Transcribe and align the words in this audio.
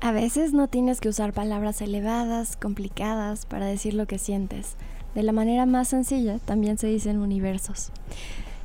A 0.00 0.12
veces 0.12 0.52
no 0.52 0.68
tienes 0.68 1.00
que 1.00 1.08
usar 1.08 1.32
palabras 1.32 1.80
elevadas, 1.80 2.56
complicadas, 2.56 3.46
para 3.46 3.66
decir 3.66 3.94
lo 3.94 4.06
que 4.06 4.18
sientes. 4.18 4.76
De 5.14 5.22
la 5.22 5.32
manera 5.32 5.64
más 5.64 5.88
sencilla 5.88 6.38
también 6.40 6.76
se 6.76 6.88
dicen 6.88 7.18
universos. 7.18 7.90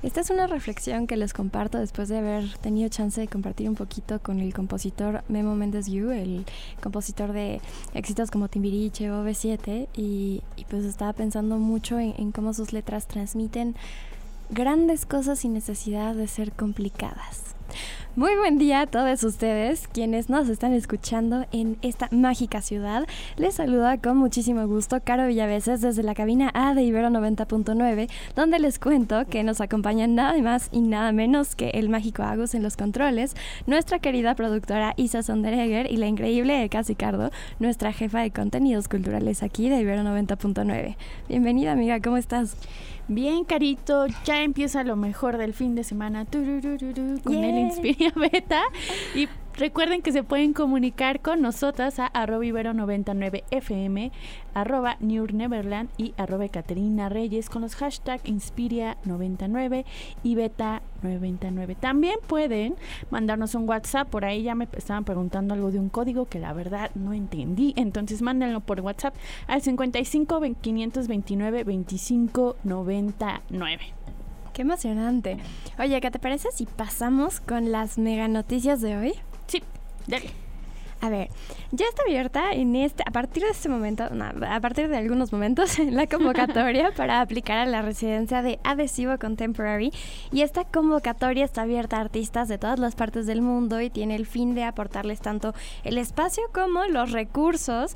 Esta 0.02 0.22
es 0.22 0.30
una 0.30 0.48
reflexión 0.48 1.08
que 1.08 1.18
les 1.18 1.34
comparto 1.34 1.78
después 1.78 2.08
de 2.08 2.18
haber 2.18 2.58
tenido 2.60 2.88
chance 2.88 3.20
de 3.20 3.28
compartir 3.28 3.68
un 3.68 3.76
poquito 3.76 4.20
con 4.20 4.40
el 4.40 4.54
compositor 4.54 5.24
Memo 5.28 5.55
Méndez 5.55 5.88
Yu, 5.88 6.12
el 6.12 6.46
compositor 6.82 7.34
de 7.34 7.60
éxitos 7.94 8.32
como 8.32 8.48
Timbiriche 8.48 9.12
o 9.12 9.26
B7, 9.26 9.90
y, 9.96 10.41
pues 10.70 10.86
estaba 10.86 11.12
pensando 11.12 11.58
mucho 11.58 12.00
en 12.00 12.32
cómo 12.32 12.54
sus 12.54 12.72
letras 12.72 13.08
transmiten 13.08 13.76
grandes 14.50 15.05
cosas 15.05 15.40
sin 15.40 15.54
necesidad 15.54 16.16
de 16.16 16.27
ser 16.27 16.54
complicadas. 16.54 17.59
Muy 18.16 18.36
buen 18.36 18.58
día 18.58 18.82
a 18.82 18.88
todos 18.88 19.23
ustedes 19.23 19.88
quienes 19.88 20.30
nos 20.30 20.50
están 20.50 20.73
escuchando 20.73 21.46
en 21.54 21.77
esta 21.82 22.10
mágica 22.12 22.62
ciudad. 22.62 23.07
Les 23.38 23.55
saluda 23.55 23.98
con 23.98 24.18
muchísimo 24.18 24.68
gusto 24.68 24.99
Caro 25.02 25.27
Villaveses 25.27 25.80
desde 25.80 26.04
la 26.04 26.16
cabina 26.16 26.52
A 26.54 26.74
de 26.74 26.84
Ibero 26.84 27.10
90.9, 27.10 28.10
donde 28.35 28.60
les 28.60 28.77
cuento 28.77 29.26
que 29.26 29.43
nos 29.43 29.62
acompañan 29.62 30.16
nada 30.16 30.38
más 30.41 30.70
y 30.74 30.82
nada 30.82 31.12
menos 31.12 31.55
que 31.55 31.70
el 31.70 31.88
mágico 31.88 32.24
Agus 32.24 32.55
en 32.55 32.63
los 32.63 32.76
controles, 32.76 33.35
nuestra 33.68 33.99
querida 33.99 34.36
productora 34.36 34.96
Isa 34.98 35.24
Sonderegger 35.24 35.90
y 35.90 35.98
la 35.98 36.08
increíble 36.08 36.63
Eka 36.63 36.84
Sicardo, 36.84 37.32
nuestra 37.60 37.93
jefa 37.93 38.20
de 38.20 38.32
contenidos 38.32 38.90
culturales 38.90 39.43
aquí 39.43 39.70
de 39.70 39.80
Ibero 39.80 40.02
90.9. 40.02 40.98
Bienvenida 41.30 41.71
amiga, 41.71 42.02
¿cómo 42.02 42.18
estás? 42.18 42.58
Bien, 43.10 43.43
Carito, 43.43 44.05
ya 44.24 44.43
empieza 44.43 44.84
lo 44.84 44.96
mejor 44.96 45.38
del 45.38 45.55
fin 45.55 45.74
de 45.74 45.84
semana 45.84 46.26
con 46.26 47.43
el 47.43 47.57
Inspiria 47.57 48.13
Beta. 48.15 48.62
Y 49.15 49.27
recuerden 49.60 50.02
que 50.02 50.13
se 50.13 50.24
pueden 50.24 50.54
comunicar 50.54 51.20
con 51.21 51.41
nosotras 51.41 51.99
a 51.99 52.07
arroba 52.07 52.46
ibero99fm, 52.46 54.12
arroba 54.54 54.96
Neverland 55.02 55.90
y 55.98 56.13
arroba 56.18 56.48
Caterina 56.48 57.10
Reyes 57.10 57.49
con 57.49 57.62
los 57.62 57.76
hashtag 57.76 58.24
Inspiria99 58.24 59.85
y 60.24 60.35
Beta99. 60.35 61.76
También 61.77 62.15
pueden 62.26 62.76
mandarnos 63.12 63.54
un 63.54 63.68
WhatsApp, 63.68 64.09
por 64.09 64.24
ahí 64.24 64.44
ya 64.44 64.56
me 64.56 64.68
estaban 64.72 65.03
preguntando 65.03 65.53
algo 65.53 65.72
de 65.72 65.80
un 65.80 65.90
código 65.90 66.25
que 66.25 66.40
la 66.40 66.53
verdad 66.53 66.91
no 66.96 67.13
entendí, 67.13 67.74
entonces 67.75 68.22
mándenlo 68.22 68.62
por 68.62 68.80
WhatsApp 68.80 69.13
al 69.47 69.62
55 69.62 70.41
529 70.62 71.63
25 71.66 72.56
99. 72.63 73.94
Qué 74.53 74.62
emocionante. 74.62 75.38
Oye, 75.78 76.00
¿qué 76.02 76.12
te 76.12 76.19
parece 76.19 76.50
si 76.52 76.66
pasamos 76.66 77.40
con 77.41 77.72
las 77.72 77.97
mega 77.97 78.28
noticias 78.28 78.81
de 78.81 78.97
hoy? 78.97 79.13
Sí, 79.50 79.64
dale. 80.06 80.30
A 81.02 81.09
ver, 81.09 81.30
ya 81.72 81.86
está 81.86 82.02
abierta 82.03 82.52
en 82.52 82.75
este, 82.75 83.03
a 83.06 83.12
partir 83.12 83.44
de 83.44 83.52
este 83.52 83.69
momento, 83.69 84.09
no, 84.09 84.25
a 84.25 84.59
partir 84.59 84.90
de 84.90 84.97
algunos 84.97 85.31
momentos, 85.31 85.80
la 85.92 86.08
convocatoria 86.08 86.92
para 86.98 87.22
aplicar 87.22 87.58
a 87.58 87.66
la 87.66 87.82
residencia 87.82 88.42
de 88.42 88.60
Adhesivo 88.66 89.18
Contemporary. 89.18 89.94
Y 90.34 90.42
esta 90.42 90.66
convocatoria 90.66 91.46
está 91.46 91.62
abierta 91.62 91.98
a 91.98 92.02
artistas 92.02 92.50
de 92.50 92.58
todas 92.58 92.80
las 92.80 92.96
partes 92.96 93.28
del 93.28 93.42
mundo 93.42 93.80
y 93.80 93.90
tiene 93.90 94.16
el 94.16 94.26
fin 94.26 94.56
de 94.56 94.66
aportarles 94.66 95.22
tanto 95.22 95.54
el 95.86 95.98
espacio 95.98 96.44
como 96.54 96.84
los 96.86 97.12
recursos. 97.12 97.96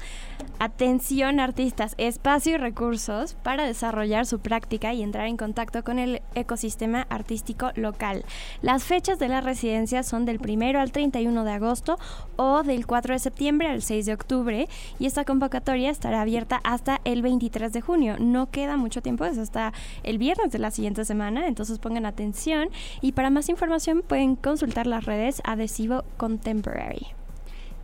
Atención 0.59 1.41
artistas, 1.41 1.95
espacio 1.97 2.53
y 2.53 2.57
recursos 2.57 3.33
para 3.33 3.65
desarrollar 3.65 4.25
su 4.25 4.39
práctica 4.39 4.93
y 4.93 5.03
entrar 5.03 5.27
en 5.27 5.35
contacto 5.35 5.83
con 5.83 5.99
el 5.99 6.21
ecosistema 6.35 7.05
artístico 7.09 7.71
local. 7.75 8.23
Las 8.61 8.85
fechas 8.85 9.19
de 9.19 9.27
la 9.27 9.41
residencia 9.41 10.03
son 10.03 10.23
del 10.23 10.39
1 10.39 10.79
al 10.79 10.91
31 10.91 11.43
de 11.43 11.51
agosto 11.51 11.97
o 12.37 12.63
del 12.63 12.85
4 12.85 12.92
de 13.01 13.19
septiembre 13.19 13.67
al 13.67 13.81
6 13.81 14.05
de 14.05 14.13
octubre 14.13 14.67
y 14.99 15.05
esta 15.05 15.25
convocatoria 15.25 15.89
estará 15.89 16.21
abierta 16.21 16.61
hasta 16.63 17.01
el 17.03 17.21
23 17.21 17.73
de 17.73 17.81
junio. 17.81 18.15
No 18.19 18.49
queda 18.51 18.77
mucho 18.77 19.01
tiempo, 19.01 19.25
es 19.25 19.37
hasta 19.37 19.73
el 20.03 20.17
viernes 20.17 20.51
de 20.51 20.59
la 20.59 20.71
siguiente 20.71 21.03
semana, 21.05 21.47
entonces 21.47 21.79
pongan 21.79 22.05
atención 22.05 22.69
y 23.01 23.13
para 23.13 23.29
más 23.29 23.49
información 23.49 24.03
pueden 24.07 24.35
consultar 24.35 24.87
las 24.87 25.05
redes 25.05 25.41
Adhesivo 25.43 26.03
Contemporary. 26.17 27.22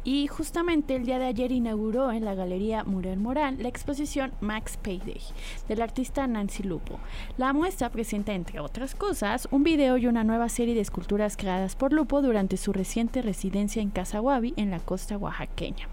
Y 0.03 0.27
justamente 0.27 0.95
el 0.95 1.05
día 1.05 1.19
de 1.19 1.25
ayer 1.25 1.51
inauguró 1.51 2.11
en 2.11 2.23
la 2.23 2.33
Galería 2.33 2.83
Murel 2.83 3.19
Morán 3.19 3.61
la 3.61 3.67
exposición 3.67 4.31
Max 4.39 4.77
Payday 4.81 5.21
del 5.67 5.81
artista 5.81 6.25
Nancy 6.25 6.63
Lupo. 6.63 6.99
La 7.37 7.51
muestra 7.51 7.89
presenta, 7.89 8.33
entre 8.33 8.59
otras 8.59 8.95
cosas, 8.95 9.47
un 9.51 9.63
video 9.63 9.97
y 9.97 10.07
una 10.07 10.23
nueva 10.23 10.47
serie 10.47 10.73
de 10.73 10.81
esculturas 10.81 11.35
creadas 11.35 11.75
por 11.75 11.91
Lupo 11.91 12.21
durante 12.21 12.57
su 12.57 12.71
reciente 12.71 13.21
residencia 13.21 13.81
en 13.81 13.89
Casaguabi, 13.89 14.53
en 14.55 14.71
la 14.71 14.79
costa 14.79 15.17
oaxaqueña. 15.17 15.87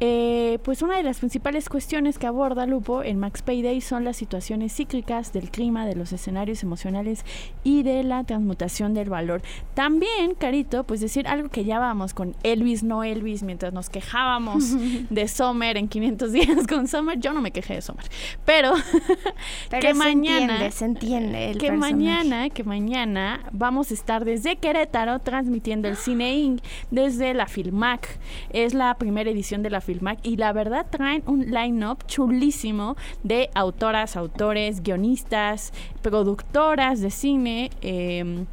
Eh, 0.00 0.58
pues 0.64 0.82
una 0.82 0.96
de 0.96 1.02
las 1.02 1.18
principales 1.18 1.68
cuestiones 1.68 2.18
que 2.18 2.26
aborda 2.26 2.66
Lupo 2.66 3.02
en 3.02 3.18
Max 3.18 3.42
Payday 3.42 3.80
son 3.80 4.04
las 4.04 4.16
situaciones 4.16 4.74
cíclicas 4.74 5.32
del 5.32 5.50
clima, 5.50 5.86
de 5.86 5.94
los 5.94 6.12
escenarios 6.12 6.62
emocionales 6.62 7.24
y 7.62 7.82
de 7.82 8.02
la 8.02 8.24
transmutación 8.24 8.94
del 8.94 9.10
valor. 9.10 9.42
También, 9.74 10.34
Carito, 10.34 10.84
pues 10.84 11.00
decir 11.00 11.28
algo 11.28 11.48
que 11.50 11.64
ya 11.64 11.78
vamos 11.78 12.14
con 12.14 12.34
Elvis, 12.42 12.82
no 12.82 13.04
Elvis, 13.04 13.42
mientras 13.42 13.72
nos 13.72 13.90
quejábamos 13.90 14.64
de 15.10 15.28
Sommer 15.28 15.76
en 15.76 15.88
500 15.88 16.32
días 16.32 16.66
con 16.66 16.88
Sommer, 16.88 17.18
yo 17.18 17.32
no 17.32 17.40
me 17.40 17.50
quejé 17.50 17.74
de 17.74 17.82
Sommer, 17.82 18.06
pero, 18.44 18.72
Pero 19.70 19.80
que 19.80 19.88
se 19.88 19.94
mañana 19.94 20.42
entiende, 20.42 20.70
se 20.70 20.84
entiende 20.84 21.50
el 21.50 21.58
que 21.58 21.68
personaje. 21.68 21.92
mañana, 21.92 22.50
que 22.50 22.64
mañana 22.64 23.40
vamos 23.52 23.90
a 23.90 23.94
estar 23.94 24.24
desde 24.24 24.56
Querétaro 24.56 25.18
transmitiendo 25.18 25.88
el 25.88 25.96
Cine 25.96 26.34
Inc. 26.34 26.62
desde 26.90 27.34
la 27.34 27.46
Filmac. 27.46 28.18
Es 28.50 28.74
la 28.74 28.94
primera 28.96 29.30
edición 29.30 29.62
de 29.62 29.70
la 29.70 29.80
Filmac 29.82 30.18
y 30.22 30.36
la 30.36 30.52
verdad 30.52 30.86
traen 30.88 31.22
un 31.26 31.50
line-up 31.50 32.06
chulísimo 32.06 32.96
de 33.22 33.50
autoras, 33.54 34.16
autores, 34.16 34.82
guionistas, 34.82 35.72
productoras 36.02 37.00
de 37.00 37.10
cine. 37.10 37.70
em, 37.82 38.46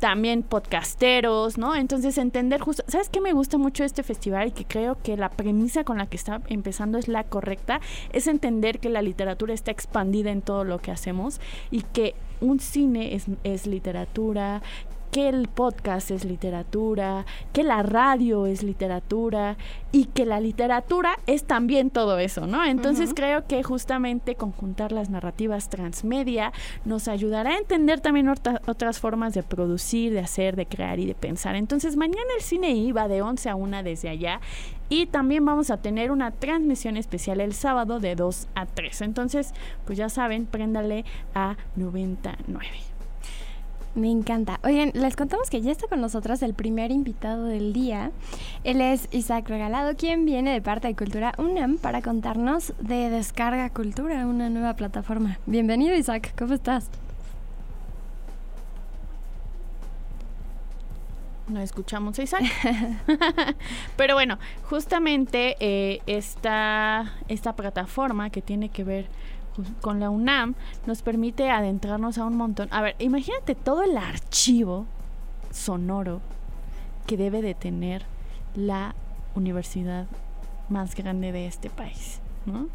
también 0.00 0.42
podcasteros, 0.42 1.58
¿no? 1.58 1.76
Entonces 1.76 2.18
entender 2.18 2.60
justo, 2.60 2.82
¿sabes 2.88 3.08
qué 3.10 3.20
me 3.20 3.32
gusta 3.32 3.58
mucho 3.58 3.84
este 3.84 4.02
festival 4.02 4.48
y 4.48 4.52
que 4.52 4.64
creo 4.64 4.96
que 5.00 5.16
la 5.16 5.28
premisa 5.28 5.84
con 5.84 5.98
la 5.98 6.06
que 6.06 6.16
está 6.16 6.40
empezando 6.48 6.98
es 6.98 7.06
la 7.06 7.24
correcta? 7.24 7.80
Es 8.12 8.26
entender 8.26 8.80
que 8.80 8.88
la 8.88 9.02
literatura 9.02 9.52
está 9.52 9.70
expandida 9.70 10.30
en 10.30 10.40
todo 10.40 10.64
lo 10.64 10.78
que 10.78 10.90
hacemos 10.90 11.40
y 11.70 11.82
que 11.82 12.14
un 12.40 12.60
cine 12.60 13.14
es, 13.14 13.26
es 13.44 13.66
literatura, 13.66 14.62
que 15.10 15.28
el 15.28 15.48
podcast 15.48 16.10
es 16.10 16.24
literatura, 16.24 17.26
que 17.52 17.62
la 17.62 17.82
radio 17.82 18.46
es 18.46 18.62
literatura 18.62 19.56
y 19.92 20.06
que 20.06 20.24
la 20.24 20.40
literatura 20.40 21.18
es 21.26 21.44
también 21.44 21.90
todo 21.90 22.18
eso, 22.18 22.46
¿no? 22.46 22.64
Entonces 22.64 23.12
creo 23.14 23.46
que 23.46 23.62
justamente 23.62 24.36
conjuntar 24.36 24.92
las 24.92 25.10
narrativas 25.10 25.68
transmedia 25.68 26.52
nos 26.84 27.08
ayudará 27.08 27.50
a 27.50 27.58
entender 27.58 28.00
también 28.00 28.28
otras 28.28 29.00
formas 29.00 29.34
de 29.34 29.42
producir, 29.42 30.12
de 30.12 30.20
hacer, 30.20 30.56
de 30.56 30.66
crear 30.66 30.98
y 31.00 31.06
de 31.06 31.14
pensar. 31.14 31.56
Entonces 31.56 31.96
mañana 31.96 32.30
el 32.36 32.42
cine 32.42 32.70
iba 32.72 33.08
de 33.08 33.22
11 33.22 33.48
a 33.48 33.56
1 33.56 33.82
desde 33.82 34.08
allá 34.08 34.40
y 34.88 35.06
también 35.06 35.44
vamos 35.44 35.70
a 35.70 35.76
tener 35.78 36.10
una 36.10 36.32
transmisión 36.32 36.96
especial 36.96 37.40
el 37.40 37.54
sábado 37.54 38.00
de 38.00 38.16
2 38.16 38.48
a 38.54 38.66
3. 38.66 39.02
Entonces, 39.02 39.54
pues 39.86 39.96
ya 39.96 40.08
saben, 40.08 40.46
préndale 40.46 41.04
a 41.34 41.56
99. 41.76 42.99
Me 43.94 44.08
encanta. 44.08 44.60
Oigan, 44.62 44.92
les 44.94 45.16
contamos 45.16 45.50
que 45.50 45.60
ya 45.62 45.72
está 45.72 45.88
con 45.88 46.00
nosotras 46.00 46.42
el 46.42 46.54
primer 46.54 46.92
invitado 46.92 47.46
del 47.46 47.72
día. 47.72 48.12
Él 48.62 48.80
es 48.80 49.08
Isaac 49.10 49.48
Regalado, 49.48 49.96
quien 49.96 50.24
viene 50.24 50.52
de 50.52 50.62
parte 50.62 50.86
de 50.86 50.94
Cultura 50.94 51.34
UNAM 51.38 51.76
para 51.76 52.00
contarnos 52.00 52.72
de 52.78 53.10
Descarga 53.10 53.68
Cultura, 53.70 54.26
una 54.26 54.48
nueva 54.48 54.74
plataforma. 54.74 55.38
Bienvenido 55.44 55.96
Isaac, 55.96 56.32
¿cómo 56.38 56.54
estás? 56.54 56.88
No 61.48 61.60
escuchamos 61.60 62.16
a 62.20 62.22
Isaac. 62.22 62.44
Pero 63.96 64.14
bueno, 64.14 64.38
justamente 64.62 65.56
eh, 65.58 66.00
esta, 66.06 67.12
esta 67.26 67.56
plataforma 67.56 68.30
que 68.30 68.40
tiene 68.40 68.68
que 68.68 68.84
ver 68.84 69.08
con 69.80 70.00
la 70.00 70.10
UNAM 70.10 70.54
nos 70.86 71.02
permite 71.02 71.50
adentrarnos 71.50 72.18
a 72.18 72.24
un 72.24 72.36
montón. 72.36 72.68
A 72.70 72.82
ver, 72.82 72.96
imagínate 72.98 73.54
todo 73.54 73.82
el 73.82 73.96
archivo 73.96 74.86
sonoro 75.50 76.20
que 77.06 77.16
debe 77.16 77.42
de 77.42 77.54
tener 77.54 78.04
la 78.54 78.94
universidad 79.34 80.06
más 80.68 80.94
grande 80.94 81.32
de 81.32 81.46
este 81.46 81.70
país, 81.70 82.20
¿no? 82.46 82.68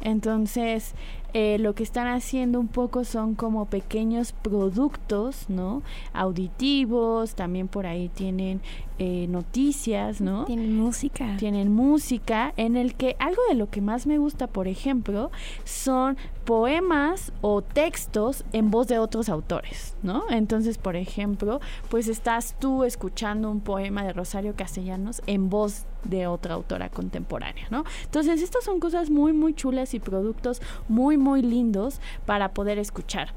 Entonces, 0.00 0.94
eh, 1.34 1.58
lo 1.58 1.74
que 1.74 1.82
están 1.82 2.06
haciendo 2.06 2.60
un 2.60 2.68
poco 2.68 3.04
son 3.04 3.34
como 3.34 3.66
pequeños 3.66 4.32
productos, 4.32 5.46
¿no? 5.48 5.82
Auditivos, 6.12 7.34
también 7.34 7.68
por 7.68 7.86
ahí 7.86 8.08
tienen 8.08 8.60
eh, 8.98 9.26
noticias, 9.28 10.20
¿no? 10.20 10.44
Tienen 10.44 10.76
música. 10.76 11.36
Tienen 11.38 11.72
música 11.72 12.52
en 12.56 12.76
el 12.76 12.94
que 12.94 13.16
algo 13.18 13.40
de 13.48 13.54
lo 13.54 13.70
que 13.70 13.80
más 13.80 14.06
me 14.06 14.18
gusta, 14.18 14.46
por 14.46 14.68
ejemplo, 14.68 15.30
son 15.64 16.18
poemas 16.44 17.32
o 17.40 17.62
textos 17.62 18.44
en 18.52 18.70
voz 18.70 18.88
de 18.88 18.98
otros 18.98 19.28
autores, 19.28 19.96
¿no? 20.02 20.24
Entonces, 20.30 20.78
por 20.78 20.96
ejemplo, 20.96 21.60
pues 21.88 22.08
estás 22.08 22.56
tú 22.58 22.84
escuchando 22.84 23.50
un 23.50 23.60
poema 23.60 24.04
de 24.04 24.12
Rosario 24.12 24.54
Castellanos 24.54 25.22
en 25.26 25.48
voz 25.48 25.86
de 26.04 26.26
otra 26.26 26.54
autora 26.54 26.88
contemporánea, 26.88 27.66
¿no? 27.70 27.84
Entonces, 28.04 28.42
estas 28.42 28.64
son 28.64 28.80
cosas 28.80 29.10
muy, 29.10 29.32
muy 29.32 29.54
chulas 29.54 29.94
y 29.94 30.00
productos 30.00 30.60
muy, 30.88 31.16
muy 31.16 31.42
lindos 31.42 32.00
para 32.26 32.50
poder 32.50 32.78
escuchar. 32.78 33.32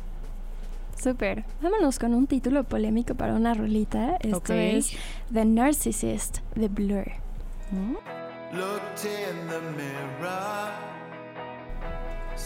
Súper. 1.01 1.45
Vámonos 1.63 1.99
con 1.99 2.13
un 2.13 2.27
título 2.27 2.65
polémico 2.65 3.15
para 3.15 3.35
una 3.35 3.55
rolita. 3.55 4.17
Esto 4.21 4.53
es 4.53 4.97
The 5.33 5.45
Narcissist 5.45 6.39
The 6.55 6.69
Blur. 6.69 7.07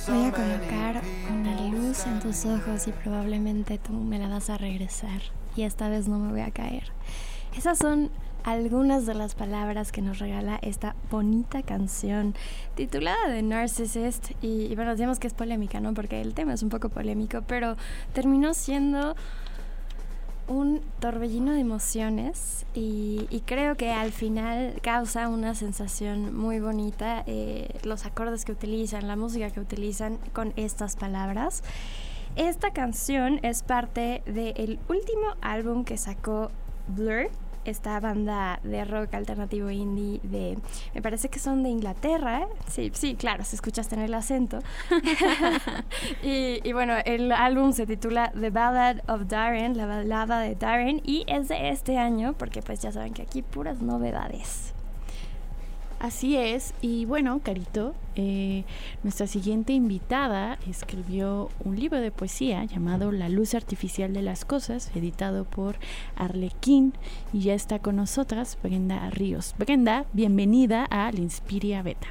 Voy 0.06 0.25
a 0.26 0.32
colocar 0.32 1.02
una 1.31 1.60
luz 1.70 2.06
en 2.06 2.20
tus 2.20 2.44
ojos 2.44 2.88
y 2.88 2.93
probablemente 2.93 3.78
tú 3.78 3.93
me 3.93 4.19
la 4.19 4.28
vas 4.28 4.50
a 4.50 4.58
regresar. 4.58 5.22
Y 5.56 5.62
esta 5.62 5.88
vez 5.88 6.08
no 6.08 6.19
me 6.19 6.31
voy 6.31 6.40
a 6.43 6.50
caer. 6.50 6.93
Esas 7.56 7.78
son 7.78 8.10
algunas 8.44 9.06
de 9.06 9.14
las 9.14 9.34
palabras 9.34 9.92
que 9.92 10.02
nos 10.02 10.18
regala 10.18 10.58
esta 10.62 10.94
bonita 11.10 11.62
canción 11.62 12.34
titulada 12.74 13.26
The 13.26 13.42
Narcissist. 13.42 14.32
Y, 14.42 14.74
bueno, 14.74 14.92
decíamos 14.92 15.18
que 15.18 15.26
es 15.26 15.34
polémica, 15.34 15.80
¿no? 15.80 15.94
Porque 15.94 16.20
el 16.20 16.34
tema 16.34 16.54
es 16.54 16.62
un 16.62 16.68
poco 16.68 16.88
polémico, 16.88 17.42
pero 17.46 17.76
terminó 18.12 18.54
siendo 18.54 19.16
un 20.48 20.80
torbellino 21.00 21.52
de 21.52 21.60
emociones 21.60 22.66
y, 22.74 23.42
creo 23.46 23.76
que 23.76 23.90
al 23.90 24.12
final 24.12 24.74
causa 24.82 25.28
una 25.28 25.54
sensación 25.54 26.36
muy 26.36 26.60
bonita 26.60 27.22
eh, 27.26 27.78
los 27.84 28.06
acordes 28.06 28.44
que 28.44 28.52
utilizan, 28.52 29.08
la 29.08 29.16
música 29.16 29.50
que 29.50 29.60
utilizan 29.60 30.18
con 30.32 30.52
estas 30.56 30.96
palabras. 30.96 31.62
Esta 32.36 32.72
canción 32.72 33.40
es 33.42 33.62
parte 33.62 34.22
del 34.24 34.78
último 34.88 35.36
álbum 35.42 35.84
que 35.84 35.98
sacó 35.98 36.50
Blur, 36.88 37.30
esta 37.64 37.98
banda 38.00 38.60
de 38.62 38.84
rock 38.84 39.14
alternativo 39.14 39.70
indie 39.70 40.20
de, 40.22 40.58
me 40.94 41.02
parece 41.02 41.28
que 41.28 41.38
son 41.38 41.62
de 41.62 41.70
Inglaterra, 41.70 42.48
sí, 42.68 42.90
sí, 42.94 43.14
claro, 43.14 43.44
se 43.44 43.56
escuchaste 43.56 43.94
en 43.94 44.02
el 44.02 44.14
acento. 44.14 44.58
y, 46.22 46.72
bueno, 46.72 46.94
el 47.04 47.32
álbum 47.32 47.72
se 47.72 47.86
titula 47.86 48.32
The 48.38 48.50
Ballad 48.50 48.98
of 49.08 49.26
Darren, 49.28 49.76
la 49.76 49.86
balada 49.86 50.40
de 50.40 50.54
Darren, 50.54 51.00
y 51.04 51.24
es 51.26 51.48
de 51.48 51.70
este 51.70 51.98
año, 51.98 52.34
porque 52.34 52.62
pues 52.62 52.80
ya 52.80 52.92
saben 52.92 53.12
que 53.12 53.22
aquí 53.22 53.42
puras 53.42 53.80
novedades. 53.80 54.74
Así 56.02 56.37
es, 56.37 56.75
y 56.81 57.04
bueno, 57.04 57.40
Carito, 57.44 57.94
eh, 58.16 58.64
nuestra 59.04 59.28
siguiente 59.28 59.72
invitada 59.72 60.58
escribió 60.69 61.49
un 61.64 61.78
libro 61.78 62.00
de 62.00 62.10
poesía 62.10 62.64
llamado 62.64 63.12
La 63.12 63.28
luz 63.28 63.54
artificial 63.54 64.12
de 64.12 64.22
las 64.22 64.44
cosas, 64.44 64.90
editado 64.96 65.44
por 65.44 65.76
Arlequín, 66.16 66.93
y 67.32 67.43
ya 67.43 67.54
está 67.54 67.78
con 67.78 67.94
nosotras 67.94 68.58
Brenda 68.60 69.08
Ríos. 69.10 69.54
Brenda, 69.56 70.04
bienvenida 70.12 70.87
a 70.87 71.12
La 71.12 71.20
Inspiria 71.20 71.82
Beta. 71.82 72.08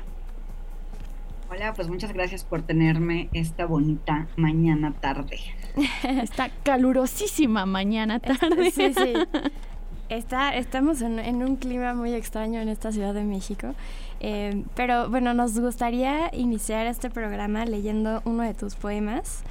Hola, 1.50 1.74
pues 1.74 1.90
muchas 1.90 2.14
gracias 2.14 2.46
por 2.46 2.62
tenerme 2.62 3.28
esta 3.34 3.66
bonita 3.66 4.30
mañana 4.38 4.94
tarde. 4.94 5.38
esta 6.04 6.48
calurosísima 6.64 7.66
mañana 7.66 8.22
tarde. 8.22 8.72
Sí, 8.72 8.94
sí. 8.94 9.14
Está, 10.12 10.54
estamos 10.58 11.02
en, 11.02 11.42
un 11.42 11.56
clima 11.56 11.94
muy 11.94 12.14
extraño 12.14 12.60
en 12.60 12.68
esta 12.68 12.92
Ciudad 12.92 13.14
de 13.14 13.24
México, 13.24 13.74
eh, 14.20 14.62
pero 14.76 15.10
bueno, 15.10 15.34
nos 15.34 15.58
gustaría 15.58 16.30
iniciar 16.36 16.86
este 16.86 17.10
programa 17.10 17.64
leyendo 17.64 18.22
uno 18.26 18.44
de 18.44 18.54
tus 18.54 18.76
poemas. 18.76 19.42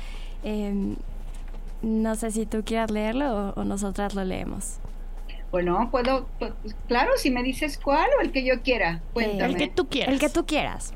Eh, 0.44 0.96
no 1.80 2.14
sé 2.14 2.30
si 2.30 2.44
tú 2.44 2.62
quieras 2.62 2.90
leerlo 2.90 3.54
o, 3.56 3.64
nosotras 3.64 4.14
lo 4.14 4.22
leemos. 4.22 4.76
Bueno, 5.50 5.88
puedo, 5.90 6.26
pues, 6.38 6.52
claro, 6.86 7.12
si 7.16 7.30
me 7.30 7.42
dices 7.42 7.80
cuál 7.82 8.10
o 8.18 8.22
el 8.22 8.30
que 8.30 8.44
yo 8.44 8.60
quiera, 8.60 9.00
cuéntame. 9.14 9.54
el 9.54 9.56
que 9.56 9.68
tú 9.68 9.88
quieras. 9.88 10.12
El 10.12 10.20
que 10.20 10.28
tú 10.28 10.44
quieras. 10.44 10.92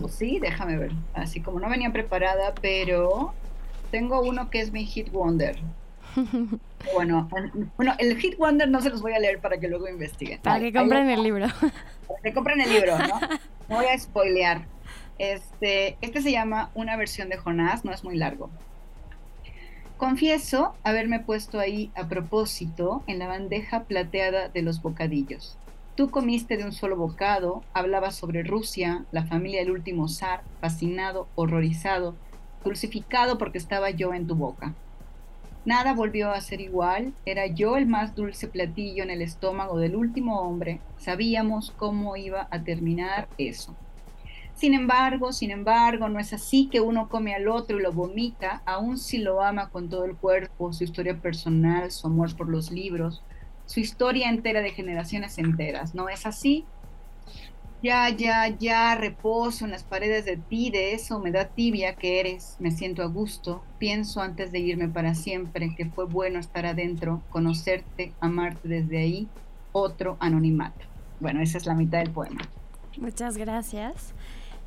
Pues 0.00 0.14
sí, 0.14 0.38
déjame 0.38 0.76
ver. 0.76 0.92
Así 1.14 1.40
como 1.40 1.58
no 1.58 1.68
venía 1.68 1.90
preparada, 1.90 2.54
pero 2.62 3.34
tengo 3.90 4.22
uno 4.22 4.50
que 4.50 4.60
es 4.60 4.70
mi 4.70 4.86
hit 4.86 5.10
wonder. 5.10 5.58
Bueno, 6.94 7.28
bueno, 7.76 7.94
el 7.98 8.16
Hit 8.16 8.38
Wonder 8.38 8.68
no 8.68 8.80
se 8.80 8.88
los 8.88 9.02
voy 9.02 9.12
a 9.12 9.18
leer 9.18 9.38
para 9.38 9.60
que 9.60 9.68
luego 9.68 9.86
investiguen. 9.86 10.40
Para 10.40 10.60
que 10.60 10.72
compren 10.72 11.10
el 11.10 11.22
libro. 11.22 11.46
Para 12.08 12.22
que 12.22 12.32
compren 12.32 12.60
el 12.60 12.72
libro, 12.72 12.98
¿no? 12.98 13.20
No 13.68 13.76
voy 13.76 13.86
a 13.86 13.98
spoilear. 13.98 14.62
Este, 15.18 15.98
este 16.00 16.22
se 16.22 16.32
llama 16.32 16.70
Una 16.74 16.96
versión 16.96 17.28
de 17.28 17.36
Jonás, 17.36 17.84
no 17.84 17.92
es 17.92 18.02
muy 18.02 18.16
largo. 18.16 18.50
Confieso 19.98 20.74
haberme 20.82 21.20
puesto 21.20 21.60
ahí 21.60 21.92
a 21.94 22.08
propósito 22.08 23.04
en 23.06 23.18
la 23.18 23.28
bandeja 23.28 23.84
plateada 23.84 24.48
de 24.48 24.62
los 24.62 24.80
bocadillos. 24.80 25.58
Tú 25.94 26.10
comiste 26.10 26.56
de 26.56 26.64
un 26.64 26.72
solo 26.72 26.96
bocado, 26.96 27.62
hablabas 27.74 28.16
sobre 28.16 28.42
Rusia, 28.42 29.04
la 29.12 29.24
familia 29.24 29.60
del 29.60 29.72
último 29.72 30.08
zar, 30.08 30.40
fascinado, 30.62 31.28
horrorizado, 31.34 32.14
dulcificado 32.64 33.36
porque 33.36 33.58
estaba 33.58 33.90
yo 33.90 34.14
en 34.14 34.26
tu 34.26 34.34
boca. 34.34 34.74
Nada 35.64 35.92
volvió 35.92 36.30
a 36.30 36.40
ser 36.40 36.60
igual, 36.62 37.12
era 37.26 37.46
yo 37.46 37.76
el 37.76 37.86
más 37.86 38.14
dulce 38.14 38.48
platillo 38.48 39.02
en 39.02 39.10
el 39.10 39.20
estómago 39.20 39.78
del 39.78 39.94
último 39.94 40.40
hombre, 40.40 40.80
sabíamos 40.96 41.70
cómo 41.76 42.16
iba 42.16 42.48
a 42.50 42.62
terminar 42.62 43.28
eso. 43.36 43.76
Sin 44.54 44.74
embargo, 44.74 45.32
sin 45.32 45.50
embargo, 45.50 46.08
no 46.08 46.18
es 46.18 46.32
así 46.32 46.68
que 46.70 46.80
uno 46.80 47.08
come 47.08 47.34
al 47.34 47.48
otro 47.48 47.78
y 47.78 47.82
lo 47.82 47.92
vomita, 47.92 48.62
aun 48.64 48.98
si 48.98 49.18
lo 49.18 49.42
ama 49.42 49.70
con 49.70 49.88
todo 49.88 50.04
el 50.04 50.16
cuerpo, 50.16 50.72
su 50.72 50.84
historia 50.84 51.18
personal, 51.18 51.90
su 51.90 52.06
amor 52.06 52.34
por 52.36 52.48
los 52.48 52.70
libros, 52.70 53.22
su 53.66 53.80
historia 53.80 54.28
entera 54.28 54.60
de 54.62 54.70
generaciones 54.70 55.38
enteras. 55.38 55.94
¿No 55.94 56.08
es 56.08 56.26
así? 56.26 56.64
Ya, 57.82 58.10
ya, 58.10 58.46
ya, 58.48 58.94
reposo 58.94 59.64
en 59.64 59.70
las 59.70 59.84
paredes 59.84 60.26
de 60.26 60.36
ti, 60.36 60.70
de 60.70 60.92
esa 60.92 61.16
humedad 61.16 61.48
tibia 61.54 61.94
que 61.94 62.20
eres, 62.20 62.56
me 62.58 62.72
siento 62.72 63.02
a 63.02 63.06
gusto, 63.06 63.64
pienso 63.78 64.20
antes 64.20 64.52
de 64.52 64.58
irme 64.58 64.88
para 64.88 65.14
siempre 65.14 65.74
que 65.74 65.86
fue 65.86 66.04
bueno 66.04 66.38
estar 66.38 66.66
adentro, 66.66 67.22
conocerte, 67.30 68.12
amarte 68.20 68.68
desde 68.68 68.98
ahí, 68.98 69.28
otro 69.72 70.18
anonimato. 70.20 70.84
Bueno, 71.20 71.40
esa 71.40 71.56
es 71.56 71.64
la 71.64 71.74
mitad 71.74 72.00
del 72.00 72.10
poema. 72.10 72.42
Muchas 72.98 73.38
gracias. 73.38 74.12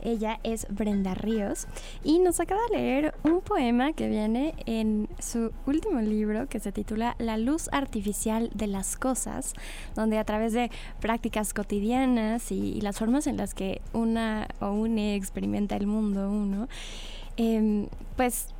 Ella 0.04 0.40
es 0.44 0.68
Brenda 0.70 1.14
Ríos 1.14 1.68
y 2.04 2.20
nos 2.20 2.40
acaba 2.40 2.62
de 2.70 2.78
leer 2.78 3.16
un 3.24 3.42
poema 3.42 3.94
que 3.94 4.10
viene 4.10 4.54
en 4.66 5.08
su 5.20 5.52
último 5.66 6.02
libro 6.02 6.48
que 6.48 6.60
se 6.60 6.72
titula 6.72 7.16
La 7.20 7.38
luz 7.38 7.70
artificial 7.72 8.50
de 8.54 8.68
las 8.68 8.98
cosas, 8.98 9.54
donde 9.96 10.18
a 10.18 10.24
través 10.26 10.54
de 10.54 10.70
prácticas 11.00 11.54
cotidianas 11.54 12.52
y, 12.52 12.82
las 12.82 13.00
formas 13.00 13.28
en 13.28 13.38
las 13.38 13.54
que 13.54 13.82
una 13.94 14.48
o 14.60 14.72
une 14.72 15.16
experimenta 15.16 15.78
el 15.78 15.88
mundo 15.88 16.30
uno, 16.30 16.68
em, 17.38 17.88
pues 18.18 18.54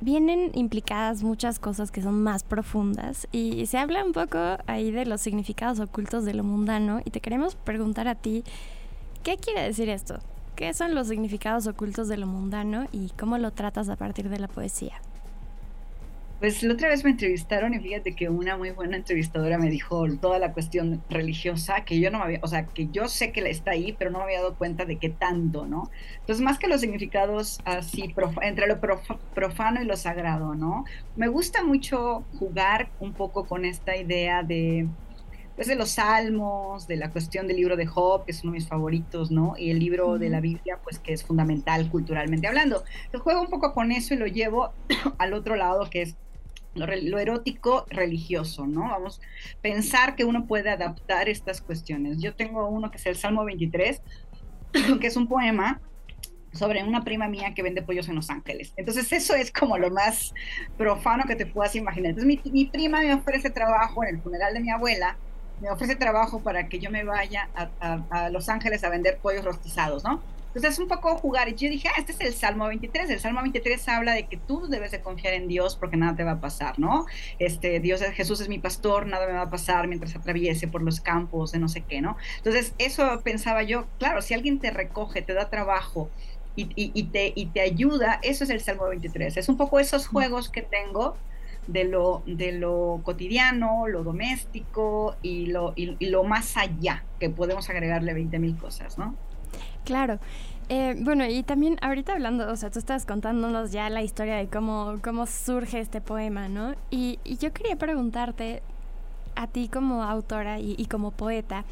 vienen 0.00 0.50
implicadas 0.54 1.22
muchas 1.22 1.58
cosas 1.58 1.90
que 1.90 2.02
son 2.02 2.22
más 2.22 2.44
profundas 2.44 3.26
y 3.32 3.64
se 3.66 3.78
habla 3.78 4.04
un 4.04 4.12
poco 4.12 4.38
ahí 4.66 4.90
de 4.90 5.06
los 5.06 5.22
significados 5.22 5.80
ocultos 5.80 6.24
de 6.24 6.34
lo 6.34 6.44
mundano 6.44 7.00
y 7.04 7.10
te 7.10 7.20
queremos 7.20 7.54
preguntar 7.54 8.06
a 8.06 8.14
ti 8.14 8.44
¿Qué 9.26 9.38
quiere 9.38 9.62
decir 9.62 9.88
esto? 9.88 10.20
¿Qué 10.54 10.72
son 10.72 10.94
los 10.94 11.08
significados 11.08 11.66
ocultos 11.66 12.06
de 12.06 12.16
lo 12.16 12.28
mundano 12.28 12.86
y 12.92 13.10
cómo 13.18 13.38
lo 13.38 13.50
tratas 13.50 13.88
a 13.88 13.96
partir 13.96 14.28
de 14.28 14.38
la 14.38 14.46
poesía? 14.46 15.00
Pues 16.38 16.62
la 16.62 16.74
otra 16.74 16.90
vez 16.90 17.02
me 17.02 17.10
entrevistaron 17.10 17.74
y 17.74 17.80
fíjate 17.80 18.14
que 18.14 18.28
una 18.28 18.56
muy 18.56 18.70
buena 18.70 18.96
entrevistadora 18.96 19.58
me 19.58 19.68
dijo 19.68 20.06
toda 20.20 20.38
la 20.38 20.52
cuestión 20.52 21.02
religiosa 21.10 21.84
que 21.84 21.98
yo 21.98 22.12
no 22.12 22.18
me 22.18 22.24
había, 22.24 22.40
o 22.40 22.46
sea, 22.46 22.66
que 22.66 22.86
yo 22.92 23.08
sé 23.08 23.32
que 23.32 23.40
está 23.50 23.72
ahí, 23.72 23.96
pero 23.98 24.12
no 24.12 24.18
me 24.18 24.24
había 24.26 24.42
dado 24.42 24.54
cuenta 24.54 24.84
de 24.84 24.96
qué 24.96 25.08
tanto, 25.08 25.66
¿no? 25.66 25.90
Entonces, 26.20 26.40
más 26.44 26.60
que 26.60 26.68
los 26.68 26.80
significados 26.80 27.58
así, 27.64 28.14
entre 28.42 28.68
lo 28.68 28.80
profano 29.34 29.82
y 29.82 29.86
lo 29.86 29.96
sagrado, 29.96 30.54
¿no? 30.54 30.84
Me 31.16 31.26
gusta 31.26 31.64
mucho 31.64 32.22
jugar 32.38 32.90
un 33.00 33.12
poco 33.12 33.44
con 33.44 33.64
esta 33.64 33.96
idea 33.96 34.44
de, 34.44 34.86
pues, 35.56 35.66
de 35.66 35.74
los 35.74 35.90
salmos, 35.90 36.86
de 36.86 36.96
la 36.96 37.10
cuestión 37.10 37.48
del 37.48 37.56
libro 37.56 37.76
de 37.76 37.86
Job, 37.86 38.24
que 38.24 38.30
es 38.30 38.42
uno 38.44 38.52
de 38.52 38.58
mis 38.58 38.68
favoritos, 38.68 39.30
¿no? 39.30 39.54
Y 39.58 39.70
el 39.70 39.80
libro 39.80 40.18
de 40.18 40.30
la 40.30 40.40
Biblia, 40.40 40.78
pues 40.84 40.98
que 40.98 41.12
es 41.12 41.24
fundamental 41.24 41.90
culturalmente 41.90 42.46
hablando. 42.46 42.84
Entonces 43.06 43.22
juego 43.22 43.40
un 43.40 43.48
poco 43.48 43.72
con 43.72 43.90
eso 43.90 44.14
y 44.14 44.18
lo 44.18 44.26
llevo 44.26 44.72
al 45.18 45.32
otro 45.32 45.56
lado, 45.56 45.88
que 45.90 46.02
es 46.02 46.16
lo, 46.74 47.18
erótico 47.18 47.86
religioso, 47.88 48.66
¿no? 48.66 48.82
Vamos, 48.82 49.20
pensar 49.62 50.14
que 50.14 50.24
uno 50.24 50.46
puede 50.46 50.70
adaptar 50.70 51.28
estas 51.28 51.60
cuestiones. 51.60 52.18
Yo 52.20 52.34
tengo 52.34 52.68
uno 52.68 52.90
que 52.90 52.98
es 52.98 53.06
el 53.06 53.16
Salmo 53.16 53.44
23, 53.44 54.02
que 55.00 55.06
es 55.06 55.16
un 55.16 55.26
poema 55.26 55.80
sobre 56.52 56.82
una 56.82 57.04
prima 57.04 57.28
mía 57.28 57.52
que 57.54 57.62
vende 57.62 57.82
pollos 57.82 58.08
en 58.08 58.14
Los 58.14 58.30
Ángeles. 58.30 58.72
Entonces 58.76 59.12
eso 59.12 59.34
es 59.34 59.52
como 59.52 59.78
lo 59.78 59.90
más 59.90 60.34
profano 60.76 61.24
que 61.26 61.36
te 61.36 61.46
puedas 61.46 61.74
imaginar. 61.76 62.10
Entonces 62.10 62.52
mi, 62.52 62.64
prima 62.66 63.00
me 63.00 63.14
ofrece 63.14 63.50
trabajo 63.50 64.02
en 64.04 64.16
el 64.16 64.22
funeral 64.22 64.54
de 64.54 64.60
mi 64.60 64.70
abuela, 64.70 65.16
me 65.60 65.70
ofrece 65.70 65.96
trabajo 65.96 66.40
para 66.40 66.68
que 66.68 66.78
yo 66.78 66.90
me 66.90 67.04
vaya 67.04 67.48
a, 67.54 68.00
a 68.10 68.30
Los 68.30 68.48
Ángeles 68.48 68.84
a 68.84 68.88
vender 68.88 69.18
pollos 69.18 69.44
rostizados, 69.44 70.04
¿no? 70.04 70.22
Entonces 70.56 70.72
es 70.72 70.78
un 70.78 70.88
poco 70.88 71.14
jugar. 71.18 71.50
Y 71.50 71.54
yo 71.54 71.68
dije, 71.68 71.88
ah, 71.88 71.96
este 71.98 72.12
es 72.12 72.20
el 72.22 72.32
Salmo 72.32 72.66
23. 72.66 73.10
El 73.10 73.20
Salmo 73.20 73.42
23 73.42 73.88
habla 73.90 74.14
de 74.14 74.26
que 74.26 74.38
tú 74.38 74.68
debes 74.68 74.90
de 74.90 75.02
confiar 75.02 75.34
en 75.34 75.48
Dios 75.48 75.76
porque 75.76 75.98
nada 75.98 76.16
te 76.16 76.24
va 76.24 76.32
a 76.32 76.40
pasar, 76.40 76.78
¿no? 76.78 77.04
Este, 77.38 77.78
Dios, 77.78 78.00
Jesús 78.14 78.40
es 78.40 78.48
mi 78.48 78.58
pastor, 78.58 79.06
nada 79.06 79.26
me 79.26 79.34
va 79.34 79.42
a 79.42 79.50
pasar 79.50 79.86
mientras 79.86 80.16
atraviese 80.16 80.66
por 80.66 80.80
los 80.80 81.00
campos 81.00 81.52
de 81.52 81.58
no 81.58 81.68
sé 81.68 81.82
qué, 81.82 82.00
¿no? 82.00 82.16
Entonces 82.38 82.72
eso 82.78 83.20
pensaba 83.22 83.64
yo, 83.64 83.84
claro, 83.98 84.22
si 84.22 84.32
alguien 84.32 84.58
te 84.58 84.70
recoge, 84.70 85.20
te 85.20 85.34
da 85.34 85.50
trabajo, 85.50 86.08
y, 86.58 86.70
y, 86.74 87.02
te, 87.08 87.34
y 87.36 87.46
te 87.46 87.60
ayuda, 87.60 88.18
eso 88.22 88.44
es 88.44 88.48
el 88.48 88.62
Salmo 88.62 88.86
23. 88.88 89.36
Es 89.36 89.50
un 89.50 89.58
poco 89.58 89.78
esos 89.78 90.06
juegos 90.06 90.48
que 90.48 90.62
tengo 90.62 91.18
de 91.66 91.84
lo, 91.84 92.22
de 92.26 92.52
lo 92.52 93.00
cotidiano, 93.02 93.86
lo 93.88 94.02
doméstico 94.02 95.16
y 95.22 95.46
lo, 95.46 95.72
y, 95.76 95.96
lo 96.06 96.24
más 96.24 96.56
allá, 96.56 97.04
que 97.18 97.30
podemos 97.30 97.68
agregarle 97.68 98.14
20 98.14 98.38
mil 98.38 98.56
cosas, 98.56 98.98
¿no? 98.98 99.14
Claro. 99.84 100.18
Eh, 100.68 100.96
bueno, 100.98 101.24
y 101.26 101.44
también 101.44 101.78
ahorita 101.80 102.14
hablando, 102.14 102.50
o 102.50 102.56
sea, 102.56 102.70
tú 102.70 102.80
estás 102.80 103.06
contándonos 103.06 103.70
ya 103.70 103.88
la 103.88 104.02
historia 104.02 104.36
de 104.36 104.48
cómo, 104.48 104.98
cómo 105.02 105.26
surge 105.26 105.78
este 105.78 106.00
poema, 106.00 106.48
¿no? 106.48 106.74
Y, 106.90 107.20
yo 107.38 107.52
quería 107.52 107.76
preguntarte 107.76 108.62
a 109.36 109.46
ti 109.46 109.68
como 109.68 110.02
autora 110.02 110.58
y, 110.58 110.86
como 110.86 111.12
poeta, 111.12 111.64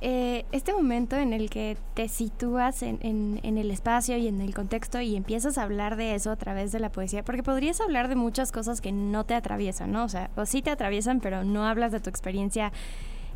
eh, 0.00 0.44
este 0.52 0.72
momento 0.72 1.16
en 1.16 1.32
el 1.32 1.48
que 1.48 1.76
te 1.94 2.08
sitúas 2.08 2.82
en, 2.82 3.40
el 3.42 3.70
espacio 3.70 4.16
y 4.16 4.28
en 4.28 4.40
el 4.40 4.54
contexto 4.54 5.00
y 5.00 5.16
empiezas 5.16 5.58
a 5.58 5.62
hablar 5.62 5.96
de 5.96 6.14
eso 6.14 6.30
a 6.30 6.36
través 6.36 6.72
de 6.72 6.80
la 6.80 6.90
poesía, 6.90 7.24
porque 7.24 7.42
podrías 7.42 7.80
hablar 7.80 8.08
de 8.08 8.16
muchas 8.16 8.52
cosas 8.52 8.80
que 8.80 8.92
no 8.92 9.24
te 9.24 9.34
atraviesan, 9.34 9.92
¿no? 9.92 10.04
O 10.04 10.08
sea, 10.08 10.30
o 10.36 10.44
sí 10.46 10.62
te 10.62 10.70
atraviesan, 10.70 11.20
pero 11.20 11.44
no 11.44 11.66
hablas 11.66 11.92
de 11.92 12.00
tu 12.00 12.10
experiencia 12.10 12.72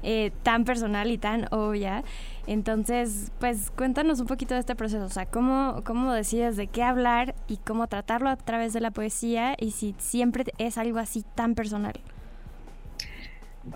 eh, 0.02 0.33
tan 0.43 0.64
personal 0.64 1.11
y 1.11 1.19
tan 1.19 1.47
obvia. 1.50 2.05
Entonces, 2.47 3.33
pues 3.38 3.71
cuéntanos 3.71 4.21
un 4.21 4.26
poquito 4.26 4.55
de 4.55 4.61
este 4.61 4.75
proceso, 4.75 5.05
o 5.05 5.11
sea, 5.11 5.26
¿cómo, 5.26 5.83
cómo 5.85 6.12
decides 6.12 6.57
de 6.57 6.67
qué 6.67 6.83
hablar 6.83 7.35
y 7.49 7.59
cómo 7.59 7.87
tratarlo 7.87 8.29
a 8.29 8.37
través 8.37 8.73
de 8.73 8.81
la 8.81 8.90
poesía 8.90 9.55
y 9.59 9.71
si 9.73 9.95
siempre 9.99 10.45
es 10.59 10.79
algo 10.79 10.99
así 10.99 11.25
tan 11.35 11.55
personal. 11.55 11.95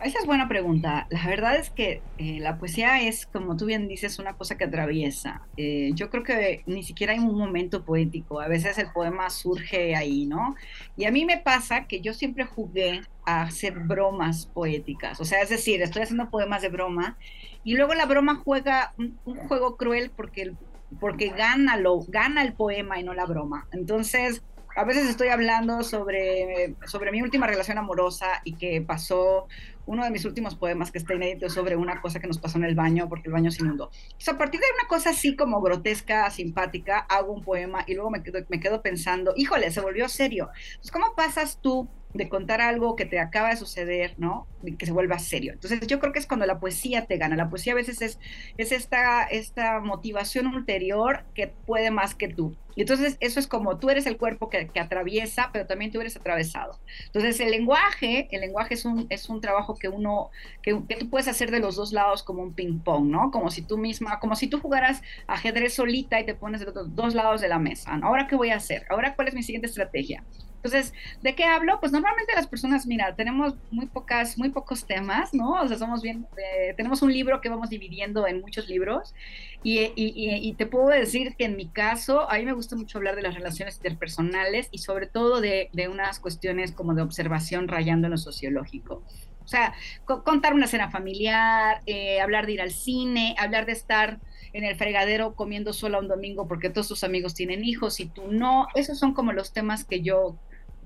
Esa 0.02 0.18
es 0.18 0.26
buena 0.26 0.48
pregunta. 0.48 1.06
La 1.10 1.26
verdad 1.26 1.56
es 1.56 1.68
que 1.68 2.00
eh, 2.16 2.38
la 2.40 2.56
poesía 2.56 3.02
es, 3.02 3.26
como 3.26 3.56
tú 3.56 3.66
bien 3.66 3.86
dices, 3.86 4.18
una 4.18 4.32
cosa 4.32 4.56
que 4.56 4.64
atraviesa. 4.64 5.42
Eh, 5.58 5.90
yo 5.94 6.08
creo 6.08 6.22
que 6.22 6.62
ni 6.66 6.82
siquiera 6.82 7.12
hay 7.12 7.18
un 7.18 7.36
momento 7.36 7.84
poético. 7.84 8.40
A 8.40 8.48
veces 8.48 8.78
el 8.78 8.90
poema 8.92 9.28
surge 9.28 9.94
ahí, 9.94 10.24
¿no? 10.24 10.56
Y 10.96 11.04
a 11.04 11.10
mí 11.10 11.26
me 11.26 11.36
pasa 11.36 11.86
que 11.86 12.00
yo 12.00 12.14
siempre 12.14 12.46
jugué 12.46 13.02
a 13.26 13.42
hacer 13.42 13.78
bromas 13.78 14.46
poéticas. 14.46 15.20
O 15.20 15.24
sea, 15.26 15.42
es 15.42 15.50
decir, 15.50 15.82
estoy 15.82 16.02
haciendo 16.02 16.30
poemas 16.30 16.62
de 16.62 16.70
broma 16.70 17.18
y 17.62 17.74
luego 17.74 17.92
la 17.94 18.06
broma 18.06 18.40
juega 18.42 18.94
un, 18.96 19.18
juego 19.48 19.76
cruel 19.76 20.10
porque, 20.16 20.52
porque 20.98 21.28
gana, 21.28 21.76
lo, 21.76 22.00
gana 22.08 22.42
el 22.42 22.54
poema 22.54 22.98
y 22.98 23.04
no 23.04 23.12
la 23.12 23.26
broma. 23.26 23.68
Entonces 23.70 24.42
a 24.76 24.84
veces 24.84 25.08
estoy 25.08 25.28
hablando 25.28 25.82
sobre, 25.82 26.74
sobre 26.86 27.12
mi 27.12 27.22
última 27.22 27.46
relación 27.46 27.78
amorosa 27.78 28.40
y 28.44 28.54
que 28.54 28.82
pasó 28.82 29.46
uno 29.86 30.04
de 30.04 30.10
mis 30.10 30.24
últimos 30.24 30.54
poemas 30.54 30.90
que 30.90 30.98
está 30.98 31.14
inédito 31.14 31.48
sobre 31.48 31.76
una 31.76 32.00
cosa 32.00 32.18
que 32.18 32.26
nos 32.26 32.38
pasó 32.38 32.58
en 32.58 32.64
el 32.64 32.74
baño 32.74 33.08
porque 33.08 33.28
el 33.28 33.32
baño 33.32 33.50
se 33.50 33.62
inundó. 33.62 33.90
A 34.26 34.38
partir 34.38 34.60
de 34.60 34.66
una 34.78 34.88
cosa 34.88 35.10
así 35.10 35.36
como 35.36 35.60
grotesca, 35.60 36.28
simpática, 36.30 36.98
hago 36.98 37.32
un 37.32 37.42
poema 37.42 37.84
y 37.86 37.94
luego 37.94 38.10
me 38.10 38.22
quedo, 38.22 38.40
me 38.48 38.60
quedo 38.60 38.82
pensando, 38.82 39.34
híjole, 39.36 39.70
se 39.70 39.80
volvió 39.80 40.08
serio. 40.08 40.50
¿cómo 40.92 41.14
pasas 41.14 41.58
tú 41.60 41.88
de 42.14 42.28
contar 42.28 42.60
algo 42.60 42.94
que 42.94 43.04
te 43.04 43.18
acaba 43.18 43.50
de 43.50 43.56
suceder, 43.56 44.14
¿no? 44.18 44.46
Que 44.78 44.86
se 44.86 44.92
vuelva 44.92 45.18
serio. 45.18 45.52
Entonces 45.52 45.86
yo 45.86 45.98
creo 45.98 46.12
que 46.12 46.20
es 46.20 46.26
cuando 46.26 46.46
la 46.46 46.60
poesía 46.60 47.06
te 47.06 47.18
gana. 47.18 47.34
La 47.34 47.50
poesía 47.50 47.72
a 47.72 47.76
veces 47.76 48.00
es, 48.02 48.20
es 48.56 48.70
esta, 48.70 49.24
esta 49.24 49.80
motivación 49.80 50.46
ulterior 50.46 51.24
que 51.34 51.48
puede 51.48 51.90
más 51.90 52.14
que 52.14 52.28
tú. 52.28 52.56
Y 52.76 52.82
entonces 52.82 53.16
eso 53.20 53.40
es 53.40 53.46
como 53.46 53.78
tú 53.78 53.90
eres 53.90 54.06
el 54.06 54.16
cuerpo 54.16 54.48
que, 54.48 54.68
que, 54.68 54.80
atraviesa, 54.80 55.50
pero 55.52 55.66
también 55.66 55.90
tú 55.90 56.00
eres 56.00 56.16
atravesado. 56.16 56.78
Entonces 57.06 57.38
el 57.40 57.50
lenguaje, 57.50 58.28
el 58.30 58.40
lenguaje 58.40 58.74
es 58.74 58.84
un, 58.84 59.06
es 59.10 59.28
un 59.28 59.40
trabajo 59.40 59.74
que 59.76 59.88
uno, 59.88 60.30
que, 60.62 60.80
que 60.88 60.96
tú 60.96 61.10
puedes 61.10 61.28
hacer 61.28 61.50
de 61.50 61.60
los 61.60 61.76
dos 61.76 61.92
lados 61.92 62.22
como 62.22 62.42
un 62.42 62.54
ping 62.54 62.78
pong, 62.78 63.06
¿no? 63.06 63.30
Como 63.32 63.50
si 63.50 63.62
tú 63.62 63.76
misma, 63.76 64.20
como 64.20 64.36
si 64.36 64.46
tú 64.46 64.60
jugaras 64.60 65.02
ajedrez 65.26 65.74
solita 65.74 66.20
y 66.20 66.26
te 66.26 66.34
pones 66.34 66.60
de 66.60 66.66
los 66.66 66.94
dos 66.94 67.14
lados 67.14 67.40
de 67.40 67.48
la 67.48 67.58
mesa. 67.58 67.96
¿no? 67.96 68.06
Ahora 68.06 68.26
qué 68.28 68.36
voy 68.36 68.50
a 68.50 68.56
hacer? 68.56 68.86
Ahora 68.88 69.14
cuál 69.16 69.28
es 69.28 69.34
mi 69.34 69.42
siguiente 69.42 69.66
estrategia? 69.66 70.24
Entonces, 70.64 70.94
¿de 71.20 71.34
qué 71.34 71.44
hablo? 71.44 71.78
Pues 71.78 71.92
normalmente 71.92 72.34
las 72.34 72.46
personas, 72.46 72.86
mira, 72.86 73.14
tenemos 73.14 73.54
muy 73.70 73.84
pocas, 73.84 74.38
muy 74.38 74.48
pocos 74.48 74.86
temas, 74.86 75.34
¿no? 75.34 75.60
O 75.60 75.68
sea, 75.68 75.76
somos 75.76 76.00
bien, 76.00 76.26
eh, 76.38 76.72
tenemos 76.74 77.02
un 77.02 77.12
libro 77.12 77.42
que 77.42 77.50
vamos 77.50 77.68
dividiendo 77.68 78.26
en 78.26 78.40
muchos 78.40 78.66
libros 78.66 79.14
y, 79.62 79.80
y, 79.80 79.92
y, 79.94 80.54
te 80.54 80.64
puedo 80.64 80.88
decir 80.88 81.36
que 81.36 81.44
en 81.44 81.56
mi 81.56 81.68
caso, 81.68 82.30
a 82.30 82.38
mí 82.38 82.46
me 82.46 82.54
gusta 82.54 82.76
mucho 82.76 82.96
hablar 82.96 83.14
de 83.14 83.20
las 83.20 83.34
relaciones 83.34 83.76
interpersonales 83.76 84.68
y 84.70 84.78
sobre 84.78 85.06
todo 85.06 85.42
de, 85.42 85.68
de 85.74 85.88
unas 85.88 86.18
cuestiones 86.18 86.72
como 86.72 86.94
de 86.94 87.02
observación 87.02 87.68
rayando 87.68 88.06
en 88.06 88.12
lo 88.12 88.18
sociológico. 88.18 89.02
O 89.44 89.48
sea, 89.48 89.74
contar 90.06 90.54
una 90.54 90.66
cena 90.66 90.90
familiar, 90.90 91.82
eh, 91.84 92.22
hablar 92.22 92.46
de 92.46 92.52
ir 92.52 92.62
al 92.62 92.70
cine, 92.70 93.34
hablar 93.38 93.66
de 93.66 93.72
estar 93.72 94.18
en 94.54 94.64
el 94.64 94.76
fregadero 94.76 95.34
comiendo 95.34 95.74
solo 95.74 95.98
un 95.98 96.08
domingo 96.08 96.48
porque 96.48 96.70
todos 96.70 96.88
tus 96.88 97.04
amigos 97.04 97.34
tienen 97.34 97.64
hijos 97.64 98.00
y 98.00 98.06
tú 98.06 98.22
no. 98.30 98.68
Esos 98.74 98.98
son 98.98 99.12
como 99.12 99.32
los 99.32 99.52
temas 99.52 99.84
que 99.84 100.00
yo 100.00 100.38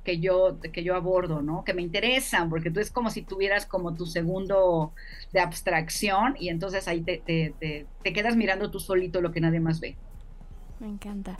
que 0.09 0.21
yo, 0.21 0.59
que 0.73 0.83
yo 0.83 0.95
abordo, 0.95 1.43
¿no? 1.43 1.65
Que 1.65 1.75
me 1.75 1.83
interesan, 1.83 2.49
porque 2.49 2.71
tú 2.71 2.81
es 2.81 2.91
como 2.91 3.11
si 3.11 3.21
tuvieras 3.21 3.67
como 3.67 3.95
tu 3.95 4.07
segundo 4.07 4.95
de 5.35 5.41
abstracción 5.41 6.35
y 6.41 6.49
entonces 6.49 6.89
ahí 6.89 7.03
te, 7.03 7.19
te, 7.19 7.55
te, 7.61 8.13
quedas 8.15 8.35
mirando 8.35 8.71
tú 8.71 8.81
solito 8.81 9.21
lo 9.21 9.33
que 9.33 9.43
nadie 9.43 9.61
más 9.61 9.81
ve. 9.81 9.97
Me 10.81 10.89
encanta. 10.89 11.37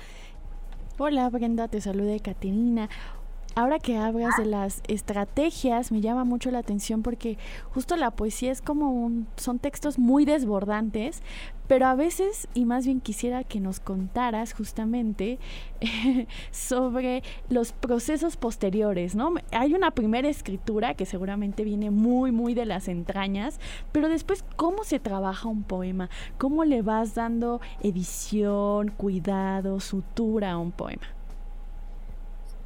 Hola 0.99 1.31
Brenda, 1.31 1.69
te 1.69 1.81
saluda 1.81 2.19
Caterina. 2.19 2.91
Ahora 3.55 3.79
que 3.79 3.97
hablas 3.97 4.37
de 4.37 4.45
las 4.45 4.83
estrategias, 4.87 5.91
me 5.91 6.03
llama 6.03 6.25
mucho 6.25 6.51
la 6.51 6.59
atención 6.59 7.03
porque 7.03 7.39
justo 7.71 7.97
la 7.97 8.11
poesía 8.11 8.53
es 8.53 8.61
como 8.61 8.91
un, 8.91 9.29
son 9.37 9.59
textos 9.61 9.99
muy 9.99 10.27
desbordantes, 10.27 11.23
pero 11.69 11.87
a 11.87 11.95
veces, 11.95 12.49
y 12.55 12.65
más 12.65 12.87
bien 12.87 13.01
quisiera 13.01 13.45
que 13.45 13.61
nos 13.61 13.79
contaras 13.79 14.55
justamente 14.55 15.39
sobre 16.51 17.23
los 17.51 17.73
procesos 17.73 18.37
posteriores, 18.37 19.15
¿no? 19.15 19.35
Hay 19.53 19.75
una 19.75 19.93
primera 19.93 20.29
escritura 20.29 20.95
que 20.95 21.07
seguramente 21.07 21.65
viene 21.65 21.91
muy, 21.91 22.33
muy 22.33 22.55
de 22.55 22.65
las 22.65 22.89
entrañas, 22.89 23.61
pero 23.93 24.09
después, 24.09 24.45
¿cómo 24.57 24.83
se 24.83 24.99
trabaja 24.99 25.49
un 25.49 25.63
poema? 25.63 26.09
¿Cómo 26.39 26.65
le 26.65 26.83
vas 26.83 27.15
dando 27.15 27.61
edición, 27.83 28.89
cuidado, 28.89 29.79
sutura 29.81 30.53
a 30.53 30.59
un 30.59 30.73
poema? 30.73 31.18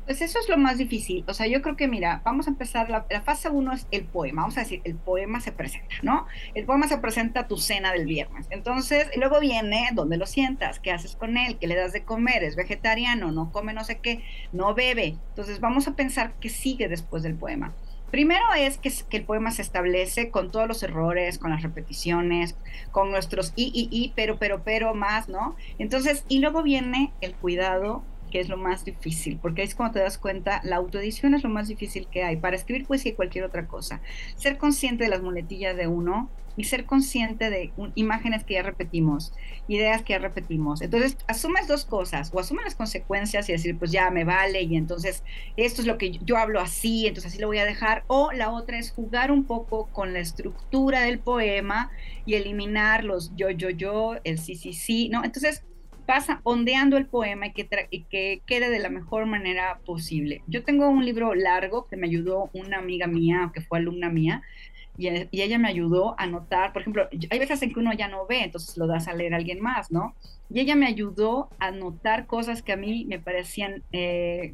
Pues 0.04 0.20
eso 0.20 0.38
es 0.40 0.48
lo 0.48 0.58
más 0.58 0.78
difícil. 0.78 1.24
O 1.28 1.34
sea, 1.34 1.46
yo 1.46 1.62
creo 1.62 1.76
que, 1.76 1.86
mira, 1.86 2.22
vamos 2.24 2.48
a 2.48 2.50
empezar, 2.50 2.90
la, 2.90 3.04
fase 3.22 3.48
uno 3.48 3.72
es 3.72 3.86
el 3.92 4.04
poema. 4.04 4.42
Vamos 4.42 4.56
a 4.56 4.60
decir, 4.60 4.80
el 4.84 4.96
poema 4.96 5.40
se 5.40 5.52
presenta, 5.52 5.94
¿no? 6.02 6.26
El 6.54 6.64
poema 6.64 6.88
se 6.88 6.98
presenta 6.98 7.40
a 7.40 7.48
tu 7.48 7.56
cena 7.56 7.92
del 7.92 8.06
viernes. 8.06 8.46
Entonces, 8.50 9.08
luego 9.16 9.38
viene 9.38 9.88
dónde 9.94 10.16
lo 10.16 10.26
sientas, 10.26 10.80
qué 10.80 10.90
haces 10.90 11.14
con 11.14 11.36
él, 11.36 11.56
qué 11.58 11.68
le 11.68 11.76
das 11.76 11.92
de 11.92 12.04
comer, 12.04 12.42
es 12.42 12.56
vegetariano, 12.56 13.30
no 13.30 13.52
come 13.52 13.72
no 13.72 13.84
sé 13.84 14.00
qué, 14.00 14.24
no 14.52 14.74
bebe. 14.74 15.16
Entonces, 15.28 15.60
vamos 15.60 15.86
a 15.86 15.94
pensar 15.94 16.34
qué 16.40 16.48
sigue 16.48 16.88
después 16.88 17.22
del 17.22 17.36
poema. 17.36 17.72
Primero 18.10 18.44
es 18.54 18.76
que, 18.76 18.92
que, 19.08 19.16
el 19.16 19.24
poema 19.24 19.52
se 19.52 19.62
establece 19.62 20.30
con 20.30 20.50
todos 20.50 20.68
los 20.68 20.82
errores, 20.82 21.38
con 21.38 21.50
las 21.50 21.62
repeticiones, 21.62 22.56
con 22.90 23.10
nuestros 23.10 23.54
y, 23.56 23.72
y, 23.74 23.88
y, 23.90 24.12
pero, 24.14 24.38
pero, 24.38 24.62
pero 24.64 24.94
más, 24.94 25.30
¿no? 25.30 25.56
Entonces, 25.78 26.26
y 26.28 26.40
luego 26.40 26.62
viene 26.62 27.10
el 27.22 27.34
cuidado 27.34 28.04
que 28.32 28.40
es 28.40 28.48
lo 28.48 28.56
más 28.56 28.86
difícil, 28.86 29.38
porque 29.40 29.62
es 29.62 29.74
cuando 29.74 29.92
te 29.92 30.00
das 30.00 30.16
cuenta, 30.16 30.62
la 30.64 30.76
autoedición 30.76 31.34
es 31.34 31.42
lo 31.42 31.50
más 31.50 31.68
difícil 31.68 32.08
que 32.10 32.24
hay 32.24 32.36
para 32.36 32.56
escribir 32.56 32.86
poesía 32.86 33.12
y 33.12 33.14
cualquier 33.14 33.44
otra 33.44 33.66
cosa. 33.68 34.00
Ser 34.36 34.56
consciente 34.56 35.04
de 35.04 35.10
las 35.10 35.20
muletillas 35.20 35.76
de 35.76 35.86
uno 35.86 36.30
y 36.56 36.64
ser 36.64 36.86
consciente 36.86 37.50
de 37.50 37.72
imágenes 37.94 38.44
que 38.44 38.54
ya 38.54 38.62
repetimos, 38.62 39.34
ideas 39.68 40.02
que 40.02 40.14
ya 40.14 40.18
repetimos. 40.18 40.80
Entonces, 40.80 41.18
asumes 41.26 41.68
dos 41.68 41.84
cosas, 41.84 42.30
o 42.32 42.40
asumes 42.40 42.64
las 42.64 42.74
consecuencias 42.74 43.48
y 43.48 43.52
decir, 43.52 43.78
pues 43.78 43.90
ya 43.90 44.10
me 44.10 44.24
vale, 44.24 44.62
y 44.62 44.76
entonces 44.76 45.22
esto 45.56 45.82
es 45.82 45.86
lo 45.86 45.98
que 45.98 46.12
yo 46.12 46.38
hablo 46.38 46.58
así, 46.58 47.06
entonces 47.06 47.32
así 47.32 47.40
lo 47.40 47.48
voy 47.48 47.58
a 47.58 47.66
dejar, 47.66 48.04
o 48.06 48.32
la 48.32 48.50
otra 48.50 48.78
es 48.78 48.92
jugar 48.92 49.30
un 49.30 49.44
poco 49.44 49.88
con 49.92 50.14
la 50.14 50.20
estructura 50.20 51.02
del 51.02 51.18
poema 51.18 51.90
y 52.24 52.34
eliminar 52.34 53.04
los 53.04 53.34
yo, 53.36 53.50
yo, 53.50 53.68
yo, 53.68 54.16
el 54.24 54.38
sí, 54.38 54.54
sí, 54.54 54.72
sí, 54.72 55.08
¿no? 55.10 55.22
Entonces, 55.22 55.64
pasa 56.12 56.42
ondeando 56.44 56.98
el 56.98 57.06
poema 57.06 57.46
y 57.46 57.52
que, 57.52 57.66
que 58.10 58.42
quede 58.44 58.68
de 58.68 58.80
la 58.80 58.90
mejor 58.90 59.24
manera 59.24 59.78
posible. 59.86 60.42
Yo 60.46 60.62
tengo 60.62 60.86
un 60.90 61.06
libro 61.06 61.34
largo 61.34 61.86
que 61.86 61.96
me 61.96 62.06
ayudó 62.06 62.50
una 62.52 62.76
amiga 62.76 63.06
mía, 63.06 63.50
que 63.54 63.62
fue 63.62 63.78
alumna 63.78 64.10
mía, 64.10 64.42
y, 64.98 65.08
ella 65.08 65.58
me 65.58 65.68
ayudó 65.68 66.14
a 66.18 66.26
notar, 66.26 66.74
por 66.74 66.82
ejemplo, 66.82 67.08
hay 67.30 67.38
veces 67.38 67.62
en 67.62 67.72
que 67.72 67.80
uno 67.80 67.94
ya 67.94 68.08
no 68.08 68.26
ve, 68.26 68.44
entonces 68.44 68.76
lo 68.76 68.86
das 68.86 69.08
a 69.08 69.14
leer 69.14 69.32
a 69.32 69.38
alguien 69.38 69.62
más, 69.62 69.90
¿no? 69.90 70.14
Y 70.50 70.60
ella 70.60 70.76
me 70.76 70.86
ayudó 70.86 71.48
a 71.58 71.70
notar 71.70 72.26
cosas 72.26 72.62
que 72.62 72.72
a 72.72 72.76
mí 72.76 73.06
me 73.08 73.18
parecían 73.18 73.82
eh, 73.92 74.52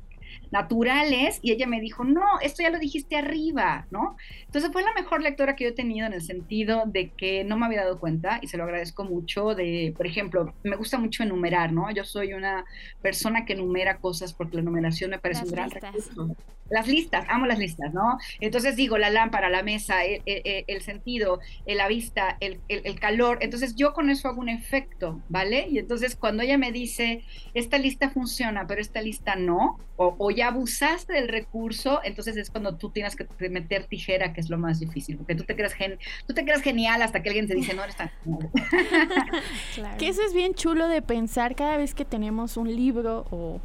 naturales 0.51 1.39
y 1.43 1.53
ella 1.53 1.67
me 1.67 1.81
dijo, 1.81 2.05
no, 2.05 2.41
esto 2.41 2.63
ya 2.63 2.71
lo 2.71 2.79
dijiste 2.79 3.17
arriba, 3.17 3.87
¿no? 3.91 4.17
Entonces 4.47 4.71
fue 4.73 4.83
la 4.83 4.93
mejor 4.95 5.23
lectora 5.23 5.57
que 5.57 5.65
yo 5.65 5.71
he 5.71 5.75
tenido 5.75 6.07
en 6.07 6.13
el 6.13 6.23
sentido 6.23 6.85
de 6.87 7.11
que 7.11 7.45
no 7.45 7.57
me 7.57 7.67
había 7.67 7.83
dado 7.83 7.99
cuenta 7.99 8.39
y 8.43 8.49
se 8.49 8.57
lo 8.57 8.65
agradezco 8.65 9.05
mucho 9.05 9.55
de, 9.55 9.95
por 9.97 10.07
ejemplo, 10.07 10.55
me 10.63 10.77
gusta 10.77 10.99
mucho 10.99 11.23
enumerar, 11.23 11.73
¿no? 11.73 11.91
Yo 11.91 12.05
soy 12.05 12.33
una 12.33 12.65
persona 13.03 13.45
que 13.45 13.55
enumera 13.55 13.99
cosas 13.99 14.33
porque 14.33 14.57
la 14.57 14.63
numeración 14.63 15.11
me 15.11 15.19
parece 15.19 15.45
un 15.45 15.51
gran 15.51 15.71
recurso. 15.71 16.37
Las 16.71 16.87
listas, 16.87 17.25
amo 17.31 17.47
las 17.47 17.59
listas, 17.59 17.95
¿no? 17.95 18.19
Entonces 18.41 18.77
digo, 18.77 18.99
la 18.99 19.09
lámpara, 19.09 19.49
la 19.49 19.63
mesa, 19.63 20.05
el, 20.05 20.83
sentido, 20.83 21.41
la 21.67 21.89
vista, 21.89 22.37
el, 22.41 22.61
calor. 23.01 23.39
Entonces 23.41 23.75
yo 23.75 23.95
con 23.95 24.11
eso 24.11 24.29
hago 24.29 24.41
un 24.41 24.51
efecto, 24.51 25.21
¿vale? 25.31 25.67
Y 25.71 25.79
entonces 25.79 26.15
cuando 26.15 26.43
ella 26.43 26.59
me 26.59 26.71
dice, 26.71 27.25
esta 27.55 27.79
lista 27.79 28.11
funciona, 28.11 28.67
pero 28.67 28.83
esta 28.83 29.01
lista 29.01 29.35
no, 29.35 29.79
o, 29.97 30.15
o 30.19 30.31
ya 30.31 30.49
abusaste 30.49 31.13
del 31.13 31.29
recurso, 31.29 32.01
entonces 32.05 32.37
es 32.37 32.51
cuando 32.51 32.77
tú 32.77 32.91
tienes 32.91 33.17
que 33.17 33.27
meter 33.49 33.85
tijera, 33.85 34.33
que 34.33 34.41
es 34.41 34.51
lo 34.51 34.59
más 34.59 34.81
difícil, 34.81 35.17
porque 35.17 35.35
tú 35.35 35.45
te 35.45 35.55
creas, 35.57 35.73
gen 35.73 35.99
tú 36.27 36.35
te 36.35 36.45
creas 36.45 36.61
genial 36.61 37.03
hasta 37.03 37.23
que 37.23 37.31
alguien 37.31 37.47
te 37.47 37.55
dice, 37.55 37.75
no 37.75 37.85
eres 37.85 37.97
tan 37.97 38.11
Que 39.99 40.09
eso 40.09 40.23
es 40.23 40.35
bien 40.35 40.55
chulo 40.55 40.89
de 40.89 41.03
pensar 41.03 41.55
cada 41.55 41.77
vez 41.77 41.95
que 41.95 42.05
tenemos 42.05 42.57
un 42.57 42.75
libro 42.75 43.27
o 43.31 43.61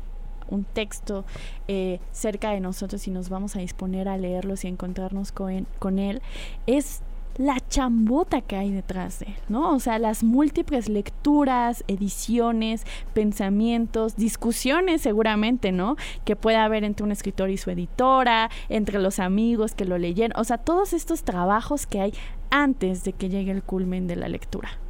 un 0.50 0.64
texto 0.64 1.26
eh, 1.68 2.00
cerca 2.12 2.52
de 2.52 2.60
nosotros 2.60 3.08
y 3.08 3.12
nos 3.12 3.30
vamos 3.30 3.56
a 3.56 3.60
disponer 3.60 4.08
a 4.08 4.18
leerlos 4.18 4.64
y 4.64 4.68
encontrarnos 4.68 5.32
con, 5.32 5.66
con 5.80 6.00
él, 6.00 6.22
es 6.68 7.02
la 7.38 7.60
chambota 7.68 8.42
que 8.42 8.56
hay 8.56 8.72
detrás 8.72 9.20
de 9.20 9.28
él, 9.28 9.36
¿no? 9.50 9.74
O 9.74 9.80
sea, 9.80 10.00
las 10.00 10.24
múltiples 10.24 10.90
lecturas, 10.90 11.84
ediciones, 11.88 12.86
pensamientos, 13.14 14.16
discusiones 14.16 15.02
seguramente, 15.02 15.72
¿no? 15.72 15.96
Que 16.26 16.36
puede 16.36 16.58
haber 16.58 16.84
entre 16.84 17.04
un 17.04 17.12
escritor 17.12 17.50
y 17.50 17.58
su 17.58 17.72
editora, 17.72 18.50
entre 18.70 19.00
los 19.00 19.20
amigos 19.20 19.74
que 19.76 19.86
lo 19.86 19.98
leyeron, 19.98 20.40
o 20.40 20.44
sea, 20.44 20.58
todos 20.58 20.94
estos 20.94 21.24
trabajos 21.24 21.88
que 21.88 22.02
hay 22.02 22.14
antes 22.50 23.04
de 23.04 23.14
que 23.14 23.30
llegue 23.30 23.52
el 23.52 23.64
culmen 23.64 24.08
de 24.08 24.16
la 24.16 24.28
lectura. 24.28 24.83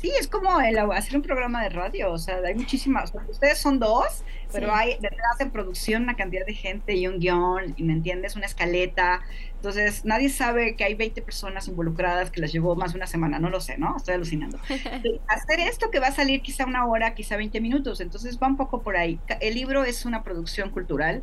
Sí, 0.00 0.10
es 0.18 0.28
como 0.28 0.58
el, 0.62 0.78
hacer 0.78 1.14
un 1.14 1.22
programa 1.22 1.62
de 1.62 1.68
radio, 1.68 2.10
o 2.10 2.16
sea, 2.16 2.38
hay 2.42 2.54
muchísimas, 2.54 3.12
ustedes 3.28 3.58
son 3.58 3.78
dos, 3.78 4.24
pero 4.50 4.74
hay 4.74 4.94
detrás 4.98 5.36
de 5.38 5.46
producción 5.46 6.04
una 6.04 6.16
cantidad 6.16 6.46
de 6.46 6.54
gente 6.54 6.94
y 6.94 7.06
un 7.06 7.18
guion, 7.18 7.74
y 7.76 7.82
me 7.82 7.92
entiendes, 7.92 8.34
una 8.34 8.46
escaleta, 8.46 9.20
entonces 9.56 10.06
nadie 10.06 10.30
sabe 10.30 10.74
que 10.74 10.84
hay 10.84 10.94
20 10.94 11.20
personas 11.20 11.68
involucradas 11.68 12.30
que 12.30 12.40
les 12.40 12.50
llevó 12.50 12.76
más 12.76 12.92
de 12.92 12.96
una 12.96 13.06
semana, 13.06 13.38
no 13.38 13.50
lo 13.50 13.60
sé, 13.60 13.76
¿no? 13.76 13.94
Estoy 13.94 14.14
alucinando. 14.14 14.58
hacer 15.28 15.60
esto 15.60 15.90
que 15.90 16.00
va 16.00 16.06
a 16.06 16.12
salir 16.12 16.40
quizá 16.40 16.64
una 16.64 16.86
hora, 16.86 17.14
quizá 17.14 17.36
20 17.36 17.60
minutos, 17.60 18.00
entonces 18.00 18.38
va 18.42 18.46
un 18.46 18.56
poco 18.56 18.80
por 18.80 18.96
ahí. 18.96 19.20
El 19.40 19.54
libro 19.54 19.84
es 19.84 20.06
una 20.06 20.22
producción 20.22 20.70
cultural, 20.70 21.22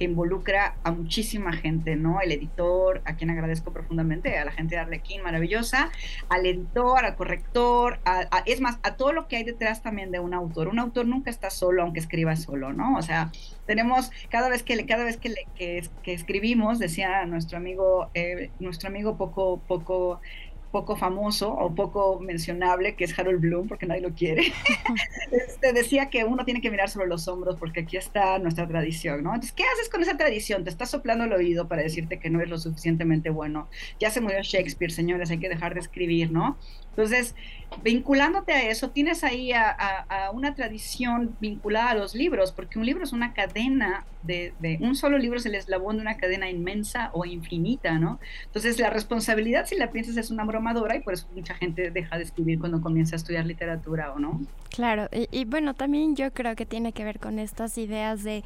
que 0.00 0.06
involucra 0.06 0.76
a 0.82 0.92
muchísima 0.92 1.52
gente, 1.52 1.94
¿no? 1.94 2.22
El 2.22 2.32
editor, 2.32 3.02
a 3.04 3.16
quien 3.16 3.28
agradezco 3.28 3.70
profundamente, 3.70 4.38
a 4.38 4.46
la 4.46 4.50
gente 4.50 4.74
de 4.74 4.80
Arlequín, 4.80 5.22
maravillosa, 5.22 5.92
al 6.30 6.46
editor, 6.46 7.04
al 7.04 7.16
corrector, 7.16 8.00
es 8.46 8.62
más, 8.62 8.78
a 8.82 8.96
todo 8.96 9.12
lo 9.12 9.28
que 9.28 9.36
hay 9.36 9.44
detrás 9.44 9.82
también 9.82 10.10
de 10.10 10.18
un 10.18 10.32
autor. 10.32 10.68
Un 10.68 10.78
autor 10.78 11.06
nunca 11.06 11.28
está 11.28 11.50
solo, 11.50 11.82
aunque 11.82 12.00
escriba 12.00 12.34
solo, 12.36 12.72
¿no? 12.72 12.96
O 12.96 13.02
sea, 13.02 13.30
tenemos, 13.66 14.10
cada 14.30 14.48
vez 14.48 14.62
que, 14.62 14.86
cada 14.86 15.04
vez 15.04 15.18
que, 15.18 15.34
que, 15.54 16.14
escribimos, 16.14 16.78
decía 16.78 17.26
nuestro 17.26 17.58
amigo, 17.58 18.08
eh, 18.14 18.50
nuestro 18.58 18.88
amigo 18.88 19.18
poco, 19.18 19.60
poco 19.68 20.22
poco 20.70 20.96
famoso 20.96 21.52
o 21.52 21.74
poco 21.74 22.20
mencionable, 22.20 22.94
que 22.94 23.04
es 23.04 23.18
Harold 23.18 23.40
Bloom, 23.40 23.68
porque 23.68 23.86
nadie 23.86 24.02
lo 24.02 24.14
quiere, 24.14 24.52
este, 25.32 25.72
decía 25.72 26.10
que 26.10 26.24
uno 26.24 26.44
tiene 26.44 26.60
que 26.60 26.70
mirar 26.70 26.88
sobre 26.88 27.08
los 27.08 27.26
hombros 27.28 27.56
porque 27.56 27.80
aquí 27.80 27.96
está 27.96 28.38
nuestra 28.38 28.66
tradición, 28.68 29.22
¿no? 29.22 29.30
Entonces, 29.30 29.52
¿qué 29.52 29.64
haces 29.64 29.88
con 29.88 30.02
esa 30.02 30.16
tradición? 30.16 30.64
Te 30.64 30.70
estás 30.70 30.90
soplando 30.90 31.24
el 31.24 31.32
oído 31.32 31.68
para 31.68 31.82
decirte 31.82 32.18
que 32.18 32.30
no 32.30 32.40
es 32.40 32.48
lo 32.48 32.58
suficientemente 32.58 33.30
bueno. 33.30 33.68
Ya 33.98 34.10
se 34.10 34.20
murió 34.20 34.38
Shakespeare, 34.42 34.92
señores, 34.92 35.30
hay 35.30 35.38
que 35.38 35.48
dejar 35.48 35.74
de 35.74 35.80
escribir, 35.80 36.30
¿no? 36.30 36.56
Entonces, 37.02 37.34
vinculándote 37.82 38.52
a 38.52 38.68
eso, 38.68 38.90
tienes 38.90 39.24
ahí 39.24 39.52
a, 39.52 40.30
una 40.32 40.54
tradición 40.54 41.36
vinculada 41.40 41.90
a 41.90 41.94
los 41.94 42.14
libros, 42.14 42.52
porque 42.52 42.78
un 42.78 42.86
libro 42.86 43.04
es 43.04 43.12
una 43.12 43.32
cadena 43.32 44.04
de, 44.22 44.52
un 44.80 44.94
solo 44.96 45.16
libro 45.16 45.38
es 45.38 45.46
el 45.46 45.54
eslabón 45.54 45.96
de 45.96 46.02
una 46.02 46.18
cadena 46.18 46.50
inmensa 46.50 47.10
o 47.14 47.24
infinita, 47.24 47.98
¿no? 47.98 48.20
Entonces, 48.44 48.78
la 48.78 48.90
responsabilidad, 48.90 49.66
si 49.66 49.76
la 49.76 49.90
piensas, 49.90 50.16
es 50.18 50.30
una 50.30 50.42
abrumadora 50.42 50.96
y 50.96 51.00
por 51.00 51.14
eso 51.14 51.26
mucha 51.34 51.54
gente 51.54 51.90
deja 51.90 52.18
de 52.18 52.24
escribir 52.24 52.58
cuando 52.58 52.82
comienza 52.82 53.16
a 53.16 53.18
estudiar 53.18 53.46
literatura, 53.46 54.12
¿o 54.12 54.18
no? 54.18 54.40
Claro, 54.68 55.08
y, 55.12 55.44
bueno, 55.46 55.74
también 55.74 56.16
yo 56.16 56.32
creo 56.32 56.54
que 56.54 56.66
tiene 56.66 56.92
que 56.92 57.02
ver 57.02 57.18
con 57.18 57.38
estas 57.38 57.76
ideas 57.78 58.22
de, 58.22 58.44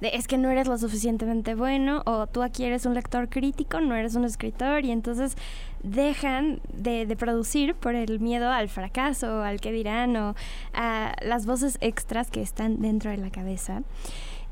de, 0.00 0.08
es 0.14 0.26
que 0.26 0.38
no 0.38 0.50
eres 0.50 0.68
lo 0.68 0.78
suficientemente 0.78 1.54
bueno 1.54 2.02
o 2.06 2.26
tú 2.26 2.42
aquí 2.42 2.64
eres 2.64 2.86
un 2.86 2.94
lector 2.94 3.28
crítico, 3.28 3.80
no 3.80 3.94
eres 3.94 4.14
un 4.14 4.24
escritor 4.24 4.84
y 4.84 4.90
entonces 4.90 5.36
dejan 5.86 6.60
de, 6.72 7.06
producir 7.16 7.74
por 7.74 7.94
el 7.94 8.20
miedo 8.20 8.50
al 8.50 8.68
fracaso, 8.68 9.42
al 9.42 9.60
que 9.60 9.72
dirán 9.72 10.16
o 10.16 10.34
a 10.74 11.14
las 11.22 11.46
voces 11.46 11.78
extras 11.80 12.30
que 12.30 12.42
están 12.42 12.80
dentro 12.80 13.10
de 13.10 13.16
la 13.18 13.30
cabeza. 13.30 13.82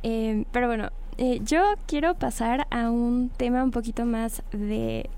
Eh, 0.02 0.44
pero 0.52 0.66
bueno, 0.66 0.90
eh, 1.18 1.40
yo 1.42 1.74
quiero 1.86 2.14
pasar 2.14 2.66
a 2.70 2.90
un 2.90 3.30
tema 3.30 3.62
un 3.62 3.70
poquito 3.70 4.04
más 4.04 4.42
de 4.52 5.08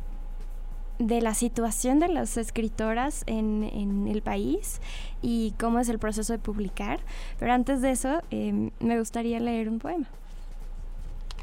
de 0.98 1.20
la 1.20 1.34
situación 1.34 1.98
de 1.98 2.08
las 2.08 2.36
escritoras 2.36 3.22
en, 3.26 3.64
en, 3.64 4.08
el 4.08 4.22
país 4.22 4.80
y 5.20 5.52
cómo 5.58 5.78
es 5.78 5.88
el 5.88 5.98
proceso 5.98 6.32
de 6.32 6.38
publicar. 6.38 7.00
Pero 7.38 7.52
antes 7.52 7.82
de 7.82 7.90
eso, 7.90 8.22
em, 8.30 8.70
me 8.80 8.98
gustaría 8.98 9.38
leer 9.40 9.68
un 9.68 9.78
poema. 9.78 10.06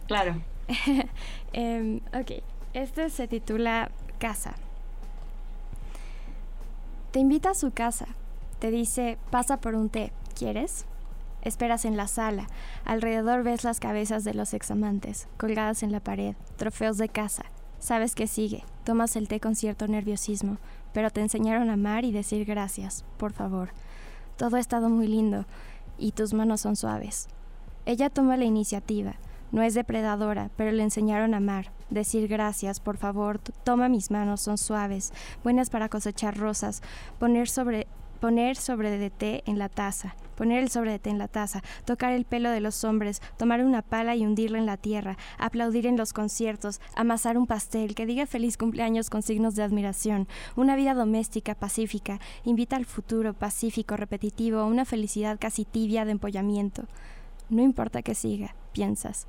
Claro. 0.08 0.42
Em, 1.56 1.98
ok, 2.20 2.42
este 2.74 3.12
se 3.12 3.28
titula 3.28 3.92
Casa. 4.18 4.56
Te 7.14 7.20
invita 7.20 7.52
a 7.52 7.54
su 7.54 7.70
casa. 7.70 8.08
Te 8.58 8.72
dice, 8.72 9.20
pasa 9.30 9.58
por 9.58 9.76
un 9.76 9.90
té. 9.90 10.12
¿Quieres? 10.36 10.86
Esperas 11.44 11.86
en 11.86 11.96
la 11.96 12.08
sala. 12.08 12.48
Alrededor 12.86 13.44
ves 13.44 13.64
las 13.64 13.80
cabezas 13.80 14.24
de 14.24 14.34
los 14.34 14.56
examantes, 14.56 15.28
colgadas 15.38 15.84
en 15.84 15.92
la 15.92 16.00
pared, 16.00 16.36
trofeos 16.56 16.98
de 16.98 17.10
casa. 17.10 17.46
Sabes 17.78 18.16
que 18.16 18.26
sigue. 18.26 18.64
Tomas 18.84 19.16
el 19.16 19.28
té 19.28 19.40
con 19.40 19.54
cierto 19.54 19.88
nerviosismo, 19.88 20.58
pero 20.92 21.12
te 21.12 21.22
enseñaron 21.22 21.70
a 21.70 21.74
amar 21.74 22.04
y 22.04 22.12
decir 22.12 22.46
gracias, 22.46 23.06
por 23.18 23.32
favor. 23.32 23.70
Todo 24.36 24.56
ha 24.56 24.60
estado 24.60 24.90
muy 24.90 25.06
lindo, 25.06 25.46
y 26.00 26.14
tus 26.14 26.34
manos 26.34 26.62
son 26.62 26.76
suaves. 26.76 27.28
Ella 27.86 28.10
toma 28.10 28.38
la 28.38 28.46
iniciativa. 28.46 29.14
No 29.54 29.62
es 29.62 29.76
depredadora, 29.76 30.50
pero 30.58 30.72
le 30.72 30.82
enseñaron 30.82 31.36
a 31.36 31.38
amar. 31.38 31.72
Decir 31.92 32.28
gracias, 32.28 32.80
por 32.80 32.98
favor, 32.98 33.38
toma 33.38 33.88
mis 33.88 34.10
manos, 34.10 34.42
son 34.42 34.58
suaves, 34.58 35.14
buenas 35.44 35.70
para 35.70 35.90
cosechar 35.90 36.36
rosas. 36.36 36.82
Poner 37.20 37.48
sobre 37.48 37.86
poner 38.20 38.56
sobre 38.56 38.98
de 38.98 39.10
té 39.10 39.44
en 39.46 39.60
la 39.60 39.68
taza, 39.68 40.16
poner 40.38 40.64
el 40.64 40.70
sobre 40.70 40.92
de 40.92 41.00
té 41.00 41.10
en 41.10 41.18
la 41.18 41.28
taza, 41.28 41.62
tocar 41.86 42.14
el 42.14 42.24
pelo 42.24 42.50
de 42.50 42.62
los 42.62 42.86
hombres, 42.86 43.22
tomar 43.38 43.64
una 43.64 43.82
pala 43.82 44.16
y 44.16 44.26
hundirla 44.26 44.58
en 44.58 44.66
la 44.66 44.78
tierra, 44.78 45.18
aplaudir 45.38 45.86
en 45.86 45.98
los 45.98 46.14
conciertos, 46.14 46.80
amasar 46.96 47.38
un 47.38 47.46
pastel 47.46 47.96
que 47.96 48.06
diga 48.06 48.26
feliz 48.26 48.58
cumpleaños 48.58 49.10
con 49.10 49.22
signos 49.22 49.56
de 49.56 49.64
admiración, 49.64 50.30
una 50.56 50.78
vida 50.78 50.94
doméstica 50.94 51.54
pacífica, 51.54 52.20
invita 52.44 52.78
al 52.78 52.86
futuro 52.86 53.34
pacífico 53.34 53.98
repetitivo, 53.98 54.66
una 54.66 54.86
felicidad 54.86 55.38
casi 55.38 55.66
tibia 55.66 56.06
de 56.06 56.14
empollamiento. 56.14 56.86
No 57.50 57.62
importa 57.62 58.02
que 58.02 58.16
siga, 58.16 58.56
piensas. 58.72 59.28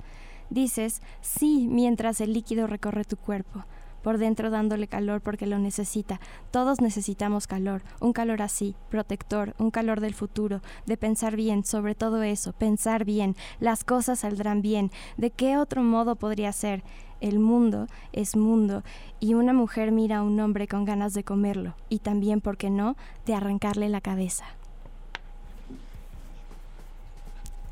Dices 0.51 1.03
sí 1.21 1.67
mientras 1.71 2.21
el 2.21 2.33
líquido 2.33 2.67
recorre 2.67 3.05
tu 3.05 3.17
cuerpo 3.17 3.65
por 4.05 4.19
dentro 4.19 4.51
dándole 4.51 4.87
calor 4.87 5.23
porque 5.23 5.47
lo 5.47 5.59
necesita. 5.59 6.21
Todos 6.53 6.81
necesitamos 6.81 7.49
calor, 7.49 7.83
un 8.01 8.13
calor 8.13 8.43
así, 8.43 8.77
protector, 8.91 9.55
un 9.59 9.71
calor 9.71 10.01
del 10.01 10.15
futuro, 10.15 10.61
de 10.85 10.99
pensar 10.99 11.35
bien, 11.35 11.65
sobre 11.65 11.95
todo 11.95 12.23
eso, 12.23 12.53
pensar 12.53 13.07
bien, 13.07 13.35
las 13.59 13.83
cosas 13.83 14.21
saldrán 14.21 14.61
bien. 14.61 14.93
¿De 15.17 15.31
qué 15.31 15.57
otro 15.57 15.83
modo 15.83 16.17
podría 16.17 16.53
ser? 16.53 16.85
El 17.21 17.39
mundo 17.39 17.87
es 18.13 18.37
mundo 18.37 18.83
y 19.19 19.33
una 19.33 19.55
mujer 19.55 19.91
mira 19.91 20.19
a 20.19 20.23
un 20.23 20.39
hombre 20.39 20.69
con 20.69 20.85
ganas 20.85 21.15
de 21.15 21.25
comerlo 21.25 21.75
y 21.89 22.01
también, 22.01 22.43
¿por 22.43 22.59
qué 22.59 22.69
no?, 22.69 22.97
de 23.25 23.35
arrancarle 23.35 23.89
la 23.89 24.03
cabeza. 24.03 24.45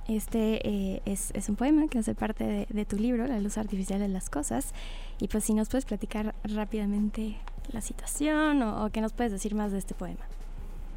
Este 0.09 0.69
eh, 0.69 1.03
es, 1.05 1.33
un 1.49 1.57
poema 1.57 1.87
que 1.89 1.99
hace 1.99 2.15
parte 2.15 2.67
de, 2.69 2.85
tu 2.85 2.97
libro, 2.97 3.27
La 3.27 3.39
luz 3.39 3.59
artificial 3.59 4.01
de 4.01 4.09
las 4.09 4.31
cosas. 4.31 4.73
Y 5.21 5.29
pues 5.29 5.45
si 5.45 5.55
nos 5.55 5.69
puedes 5.69 5.85
platicar 5.85 6.35
rápidamente 6.45 7.37
la 7.71 7.81
situación 7.81 8.63
o, 8.63 8.91
qué 8.91 9.01
nos 9.01 9.13
puedes 9.13 9.33
decir 9.33 9.55
más 9.55 9.73
de 9.73 9.79
este 9.79 9.95
poema. 9.95 10.27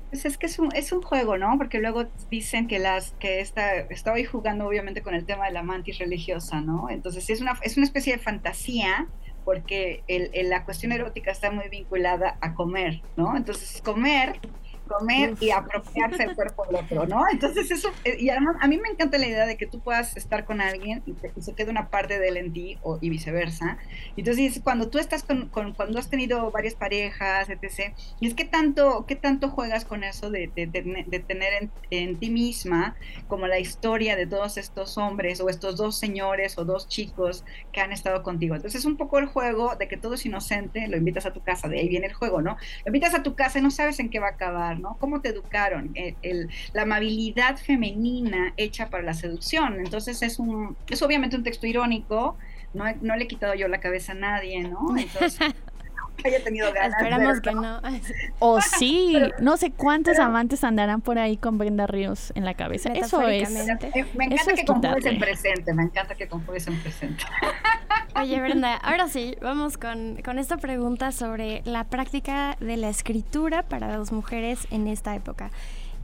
Pues 0.09 0.25
es 0.25 0.37
que 0.37 0.45
es 0.45 0.59
un, 0.59 0.73
es 0.75 0.91
un 0.91 1.01
juego, 1.01 1.37
¿no? 1.37 1.57
Porque 1.57 1.79
luego 1.79 2.05
dicen 2.31 2.67
que 2.67 2.79
las 2.79 3.11
que 3.19 3.41
está, 3.41 3.75
estoy 3.75 4.23
jugando 4.23 4.67
obviamente 4.67 5.01
con 5.01 5.13
el 5.13 5.25
tema 5.25 5.45
de 5.45 5.51
la 5.51 5.61
mantis 5.61 5.99
religiosa, 5.99 6.61
¿no? 6.61 6.89
Entonces 6.89 7.29
es 7.29 7.41
una, 7.41 7.59
es 7.61 7.77
una 7.77 7.85
especie 7.85 8.13
de 8.13 8.19
fantasía 8.19 9.07
porque 9.43 10.03
la 10.45 10.65
cuestión 10.65 10.91
erótica 10.91 11.31
está 11.31 11.51
muy 11.51 11.69
vinculada 11.69 12.37
a 12.41 12.55
comer, 12.55 13.01
¿no? 13.15 13.37
Entonces 13.37 13.81
comer 13.81 14.39
comer 14.85 15.35
y 15.39 15.51
apropiarse 15.51 16.23
el 16.23 16.35
cuerpo 16.35 16.65
del 16.65 16.77
otro, 16.77 17.07
¿no? 17.07 17.23
Entonces 17.31 17.71
eso, 17.71 17.89
eh, 18.03 18.17
y 18.19 18.29
además 18.29 18.55
a 18.61 18.67
mí 18.67 18.77
me 18.77 18.89
encanta 18.89 19.17
la 19.17 19.27
idea 19.27 19.45
de 19.45 19.57
que 19.57 19.67
tú 19.67 19.79
puedas 19.79 20.15
estar 20.17 20.45
con 20.45 20.61
alguien 20.61 21.03
y, 21.05 21.15
se 21.41 21.53
quede 21.53 21.69
una 21.69 21.89
parte 21.89 22.19
de 22.19 22.27
él 22.29 22.37
en 22.37 22.53
ti 22.53 22.77
o, 22.81 22.97
y 23.01 23.09
viceversa. 23.09 23.77
Entonces 24.17 24.61
cuando 24.63 24.89
tú 24.89 24.99
estás 24.99 25.23
con, 25.23 25.49
cuando 25.49 25.99
has 25.99 26.09
tenido 26.09 26.51
varias 26.51 26.75
parejas, 26.75 27.49
etc., 27.49 27.93
y 28.19 28.27
es 28.27 28.33
que 28.33 28.45
tanto, 28.45 29.05
qué 29.07 29.15
tanto 29.15 29.49
juegas 29.49 29.85
con 29.85 30.03
eso 30.03 30.29
de, 30.29 30.49
de, 30.55 30.67
de, 30.67 31.19
tener 31.19 31.53
en, 31.61 31.71
en, 31.89 32.17
ti 32.17 32.29
misma 32.29 32.95
como 33.27 33.47
la 33.47 33.59
historia 33.59 34.15
de 34.15 34.27
todos 34.27 34.57
estos 34.57 34.97
hombres 34.97 35.41
o 35.41 35.49
estos 35.49 35.75
dos 35.77 35.97
señores 35.97 36.57
o 36.57 36.65
dos 36.65 36.87
chicos 36.87 37.43
que 37.71 37.81
han 37.81 37.91
estado 37.91 38.23
contigo. 38.23 38.55
Entonces 38.55 38.81
es 38.81 38.85
un 38.85 38.97
poco 38.97 39.19
el 39.19 39.25
juego 39.25 39.75
de 39.75 39.87
que 39.87 39.97
todo 39.97 40.13
es 40.13 40.25
inocente, 40.25 40.87
lo 40.87 40.97
invitas 40.97 41.25
a 41.25 41.33
tu 41.33 41.41
casa, 41.41 41.67
de 41.67 41.79
ahí 41.79 41.89
viene 41.89 42.07
el 42.07 42.13
juego, 42.13 42.41
¿no? 42.41 42.57
Lo 42.85 42.89
invitas 42.89 43.13
a 43.13 43.23
tu 43.23 43.35
casa 43.35 43.59
y 43.59 43.61
no 43.61 43.71
sabes 43.71 43.99
en 43.99 44.09
qué 44.09 44.19
va 44.19 44.27
a 44.27 44.31
acabar 44.31 44.74
¿no? 44.75 44.97
¿Cómo 44.99 45.21
te 45.21 45.29
educaron? 45.29 45.91
El, 45.95 46.49
la 46.73 46.83
amabilidad 46.83 47.57
femenina 47.57 48.53
hecha 48.57 48.89
para 48.89 49.03
la 49.03 49.13
seducción. 49.13 49.79
Entonces 49.79 50.21
es 50.21 50.39
un, 50.39 50.75
es 50.89 51.01
obviamente 51.01 51.35
un 51.35 51.43
texto 51.43 51.67
irónico, 51.67 52.37
no, 52.73 52.85
no 53.01 53.15
le 53.15 53.23
he 53.23 53.27
quitado 53.27 53.53
yo 53.55 53.67
la 53.67 53.79
cabeza 53.79 54.11
a 54.11 54.15
nadie, 54.15 54.61
¿no? 54.63 54.97
Entonces, 54.97 55.39
haya 56.23 56.43
tenido 56.43 56.71
ganas. 56.73 56.93
Esperamos 56.97 57.41
que 57.41 57.53
no. 57.53 57.81
O 58.39 58.61
sí, 58.61 59.17
no 59.39 59.57
sé 59.57 59.71
cuántos 59.71 60.19
amantes 60.19 60.63
andarán 60.63 61.01
por 61.01 61.19
ahí 61.19 61.37
con 61.37 61.57
Brenda 61.57 61.87
Ríos 61.87 62.31
en 62.35 62.45
la 62.45 62.53
cabeza. 62.53 62.91
Eso 62.93 63.27
es. 63.27 63.49
Me 63.51 64.25
encanta 64.25 64.53
que 64.53 64.65
conjugues 64.65 65.05
en 65.05 65.19
presente, 65.19 65.73
me 65.73 65.83
encanta 65.83 66.15
que 66.15 66.27
conjugues 66.27 66.67
en 66.67 66.79
presente. 66.79 67.23
Oye, 68.15 68.39
Brenda, 68.39 68.75
ahora 68.77 69.09
sí, 69.09 69.35
vamos 69.41 69.77
con, 69.77 70.21
con 70.23 70.39
esta 70.39 70.55
pregunta 70.57 71.11
sobre 71.11 71.61
la 71.65 71.83
práctica 71.83 72.55
de 72.61 72.77
la 72.77 72.87
escritura 72.87 73.63
para 73.63 73.97
las 73.97 74.13
mujeres 74.13 74.67
en 74.71 74.87
esta 74.87 75.15
época. 75.15 75.51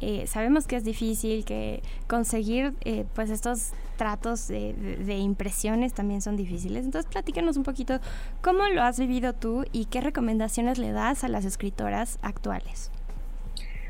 Eh, 0.01 0.25
sabemos 0.25 0.65
que 0.65 0.75
es 0.75 0.83
difícil, 0.83 1.45
que 1.45 1.81
conseguir 2.07 2.73
eh, 2.81 3.05
pues 3.13 3.29
estos 3.29 3.71
tratos 3.97 4.47
de, 4.47 5.17
impresiones 5.19 5.93
también 5.93 6.21
son 6.21 6.35
difíciles. 6.35 6.85
Entonces, 6.85 7.09
platícanos 7.09 7.55
un 7.55 7.63
poquito 7.63 7.99
cómo 8.41 8.67
lo 8.67 8.81
has 8.81 8.99
vivido 8.99 9.33
tú 9.33 9.63
y 9.71 9.85
qué 9.85 10.01
recomendaciones 10.01 10.79
le 10.79 10.91
das 10.91 11.23
a 11.23 11.27
las 11.27 11.45
escritoras 11.45 12.17
actuales. 12.23 12.91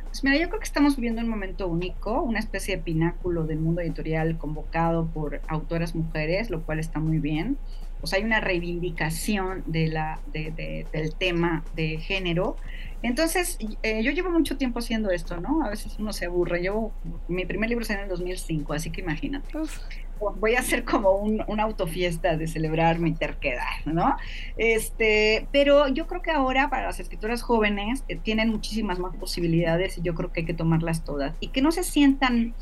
Pues 0.05 0.25
mira, 0.25 0.37
yo 0.37 0.49
creo 0.49 0.59
que 0.59 0.65
estamos 0.65 0.97
viviendo 0.97 1.21
un 1.21 1.29
momento 1.29 1.69
único, 1.69 2.21
una 2.21 2.39
especie 2.39 2.75
de 2.75 2.83
pináculo 2.83 3.45
del 3.45 3.59
mundo 3.59 3.79
editorial 3.79 4.37
convocado 4.37 5.07
por 5.07 5.39
autoras 5.47 5.95
mujeres, 5.95 6.49
lo 6.49 6.61
cual 6.63 6.79
está 6.79 6.99
muy 6.99 7.19
bien. 7.19 7.57
Sea, 8.07 8.19
hay 8.19 8.25
una 8.25 8.39
reivindicación 8.39 9.63
de 9.65 9.87
la, 9.87 10.19
del 10.33 11.15
tema 11.15 11.63
de 11.75 11.97
género 11.97 12.55
entonces, 13.03 13.57
eh, 13.81 14.03
yo 14.03 14.11
llevo 14.11 14.29
mucho 14.29 14.57
tiempo 14.57 14.79
haciendo 14.79 15.09
esto, 15.09 15.37
¿no? 15.37 15.63
A 15.65 15.69
veces 15.69 15.95
uno 15.97 16.13
se 16.13 16.25
aburre. 16.25 16.63
Yo, 16.63 16.91
mi 17.27 17.45
primer 17.45 17.69
libro 17.69 17.83
salió 17.83 18.01
en 18.01 18.05
el 18.05 18.09
2005, 18.09 18.73
así 18.73 18.91
que 18.91 19.01
imagínate. 19.01 19.49
Voy 20.39 20.53
a 20.53 20.59
hacer 20.59 20.83
como 20.83 21.13
un, 21.13 21.43
una 21.47 21.63
autofiesta 21.63 22.37
de 22.37 22.45
celebrar 22.45 22.99
mi 22.99 23.11
terquedad, 23.13 23.85
¿no? 23.85 24.17
Este, 24.55 25.47
pero 25.51 25.87
yo 25.87 26.05
creo 26.05 26.21
que 26.21 26.29
ahora 26.29 26.69
para 26.69 26.85
las 26.85 26.99
escritoras 26.99 27.41
jóvenes 27.41 28.03
eh, 28.07 28.17
tienen 28.17 28.49
muchísimas 28.49 28.99
más 28.99 29.15
posibilidades 29.15 29.97
y 29.97 30.01
yo 30.01 30.13
creo 30.13 30.31
que 30.31 30.41
hay 30.41 30.45
que 30.45 30.53
tomarlas 30.53 31.03
todas 31.03 31.33
y 31.39 31.47
que 31.47 31.63
no 31.63 31.71
se 31.71 31.81
sientan 31.81 32.53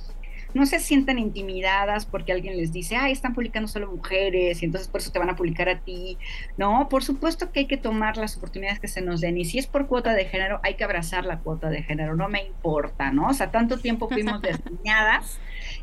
no 0.53 0.65
se 0.65 0.79
sientan 0.79 1.19
intimidadas 1.19 2.05
porque 2.05 2.31
alguien 2.31 2.57
les 2.57 2.71
dice, 2.71 2.95
ah, 2.95 3.09
están 3.09 3.33
publicando 3.33 3.67
solo 3.67 3.91
mujeres 3.91 4.61
y 4.61 4.65
entonces 4.65 4.87
por 4.87 5.01
eso 5.01 5.11
te 5.11 5.19
van 5.19 5.29
a 5.29 5.35
publicar 5.35 5.69
a 5.69 5.79
ti. 5.79 6.17
No, 6.57 6.87
por 6.89 7.03
supuesto 7.03 7.51
que 7.51 7.61
hay 7.61 7.67
que 7.67 7.77
tomar 7.77 8.17
las 8.17 8.37
oportunidades 8.37 8.79
que 8.79 8.87
se 8.87 9.01
nos 9.01 9.21
den 9.21 9.37
y 9.37 9.45
si 9.45 9.59
es 9.59 9.67
por 9.67 9.87
cuota 9.87 10.13
de 10.13 10.25
género, 10.25 10.59
hay 10.63 10.75
que 10.75 10.83
abrazar 10.83 11.25
la 11.25 11.39
cuota 11.39 11.69
de 11.69 11.83
género, 11.83 12.15
no 12.15 12.29
me 12.29 12.43
importa, 12.43 13.11
¿no? 13.11 13.27
O 13.27 13.33
sea, 13.33 13.51
tanto 13.51 13.77
tiempo 13.77 14.09
fuimos 14.09 14.41
desdeñadas 14.43 15.39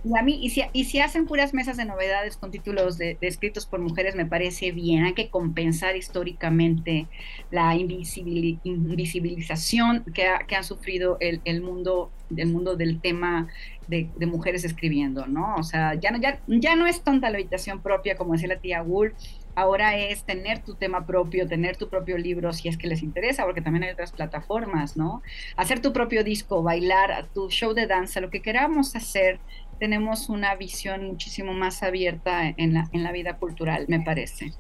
y 0.06 0.16
a 0.16 0.22
mí, 0.22 0.38
y 0.40 0.50
si, 0.50 0.62
y 0.72 0.84
si 0.84 1.00
hacen 1.00 1.26
puras 1.26 1.52
mesas 1.52 1.76
de 1.76 1.84
novedades 1.84 2.36
con 2.36 2.52
títulos 2.52 2.96
de, 2.96 3.18
escritos 3.20 3.66
por 3.66 3.80
mujeres, 3.80 4.14
me 4.14 4.24
parece 4.24 4.70
bien, 4.70 5.02
hay 5.04 5.14
que 5.14 5.30
compensar 5.30 5.96
históricamente 5.96 7.08
la 7.50 7.74
invisibilización 7.74 10.04
que 10.14 10.28
ha, 10.28 10.46
que 10.46 10.62
sufrido 10.62 11.16
el, 11.18 11.40
el 11.44 11.60
mundo, 11.60 12.12
el 12.36 12.46
mundo 12.46 12.76
del 12.76 13.00
tema 13.00 13.48
de, 13.88 14.08
mujeres 14.26 14.64
escribiendo, 14.64 15.26
¿no? 15.26 15.56
O 15.56 15.64
sea, 15.64 15.94
ya 15.94 16.12
no, 16.12 16.20
ya, 16.20 16.40
ya 16.46 16.76
no 16.76 16.86
es 16.86 17.02
tonta 17.02 17.30
la 17.30 17.38
habitación 17.38 17.82
propia, 17.82 18.16
como 18.16 18.32
decía 18.32 18.48
la 18.48 18.60
tía 18.60 18.82
Wool, 18.82 19.14
ahora 19.54 19.96
es 19.96 20.24
tener 20.24 20.62
tu 20.62 20.74
tema 20.74 21.06
propio, 21.06 21.48
tener 21.48 21.76
tu 21.76 21.88
propio 21.88 22.18
libro 22.18 22.52
si 22.52 22.68
es 22.68 22.76
que 22.76 22.86
les 22.86 23.02
interesa, 23.02 23.44
porque 23.44 23.62
también 23.62 23.84
hay 23.84 23.90
otras 23.90 24.12
plataformas, 24.12 24.96
¿no? 24.96 25.22
Hacer 25.56 25.80
tu 25.80 25.92
propio 25.92 26.24
disco, 26.24 26.62
bailar, 26.62 27.26
tu 27.34 27.50
show 27.50 27.72
de 27.72 27.86
danza, 27.86 28.20
lo 28.20 28.30
que 28.30 28.42
queramos 28.42 28.94
hacer, 28.94 29.40
tenemos 29.78 30.28
una 30.28 30.54
visión 30.54 31.06
muchísimo 31.06 31.52
más 31.52 31.82
abierta 31.82 32.48
en 32.48 32.74
la, 32.74 32.88
en 32.92 33.02
la 33.02 33.12
vida 33.12 33.36
cultural, 33.36 33.86
me 33.88 34.00
parece. 34.00 34.52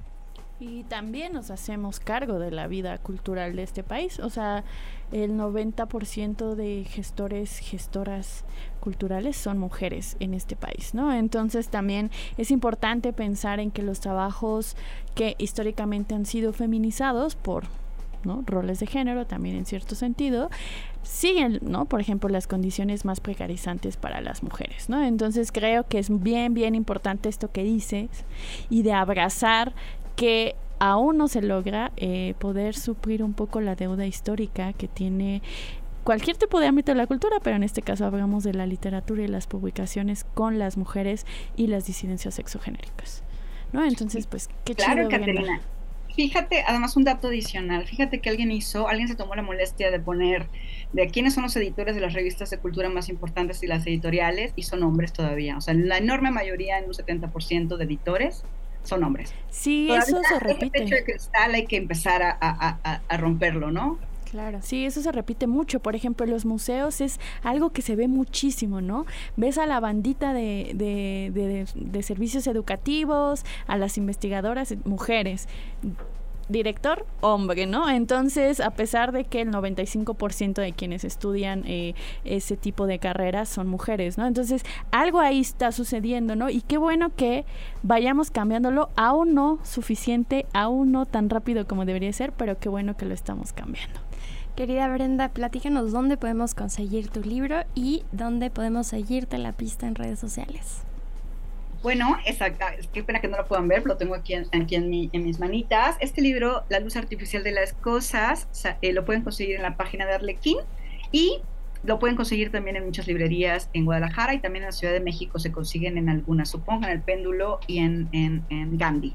Y 0.58 0.84
también 0.84 1.34
nos 1.34 1.50
hacemos 1.50 2.00
cargo 2.00 2.38
de 2.38 2.50
la 2.50 2.66
vida 2.66 2.96
cultural 2.96 3.56
de 3.56 3.62
este 3.62 3.82
país. 3.82 4.18
O 4.20 4.30
sea, 4.30 4.64
el 5.12 5.32
90% 5.32 6.54
de 6.54 6.84
gestores, 6.88 7.58
gestoras 7.58 8.44
culturales 8.80 9.36
son 9.36 9.58
mujeres 9.58 10.16
en 10.18 10.32
este 10.32 10.56
país, 10.56 10.94
¿no? 10.94 11.12
Entonces 11.12 11.68
también 11.68 12.10
es 12.38 12.50
importante 12.50 13.12
pensar 13.12 13.60
en 13.60 13.70
que 13.70 13.82
los 13.82 14.00
trabajos 14.00 14.76
que 15.14 15.34
históricamente 15.38 16.14
han 16.14 16.24
sido 16.24 16.54
feminizados 16.54 17.36
por 17.36 17.64
roles 18.46 18.80
de 18.80 18.86
género 18.86 19.24
también 19.26 19.54
en 19.54 19.66
cierto 19.66 19.94
sentido 19.94 20.50
siguen, 21.06 21.58
¿no? 21.62 21.86
Por 21.86 22.00
ejemplo, 22.00 22.28
las 22.28 22.46
condiciones 22.46 23.04
más 23.04 23.20
precarizantes 23.20 23.96
para 23.96 24.20
las 24.20 24.42
mujeres, 24.42 24.88
¿no? 24.88 25.02
Entonces 25.02 25.52
creo 25.52 25.86
que 25.86 25.98
es 25.98 26.08
bien, 26.22 26.54
bien 26.54 26.74
importante 26.74 27.28
esto 27.28 27.50
que 27.50 27.62
dices 27.62 28.08
y 28.70 28.82
de 28.82 28.92
abrazar 28.92 29.74
que 30.16 30.56
aún 30.78 31.16
no 31.16 31.28
se 31.28 31.42
logra 31.42 31.92
eh, 31.96 32.34
poder 32.38 32.74
suplir 32.74 33.22
un 33.22 33.34
poco 33.34 33.60
la 33.60 33.76
deuda 33.76 34.06
histórica 34.06 34.72
que 34.72 34.88
tiene 34.88 35.42
cualquier 36.04 36.36
tipo 36.36 36.60
de 36.60 36.66
ámbito 36.66 36.92
de 36.92 36.98
la 36.98 37.06
cultura, 37.06 37.38
pero 37.42 37.56
en 37.56 37.62
este 37.62 37.82
caso 37.82 38.04
hablamos 38.06 38.44
de 38.44 38.54
la 38.54 38.66
literatura 38.66 39.22
y 39.22 39.28
las 39.28 39.46
publicaciones 39.46 40.24
con 40.24 40.58
las 40.58 40.76
mujeres 40.76 41.26
y 41.56 41.66
las 41.66 41.86
disidencias 41.86 42.34
sexogenéricas. 42.34 43.22
¿No? 43.72 43.84
Entonces, 43.84 44.28
pues, 44.28 44.48
qué 44.64 44.74
claro, 44.74 45.08
Caterina. 45.08 45.60
Fíjate, 46.14 46.62
además 46.66 46.96
un 46.96 47.04
dato 47.04 47.28
adicional, 47.28 47.86
fíjate 47.86 48.20
que 48.20 48.30
alguien 48.30 48.50
hizo, 48.50 48.88
alguien 48.88 49.08
se 49.08 49.16
tomó 49.16 49.34
la 49.34 49.42
molestia 49.42 49.90
de 49.90 50.00
poner 50.00 50.48
de 50.92 51.08
quiénes 51.08 51.34
son 51.34 51.42
los 51.42 51.56
editores 51.56 51.94
de 51.94 52.00
las 52.00 52.14
revistas 52.14 52.50
de 52.50 52.58
cultura 52.58 52.88
más 52.88 53.08
importantes 53.08 53.62
y 53.62 53.66
las 53.66 53.86
editoriales, 53.86 54.52
y 54.56 54.62
son 54.62 54.82
hombres 54.82 55.12
todavía. 55.12 55.56
O 55.56 55.60
sea, 55.60 55.74
la 55.74 55.98
enorme 55.98 56.30
mayoría, 56.30 56.78
en 56.78 56.86
un 56.86 56.92
70% 56.92 57.76
de 57.76 57.84
editores, 57.84 58.44
son 58.82 59.04
hombres. 59.04 59.34
Sí, 59.50 59.90
eso 59.90 60.20
se 60.22 60.38
repite. 60.38 60.82
El 60.82 60.90
de 60.90 61.04
cristal 61.04 61.54
hay 61.54 61.66
que 61.66 61.76
empezar 61.76 62.22
a, 62.22 63.18
romperlo, 63.18 63.70
¿no? 63.70 63.98
Claro. 64.30 64.58
Sí, 64.60 64.84
eso 64.84 65.02
se 65.02 65.12
repite 65.12 65.46
mucho. 65.46 65.80
Por 65.80 65.94
ejemplo, 65.94 66.24
en 66.24 66.32
los 66.32 66.44
museos 66.44 67.00
es 67.00 67.20
algo 67.42 67.70
que 67.70 67.80
se 67.80 67.94
ve 67.94 68.08
muchísimo, 68.08 68.80
¿no? 68.80 69.06
Ves 69.36 69.56
a 69.56 69.66
la 69.66 69.80
bandita 69.80 70.34
de, 70.34 70.72
de, 70.74 71.66
de 71.74 72.02
servicios 72.02 72.46
educativos, 72.46 73.44
a 73.66 73.76
las 73.76 73.98
investigadoras, 73.98 74.74
mujeres 74.84 75.48
director, 76.48 77.06
hombre, 77.20 77.66
¿no? 77.66 77.88
Entonces, 77.88 78.60
a 78.60 78.70
pesar 78.70 79.12
de 79.12 79.24
que 79.24 79.40
el 79.40 79.50
95% 79.50 80.54
de 80.54 80.72
quienes 80.72 81.04
estudian 81.04 81.64
eh, 81.66 81.94
ese 82.24 82.56
tipo 82.56 82.86
de 82.86 82.98
carreras 82.98 83.48
son 83.48 83.66
mujeres, 83.66 84.18
¿no? 84.18 84.26
Entonces, 84.26 84.62
algo 84.90 85.20
ahí 85.20 85.40
está 85.40 85.72
sucediendo, 85.72 86.36
¿no? 86.36 86.48
Y 86.48 86.62
qué 86.62 86.78
bueno 86.78 87.14
que 87.14 87.44
vayamos 87.82 88.30
cambiándolo, 88.30 88.90
aún 88.96 89.34
no 89.34 89.58
suficiente, 89.64 90.46
aún 90.52 90.92
no 90.92 91.06
tan 91.06 91.30
rápido 91.30 91.66
como 91.66 91.84
debería 91.84 92.12
ser, 92.12 92.32
pero 92.32 92.58
qué 92.58 92.68
bueno 92.68 92.96
que 92.96 93.06
lo 93.06 93.14
estamos 93.14 93.52
cambiando. 93.52 94.00
Querida 94.54 94.88
Brenda, 94.88 95.28
platícanos 95.28 95.92
dónde 95.92 96.16
podemos 96.16 96.54
conseguir 96.54 97.08
tu 97.08 97.20
libro 97.20 97.64
y 97.74 98.04
dónde 98.12 98.50
podemos 98.50 98.86
seguirte 98.86 99.36
la 99.36 99.52
pista 99.52 99.86
en 99.86 99.94
redes 99.94 100.18
sociales. 100.18 100.85
Bueno, 101.82 102.16
exacto. 102.24 102.64
Qué 102.92 103.02
pena 103.02 103.20
que 103.20 103.28
no 103.28 103.36
lo 103.36 103.46
puedan 103.46 103.68
ver, 103.68 103.84
lo 103.84 103.96
tengo 103.96 104.14
aquí, 104.14 104.34
en, 104.34 104.46
aquí 104.52 104.74
en, 104.74 104.90
mis 104.90 105.38
manitas. 105.38 105.96
Este 106.00 106.20
libro, 106.20 106.64
La 106.68 106.80
luz 106.80 106.96
artificial 106.96 107.42
de 107.44 107.52
las 107.52 107.72
cosas, 107.74 108.48
eh, 108.82 108.92
lo 108.92 109.04
pueden 109.04 109.22
conseguir 109.22 109.56
en 109.56 109.62
la 109.62 109.76
página 109.76 110.06
de 110.06 110.14
Arlequín 110.14 110.58
y 111.12 111.40
lo 111.84 111.98
pueden 111.98 112.16
conseguir 112.16 112.50
también 112.50 112.76
en 112.76 112.84
muchas 112.84 113.06
librerías 113.06 113.70
en 113.72 113.84
Guadalajara 113.84 114.34
y 114.34 114.40
también 114.40 114.64
en 114.64 114.68
la 114.68 114.72
Ciudad 114.72 114.92
de 114.92 115.00
México 115.00 115.38
se 115.38 115.52
consiguen 115.52 115.98
en 115.98 116.08
algunas, 116.08 116.48
supongo 116.50 116.84
en 116.84 116.90
el 116.90 117.00
péndulo 117.00 117.60
y 117.66 117.78
en, 117.78 118.08
en, 118.12 118.76
Gandhi. 118.76 119.14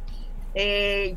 Eh, 0.56 1.16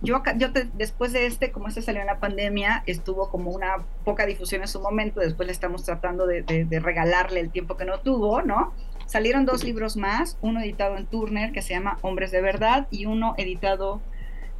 yo, 0.00 0.22
yo 0.36 0.48
después 0.74 1.12
de 1.12 1.26
este, 1.26 1.50
como 1.50 1.68
este 1.68 1.82
salió 1.82 2.00
en 2.00 2.06
la 2.06 2.20
pandemia, 2.20 2.84
estuvo 2.86 3.28
como 3.30 3.50
una 3.50 3.84
poca 4.04 4.24
difusión 4.24 4.62
en 4.62 4.68
su 4.68 4.80
momento, 4.80 5.20
después 5.20 5.46
le 5.46 5.52
estamos 5.52 5.84
tratando 5.84 6.26
de, 6.26 6.42
de 6.42 6.80
regalarle 6.80 7.40
el 7.40 7.50
tiempo 7.50 7.76
que 7.76 7.84
no 7.84 7.98
tuvo, 7.98 8.40
¿no? 8.42 8.72
Salieron 9.08 9.46
dos 9.46 9.64
libros 9.64 9.96
más, 9.96 10.36
uno 10.42 10.60
editado 10.60 10.98
en 10.98 11.06
Turner 11.06 11.50
que 11.52 11.62
se 11.62 11.72
llama 11.72 11.96
Hombres 12.02 12.30
de 12.30 12.42
Verdad 12.42 12.88
y 12.90 13.06
uno 13.06 13.34
editado 13.38 14.02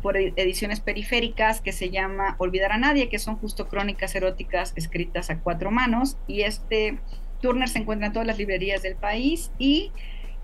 por 0.01 0.17
ediciones 0.17 0.81
periféricas 0.81 1.61
que 1.61 1.73
se 1.73 1.91
llama 1.91 2.35
Olvidar 2.39 2.73
a 2.73 2.79
Nadie, 2.79 3.11
que 3.11 3.19
son 3.19 3.37
justo 3.37 3.69
crónicas 3.69 4.15
eróticas 4.15 4.73
escritas 4.75 5.29
a 5.29 5.41
cuatro 5.41 5.71
manos. 5.71 6.17
Y 6.27 6.45
este 6.45 6.99
Turner 7.43 7.69
se 7.69 7.81
encuentra 7.81 8.07
en 8.07 8.15
todas 8.15 8.27
las 8.27 8.39
librerías 8.39 8.81
del 8.81 8.97
país 8.97 9.51
y 9.59 9.93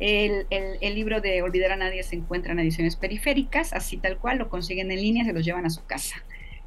el, 0.00 0.94
libro 0.94 1.22
de 1.22 1.40
Olvidar 1.40 1.72
a 1.72 1.76
Nadie 1.76 2.02
se 2.02 2.16
encuentra 2.16 2.52
en 2.52 2.58
ediciones 2.58 2.96
periféricas, 2.96 3.72
así 3.72 3.96
tal 3.96 4.18
cual, 4.18 4.36
lo 4.36 4.50
consiguen 4.50 4.90
en 4.90 5.00
línea, 5.00 5.24
se 5.24 5.32
los 5.32 5.46
llevan 5.46 5.64
a 5.64 5.70
su 5.70 5.82
casa. 5.86 6.16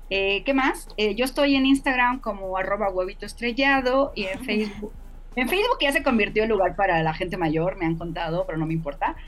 Eh, 0.09 0.41
¿Qué 0.43 0.55
más? 0.55 0.87
Eh, 0.97 1.13
yo 1.13 1.23
estoy 1.23 1.55
en 1.55 1.67
Instagram 1.67 2.19
como 2.19 2.57
arroba 2.57 2.89
huevito 2.89 3.27
estrellado 3.27 4.11
y 4.15 4.23
en 4.23 4.39
Facebook 4.43 4.93
en 5.37 5.47
Facebook 5.47 5.77
ya 5.79 5.91
se 5.91 6.01
convirtió 6.01 6.43
en 6.43 6.49
lugar 6.49 6.75
para 6.75 7.03
la 7.03 7.13
gente 7.13 7.37
mayor, 7.37 7.77
me 7.77 7.85
han 7.85 7.95
contado, 7.95 8.45
pero 8.47 8.57
no 8.57 8.65
me 8.65 8.73
importa. 8.73 9.15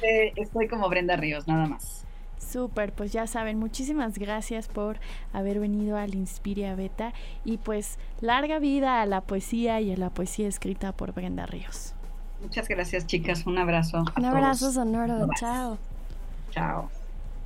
Este, 0.00 0.32
estoy 0.40 0.68
como 0.68 0.88
Brenda 0.88 1.16
Ríos, 1.16 1.46
nada 1.48 1.66
más. 1.66 2.04
Súper, 2.38 2.92
pues 2.92 3.12
ya 3.12 3.26
saben, 3.26 3.58
muchísimas 3.58 4.18
gracias 4.18 4.68
por 4.68 4.98
haber 5.32 5.60
venido 5.60 5.96
al 5.96 6.14
Inspiria 6.14 6.74
Beta 6.74 7.12
y 7.44 7.58
pues 7.58 7.98
larga 8.20 8.58
vida 8.58 9.02
a 9.02 9.06
la 9.06 9.20
poesía 9.20 9.80
y 9.80 9.92
a 9.92 9.96
la 9.96 10.10
poesía 10.10 10.48
escrita 10.48 10.92
por 10.92 11.12
Brenda 11.12 11.46
Ríos. 11.46 11.94
Muchas 12.40 12.68
gracias 12.68 13.06
chicas, 13.06 13.46
un 13.46 13.58
abrazo. 13.58 14.04
Un 14.16 14.24
abrazo 14.24 14.72
sonoro, 14.72 15.28
chao. 15.38 15.78
Chao. 16.50 16.90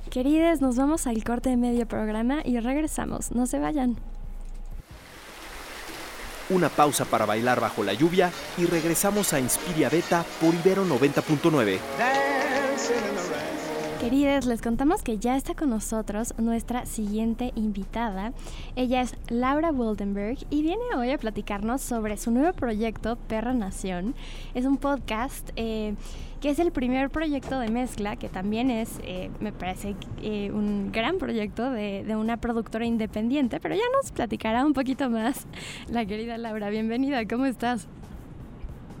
Queridas, 0.09 0.61
nos 0.61 0.77
vamos 0.77 1.07
al 1.07 1.23
corte 1.23 1.49
de 1.49 1.57
medio 1.57 1.87
programa 1.87 2.41
y 2.45 2.59
regresamos, 2.59 3.31
no 3.31 3.47
se 3.47 3.59
vayan 3.59 3.97
una 6.49 6.69
pausa 6.69 7.05
para 7.05 7.25
bailar 7.25 7.59
bajo 7.59 7.83
la 7.83 7.93
lluvia 7.93 8.31
y 8.57 8.65
regresamos 8.65 9.33
a 9.33 9.39
Inspiria 9.39 9.89
Beta 9.89 10.25
por 10.39 10.53
Ibero 10.53 10.85
90.9. 10.85 11.79
Queridas, 13.99 14.45
les 14.45 14.61
contamos 14.61 15.01
que 15.01 15.17
ya 15.19 15.37
está 15.37 15.55
con 15.55 15.69
nosotros 15.69 16.33
nuestra 16.37 16.85
siguiente 16.85 17.53
invitada. 17.55 18.33
Ella 18.75 19.01
es 19.01 19.15
Laura 19.29 19.71
Wildenberg 19.71 20.37
y 20.49 20.63
viene 20.63 20.83
hoy 20.97 21.11
a 21.11 21.17
platicarnos 21.17 21.81
sobre 21.81 22.17
su 22.17 22.29
nuevo 22.29 22.51
proyecto 22.53 23.15
Perra 23.15 23.53
Nación. 23.53 24.13
Es 24.53 24.65
un 24.65 24.77
podcast 24.77 25.49
eh, 25.55 25.95
que 26.41 26.49
es 26.49 26.59
el 26.59 26.71
primer 26.71 27.09
proyecto 27.09 27.57
de 27.57 27.69
mezcla, 27.69 28.17
que 28.17 28.27
también 28.27 28.69
es, 28.69 28.99
eh, 29.03 29.31
me 29.39 29.53
parece, 29.53 29.95
eh, 30.21 30.51
un 30.51 30.91
gran 30.91 31.17
proyecto 31.17 31.71
de, 31.71 32.03
de, 32.03 32.15
una 32.17 32.37
productora 32.37 32.85
independiente, 32.85 33.61
pero 33.61 33.75
ya 33.75 33.85
nos 34.01 34.11
platicará 34.11 34.65
un 34.65 34.73
poquito 34.73 35.09
más 35.09 35.47
la 35.87 36.05
querida 36.05 36.37
Laura. 36.37 36.69
Bienvenida, 36.69 37.25
¿cómo 37.25 37.45
estás? 37.45 37.87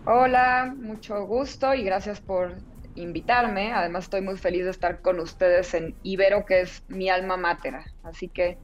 Hola, 0.05 0.73
mucho 0.81 1.25
gusto 1.25 1.73
y 1.73 1.83
gracias 1.83 2.21
por 2.21 2.55
invitarme. 2.95 3.73
Además 3.73 4.05
estoy 4.05 4.21
muy 4.21 4.37
feliz 4.37 4.65
de 4.65 4.71
estar 4.71 5.01
con 5.01 5.19
ustedes 5.19 5.73
en 5.73 5.95
Ibero, 6.03 6.45
que 6.45 6.61
es 6.61 6.83
mi 6.87 7.09
alma 7.09 7.37
mater. 7.37 7.75
Así 8.03 8.27
que 8.27 8.57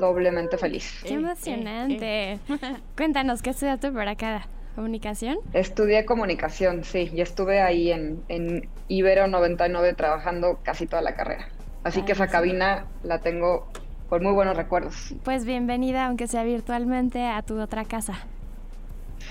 doblemente 0.00 0.58
feliz. 0.58 1.02
¡Qué 1.04 1.14
emocionante! 1.14 2.38
Cuéntanos, 2.96 3.42
¿qué 3.42 3.50
estudiaste 3.50 3.90
por 3.90 4.08
acá? 4.08 4.46
¿Comunicación? 4.74 5.38
Estudié 5.54 6.04
comunicación, 6.04 6.84
sí, 6.84 7.10
y 7.14 7.22
estuve 7.22 7.62
ahí 7.62 7.90
en, 7.90 8.22
en 8.28 8.68
Ibero 8.88 9.26
99 9.26 9.94
trabajando 9.94 10.60
casi 10.62 10.86
toda 10.86 11.00
la 11.00 11.14
carrera. 11.14 11.48
Así 11.82 12.02
que 12.02 12.12
esa 12.12 12.26
cabina 12.26 12.84
la 13.02 13.20
tengo 13.20 13.68
con 14.08 14.22
muy 14.22 14.32
buenos 14.32 14.56
recuerdos. 14.56 15.14
Pues 15.24 15.44
bienvenida, 15.44 16.06
aunque 16.06 16.26
sea 16.26 16.44
virtualmente, 16.44 17.26
a 17.26 17.42
tu 17.42 17.60
otra 17.60 17.84
casa. 17.84 18.26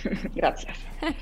Gracias. 0.35 0.77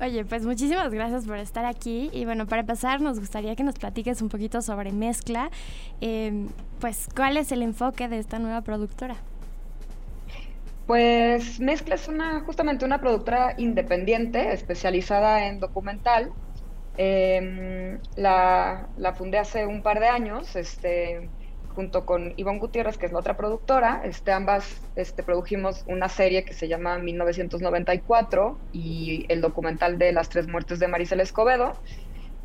Oye, 0.00 0.24
pues 0.24 0.46
muchísimas 0.46 0.92
gracias 0.94 1.26
por 1.26 1.38
estar 1.38 1.64
aquí. 1.64 2.08
Y 2.12 2.24
bueno, 2.24 2.46
para 2.46 2.60
empezar, 2.60 3.00
nos 3.00 3.18
gustaría 3.18 3.56
que 3.56 3.64
nos 3.64 3.74
platiques 3.74 4.22
un 4.22 4.28
poquito 4.28 4.62
sobre 4.62 4.92
Mezcla. 4.92 5.50
Em, 6.00 6.48
pues, 6.80 7.08
¿cuál 7.16 7.36
es 7.36 7.50
el 7.50 7.62
enfoque 7.62 8.06
de 8.06 8.18
esta 8.18 8.38
nueva 8.38 8.60
productora? 8.60 9.16
Pues 10.86 11.58
Mezcla 11.58 11.96
es 11.96 12.06
una, 12.06 12.40
justamente 12.40 12.84
una 12.84 13.00
productora 13.00 13.54
independiente 13.58 14.52
especializada 14.52 15.46
en 15.46 15.58
documental. 15.58 16.32
Em, 16.96 17.98
la, 18.16 18.88
la, 18.96 19.14
fundé 19.14 19.38
hace 19.38 19.66
un 19.66 19.82
par 19.82 19.98
de 19.98 20.08
años, 20.08 20.54
este, 20.54 21.28
junto 21.78 22.04
con 22.04 22.34
Ivonne 22.36 22.58
Gutiérrez, 22.58 22.98
que 22.98 23.06
es 23.06 23.12
la 23.12 23.20
otra 23.20 23.36
productora. 23.36 24.02
Este, 24.02 24.32
ambas 24.32 24.82
este, 24.96 25.22
produjimos 25.22 25.84
una 25.86 26.08
serie 26.08 26.44
que 26.44 26.52
se 26.52 26.66
llama 26.66 26.98
1994 26.98 28.58
y 28.72 29.26
el 29.28 29.40
documental 29.40 29.96
de 29.96 30.10
las 30.10 30.28
tres 30.28 30.48
muertes 30.48 30.80
de 30.80 30.88
Maricel 30.88 31.20
Escobedo. 31.20 31.74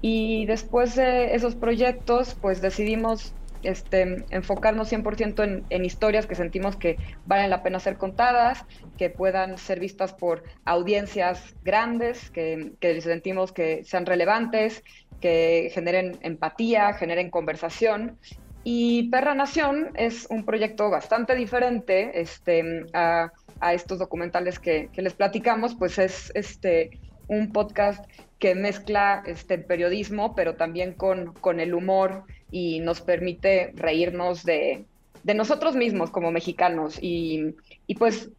Y 0.02 0.46
después 0.46 0.94
de 0.94 1.34
esos 1.34 1.56
proyectos, 1.56 2.38
pues 2.40 2.62
decidimos 2.62 3.34
este, 3.64 4.24
enfocarnos 4.30 4.94
100% 4.94 5.44
en, 5.44 5.66
en, 5.72 5.84
historias 5.84 6.28
que 6.28 6.36
sentimos 6.36 6.76
que 6.76 6.98
valen 7.26 7.50
la 7.50 7.64
pena 7.64 7.80
ser 7.80 7.98
contadas, 7.98 8.64
que 9.00 9.10
puedan 9.10 9.58
ser 9.58 9.80
vistas 9.80 10.14
por 10.14 10.44
audiencias 10.64 11.56
grandes, 11.64 12.30
que, 12.30 12.74
que 12.80 13.02
sentimos 13.02 13.52
que 13.52 13.84
sean 13.84 14.06
relevantes, 14.06 14.84
que 15.24 15.72
generen 15.74 16.18
empatía, 16.22 16.94
generen 16.94 17.32
conversación. 17.32 18.20
Y 18.64 19.10
Perra 19.10 19.36
Nación 19.36 19.90
es 19.96 20.26
un 20.30 20.46
proyecto 20.46 20.90
bastante 20.90 21.36
diferente 21.36 22.22
este, 22.22 22.86
a, 22.94 23.32
estos 23.74 24.00
documentales 24.00 24.60
que, 24.60 24.90
les 24.96 25.14
platicamos, 25.14 25.76
pues 25.76 25.98
es 25.98 26.32
este, 26.34 27.00
un 27.28 27.52
podcast 27.52 28.06
que 28.40 28.56
mezcla 28.56 29.24
este, 29.26 29.58
periodismo, 29.58 30.36
pero 30.36 30.56
también 30.56 30.94
con, 30.94 31.60
el 31.60 31.74
humor 31.74 32.24
y 32.52 32.80
nos 32.80 33.02
permite 33.02 33.72
reírnos 33.76 34.44
de, 34.44 34.86
nosotros 35.24 35.78
mismos 35.78 36.12
como 36.12 36.32
mexicanos 36.32 37.00
y, 37.02 37.56
pues, 37.98 38.30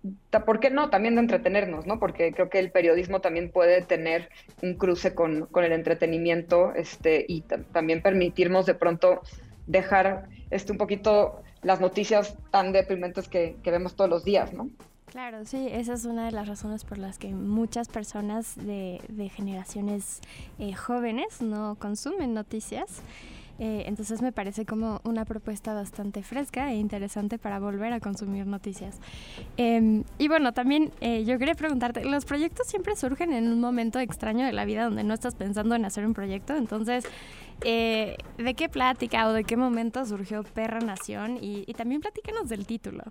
¿por 0.45 0.61
qué 0.61 0.71
no? 0.71 0.91
También 0.91 1.15
de 1.15 1.23
entretenernos, 1.23 1.87
¿no? 1.87 1.99
Porque 1.99 2.33
creo 2.33 2.51
que 2.51 2.59
el 2.59 2.71
periodismo 2.71 3.21
también 3.21 3.51
puede 3.51 3.81
tener 3.81 4.29
un 4.63 4.75
cruce 4.75 5.15
con, 5.15 5.47
con 5.47 5.65
el 5.65 5.73
entretenimiento 5.73 6.75
este, 6.75 7.25
y 7.27 7.43
también 7.73 8.03
permitirnos 8.03 8.67
de 8.67 8.75
pronto 8.75 9.23
dejar 9.67 10.29
este, 10.51 10.73
un 10.73 10.79
poquito 10.79 11.43
las 11.63 11.81
noticias 11.81 12.37
tan 12.51 12.73
deprimentes 12.73 13.29
que, 13.29 13.57
que 13.63 13.71
vemos 13.71 13.95
todos 13.97 14.11
los 14.11 14.25
días, 14.25 14.53
¿no? 14.53 14.69
Claro, 15.07 15.45
sí, 15.45 15.69
esa 15.71 15.95
es 15.95 16.07
una 16.07 16.27
de 16.27 16.33
las 16.33 16.49
razones 16.49 16.85
por 16.85 16.99
las 16.99 17.19
que 17.19 17.29
muchas 17.29 17.89
personas 17.89 18.57
de, 18.57 19.01
de 19.09 19.29
generaciones 19.29 20.21
eh, 20.59 20.73
jóvenes 20.73 21.41
no 21.41 21.77
consumen 21.79 22.35
noticias. 22.35 23.01
Eh, 23.59 23.85
entonces 23.87 24.21
me 24.21 24.33
parece 24.33 24.67
como 24.67 25.01
una 25.05 25.25
propuesta 25.25 25.75
bastante 25.75 26.23
fresca 26.23 26.73
e 26.73 26.77
interesante 26.77 27.39
para 27.39 27.59
volver 27.59 27.93
a 27.93 28.01
consumir 28.01 28.47
noticias. 28.47 28.99
Eh, 29.57 30.03
y 30.19 30.29
bueno, 30.29 30.53
también 30.53 30.93
eh, 31.01 31.25
yo 31.25 31.39
quería 31.39 31.55
preguntarte, 31.55 32.05
los 32.05 32.25
proyectos 32.25 32.67
siempre 32.67 32.97
surgen 32.97 33.33
en 33.33 33.49
un 33.49 33.61
momento 33.61 33.99
extraño 33.99 34.45
de 34.47 34.53
la 34.53 34.65
vida 34.65 34.85
donde 34.85 35.05
no 35.05 35.15
estás 35.15 35.35
pensando 35.35 35.75
en 35.75 35.85
hacer 35.85 36.07
un 36.07 36.15
proyecto, 36.15 36.57
entonces, 36.57 37.05
eh, 37.65 38.17
¿de 38.39 38.55
qué 38.55 38.69
plática 38.69 39.29
o 39.29 39.33
de 39.33 39.45
qué 39.45 39.57
momento 39.57 40.05
surgió 40.05 40.43
Perra 40.43 40.81
Nación? 40.81 41.39
Y, 41.41 41.65
y 41.67 41.75
también 41.75 42.01
platícanos 42.01 42.49
del 42.49 42.67
título. 42.67 43.05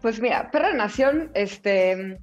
Pues 0.00 0.20
mira, 0.20 0.50
Perra 0.50 0.72
Nación, 0.74 1.30
este, 1.34 2.20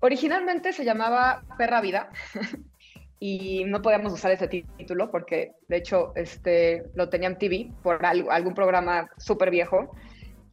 originalmente 0.00 0.72
se 0.72 0.84
llamaba 0.84 1.42
Perra 1.56 1.80
Vida. 1.80 2.10
y 3.24 3.62
no 3.66 3.80
podíamos 3.82 4.12
usar 4.12 4.32
ese 4.32 4.48
título 4.48 5.08
porque 5.08 5.52
de 5.68 5.76
hecho 5.76 6.12
este, 6.16 6.86
lo 6.96 7.08
tenía 7.08 7.28
en 7.28 7.38
TV 7.38 7.70
por 7.80 8.04
algún 8.04 8.52
programa 8.52 9.10
súper 9.16 9.48
viejo 9.48 9.94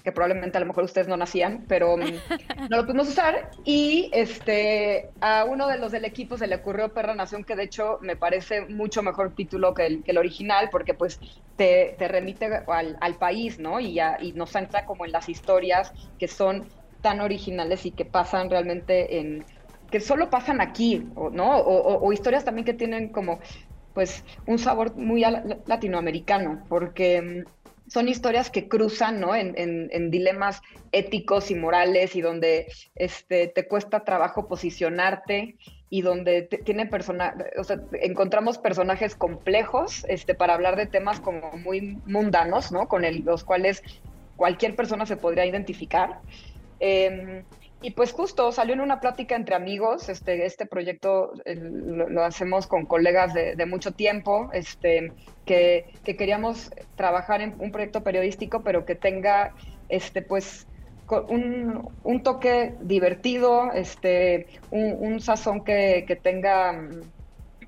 que 0.04 0.12
probablemente 0.12 0.56
a 0.56 0.62
lo 0.62 0.68
mejor 0.68 0.84
ustedes 0.84 1.08
no 1.08 1.18
nacían, 1.18 1.66
pero 1.68 1.98
mm, 1.98 2.02
no 2.70 2.78
lo 2.78 2.86
pudimos 2.86 3.10
usar. 3.10 3.50
Y 3.66 4.12
este, 4.14 5.10
a 5.20 5.46
uno 5.46 5.68
de 5.68 5.80
los 5.80 5.92
del 5.92 6.06
equipo 6.06 6.38
se 6.38 6.46
le 6.46 6.58
ocurrió 6.58 6.94
Perra 6.94 7.16
Nación, 7.16 7.44
que 7.44 7.56
de 7.56 7.64
hecho 7.64 7.98
me 8.02 8.16
parece 8.16 8.62
mucho 8.68 9.02
mejor 9.02 9.34
título 9.34 9.74
que 9.74 9.88
el, 9.88 10.04
que 10.04 10.12
el 10.12 10.20
original, 10.20 10.70
porque 10.72 10.94
pues 10.94 11.20
te, 11.58 11.96
te 11.98 12.08
remite 12.08 12.50
al, 12.68 12.98
al, 13.02 13.16
país, 13.16 13.60
¿no? 13.60 13.80
Y, 13.80 13.96
ya, 13.96 14.18
y 14.22 14.32
nos 14.34 14.56
entra 14.56 14.86
como 14.86 15.06
en 15.06 15.12
las 15.12 15.28
historias 15.28 15.92
que 16.20 16.28
son 16.28 16.70
tan 17.02 17.20
originales 17.20 17.86
y 17.86 17.92
que 17.92 18.06
pasan 18.06 18.50
realmente 18.50 19.20
en 19.20 19.44
que 19.92 20.00
solo 20.00 20.30
pasan 20.30 20.62
aquí, 20.62 21.06
¿no? 21.32 21.58
O, 21.58 22.06
o 22.06 22.14
historias 22.14 22.46
también 22.46 22.66
que 22.66 22.74
tienen 22.74 23.10
como 23.10 23.40
pues 23.94 24.24
un 24.46 24.60
sabor 24.60 24.96
muy 24.96 25.24
latinoamericano, 25.66 26.64
porque 26.70 27.22
mm, 27.22 27.90
son 27.90 28.08
historias 28.08 28.50
que 28.50 28.68
cruzan 28.68 29.20
¿no? 29.20 29.36
en, 29.36 30.12
dilemas 30.12 30.62
éticos 30.92 31.52
y 31.52 31.56
morales 31.56 32.16
y 32.16 32.22
donde 32.22 32.68
este, 32.96 33.48
te 33.48 33.68
cuesta 33.68 34.06
trabajo 34.06 34.48
posicionarte 34.48 35.56
y 35.90 36.04
donde 36.04 36.48
o 37.58 37.64
sea, 37.64 37.82
encontramos 38.02 38.60
personajes 38.60 39.16
complejos 39.16 40.06
este, 40.08 40.36
para 40.36 40.54
hablar 40.54 40.76
de 40.76 40.86
temas 40.86 41.20
como 41.20 41.52
muy 41.54 41.98
mundanos, 42.06 42.72
¿no? 42.72 42.88
con 42.88 43.04
los 43.26 43.44
cuales 43.44 43.82
cualquier 44.36 44.76
persona 44.76 45.08
se 45.08 45.18
podría 45.18 45.46
identificar. 45.46 46.20
Em, 46.80 47.44
y 47.82 47.92
pues 47.92 48.12
justo 48.12 48.52
salió 48.52 48.74
en 48.74 48.82
una 48.82 49.00
plática 49.00 49.36
entre 49.36 49.56
amigos, 49.56 50.10
este, 50.10 50.46
este 50.46 50.66
proyecto 50.66 51.32
lo, 51.46 52.24
hacemos 52.26 52.68
con 52.68 52.86
colegas 52.86 53.34
de, 53.34 53.66
mucho 53.66 53.92
tiempo, 53.92 54.50
este, 54.54 55.14
que, 55.46 55.86
queríamos 56.04 56.72
trabajar 56.96 57.42
en 57.42 57.56
un 57.60 57.72
proyecto 57.72 58.04
periodístico, 58.04 58.64
pero 58.64 58.86
que 58.86 58.96
tenga 58.96 59.54
este, 59.88 60.22
pues, 60.22 60.68
un, 61.30 61.90
un 62.04 62.22
toque 62.22 62.76
divertido, 62.82 63.72
este, 63.72 64.48
un, 64.72 65.22
sazón 65.22 65.64
que, 65.64 66.04
que, 66.06 66.18
tenga 66.18 66.86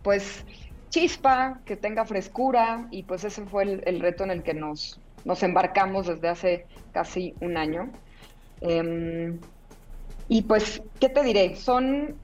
pues 0.04 0.46
chispa, 0.90 1.62
que 1.66 1.78
tenga 1.78 2.06
frescura, 2.06 2.88
y 2.92 3.04
pues 3.04 3.24
ese 3.24 3.46
fue 3.46 3.64
el, 3.64 4.00
reto 4.02 4.26
en 4.26 4.32
el 4.32 4.44
que 4.44 4.54
nos, 4.54 5.00
nos 5.24 5.42
embarcamos 5.42 6.08
desde 6.08 6.28
hace 6.28 6.66
casi 6.92 7.34
un 7.40 7.56
año. 7.56 7.90
Em, 8.60 9.40
y 10.28 10.44
pues, 10.44 10.82
¿qué 11.00 11.10
te 11.10 11.24
diré? 11.24 11.56
Son, 11.56 12.20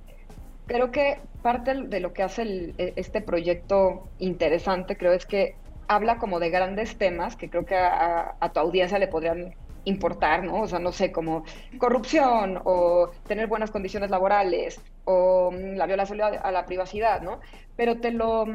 creo 0.66 0.92
que 0.92 1.20
parte 1.42 1.74
de 1.74 2.00
lo 2.00 2.14
que 2.14 2.24
hace 2.24 2.74
e, 2.78 2.94
este 2.96 3.22
proyecto 3.22 4.10
interesante, 4.20 4.98
creo, 4.98 5.14
es 5.14 5.26
que 5.26 5.56
habla 5.88 6.18
como 6.18 6.40
de 6.40 6.50
grandes 6.50 6.98
temas 6.98 7.36
que 7.36 7.50
creo 7.50 7.66
que 7.66 7.76
a, 7.76 8.52
tu 8.54 8.60
audiencia 8.60 9.00
le 9.00 9.08
podrían 9.08 9.56
importar, 9.86 10.44
¿no? 10.44 10.64
O 10.64 10.68
sea, 10.68 10.80
no 10.80 10.92
sé, 10.92 11.12
como 11.12 11.46
corrupción 11.78 12.60
o 12.66 13.10
tener 13.26 13.48
buenas 13.48 13.72
condiciones 13.72 14.10
laborales 14.10 14.82
o 15.06 15.50
mm, 15.52 15.76
la 15.78 15.86
violación 15.86 16.22
a 16.22 16.52
la 16.52 16.66
privacidad, 16.66 17.22
¿no? 17.22 17.40
Pero 17.78 18.02
te 18.02 18.12
lo, 18.12 18.46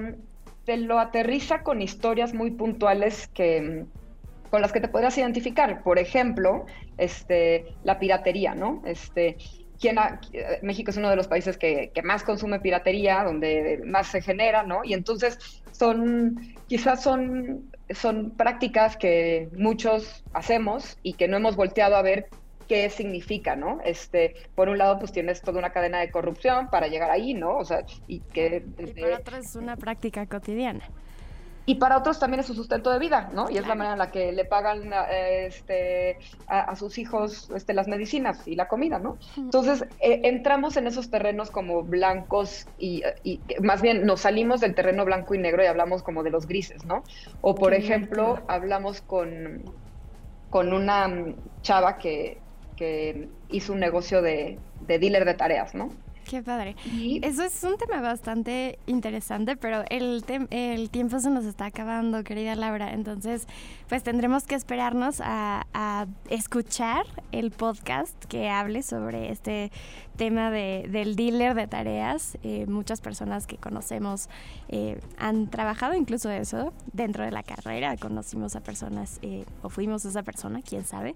te 0.65 0.77
lo 0.77 0.99
aterriza 0.99 1.63
con 1.63 1.81
historias 1.81 2.35
muy 2.35 2.51
puntuales 2.51 3.29
que, 3.29 3.87
con 4.53 4.61
las 4.61 4.71
que 4.71 4.83
te 4.83 4.89
podrás 4.89 5.17
identificar. 5.17 5.83
Por 5.83 5.99
ejemplo, 5.99 6.67
este, 6.99 7.75
la 7.85 7.99
piratería, 7.99 8.55
¿no? 8.55 8.83
Este, 8.85 9.39
México 10.61 10.91
es 10.91 10.99
uno 10.99 11.09
de 11.09 11.17
los 11.17 11.27
países 11.27 11.57
que, 11.57 11.91
más 12.05 12.23
consume 12.23 12.61
piratería, 12.61 13.25
donde 13.25 13.81
más 13.87 14.09
se 14.09 14.21
genera, 14.21 14.63
¿no? 14.63 14.85
Y 14.85 14.93
entonces 14.93 15.63
son, 15.71 16.55
quizás 16.69 17.03
son, 17.03 17.73
son 17.95 18.33
prácticas 18.33 18.99
que 18.99 19.49
muchos 19.57 20.23
hacemos 20.35 20.99
y 21.03 21.15
que 21.15 21.29
no 21.29 21.39
hemos 21.39 21.57
volteado 21.57 21.97
a 21.97 22.03
ver 22.03 22.29
qué 22.69 22.91
significa, 22.91 23.57
¿no? 23.57 23.81
Este, 23.87 24.35
por 24.55 24.69
un 24.69 24.77
lado, 24.77 24.99
pues 24.99 25.13
tienes 25.13 25.41
toda 25.41 25.61
una 25.61 25.73
cadena 25.73 26.01
de 26.01 26.11
corrupción 26.11 26.69
para 26.69 26.89
llegar 26.89 27.11
ahí, 27.11 27.33
¿no? 27.33 27.57
O 27.57 27.65
sea, 27.65 27.87
y 28.07 28.21
que... 28.21 28.67
Y 28.79 29.01
para 29.01 29.17
otros 29.17 29.47
es 29.47 29.57
una 29.57 29.79
práctica 29.79 30.27
cotidiana 30.27 30.91
y 31.65 31.77
para 31.77 31.97
otros 31.97 32.19
también 32.19 32.41
es 32.41 32.47
su 32.47 32.55
sustento 32.55 32.91
de 32.91 32.99
vida, 32.99 33.31
¿no? 33.33 33.49
Y 33.49 33.57
es 33.57 33.67
la 33.69 33.75
manera 33.75 33.93
en 33.93 33.99
la 33.99 34.11
que 34.11 34.33
le 34.33 34.45
pagan 34.45 34.93
este, 35.11 36.19
a, 36.49 36.75
sus 36.75 36.99
hijos 36.99 37.51
este, 37.55 37.73
las 37.73 37.87
medicinas 37.87 38.47
y 38.49 38.57
la 38.57 38.67
comida, 38.67 38.99
¿no? 38.99 39.17
Entonces, 39.37 39.85
eh, 40.01 40.21
entramos 40.25 40.77
en 40.77 40.89
esos 40.89 41.09
terrenos 41.11 41.51
como 41.51 41.83
blancos 41.85 42.67
y, 42.79 43.03
más 43.61 43.81
bien 43.81 44.05
nos 44.05 44.23
salimos 44.23 44.61
del 44.61 44.75
terreno 44.75 45.05
blanco 45.05 45.35
y 45.35 45.39
negro 45.39 45.63
y 45.63 45.67
hablamos 45.67 46.03
como 46.03 46.25
de 46.25 46.31
los 46.31 46.47
grises, 46.47 46.85
¿no? 46.85 47.05
O, 47.41 47.55
por 47.55 47.75
ejemplo, 47.75 48.41
hablamos 48.49 49.01
con, 49.01 49.63
con 50.51 50.73
una 50.73 51.09
chava 51.63 51.99
que, 51.99 52.39
que 52.77 53.29
hizo 53.51 53.73
un 53.73 53.79
negocio 53.79 54.21
de, 54.21 54.59
de 54.81 54.99
dealer 54.99 55.25
de 55.25 55.35
tareas, 55.35 55.75
¿no? 55.77 55.91
Qué 56.33 56.43
padre. 56.43 56.77
Eso 57.21 57.43
es 57.43 57.63
un 57.63 57.77
tema 57.77 58.01
bastante 58.01 58.79
interesante, 58.87 59.55
pero 59.55 59.85
el, 59.91 60.25
el 60.49 60.89
tiempo 60.89 61.21
se 61.21 61.29
nos 61.29 61.45
está 61.45 61.67
acabando, 61.67 62.25
querida 62.25 62.55
Laura. 62.55 62.95
Entonces, 62.95 63.47
pues 63.87 64.03
tendremos 64.03 64.45
que 64.45 64.55
esperarnos 64.55 65.21
a, 65.23 65.67
a 65.75 66.07
escuchar 66.31 67.05
el 67.33 67.51
podcast 67.51 68.17
que 68.31 68.49
hable 68.49 68.83
sobre 68.83 69.31
este 69.31 69.71
tema 70.17 70.51
de, 70.51 70.89
del 70.91 71.17
dealer 71.17 71.55
de 71.55 71.67
tareas. 71.67 72.39
Eh, 72.43 72.67
muchas 72.67 73.01
personas 73.01 73.47
que 73.47 73.57
conocemos 73.57 74.29
eh, 74.69 75.01
han 75.19 75.49
trabajado 75.49 75.95
incluso 75.95 76.31
eso 76.31 76.73
dentro 76.93 77.25
de 77.25 77.31
la 77.31 77.43
carrera. 77.43 77.97
Conocimos 77.97 78.57
a 78.57 78.61
personas 78.61 79.19
eh, 79.23 79.45
o 79.63 79.69
fuimos 79.69 80.05
esa 80.05 80.23
persona, 80.23 80.61
quién 80.63 80.85
sabe. 80.85 81.15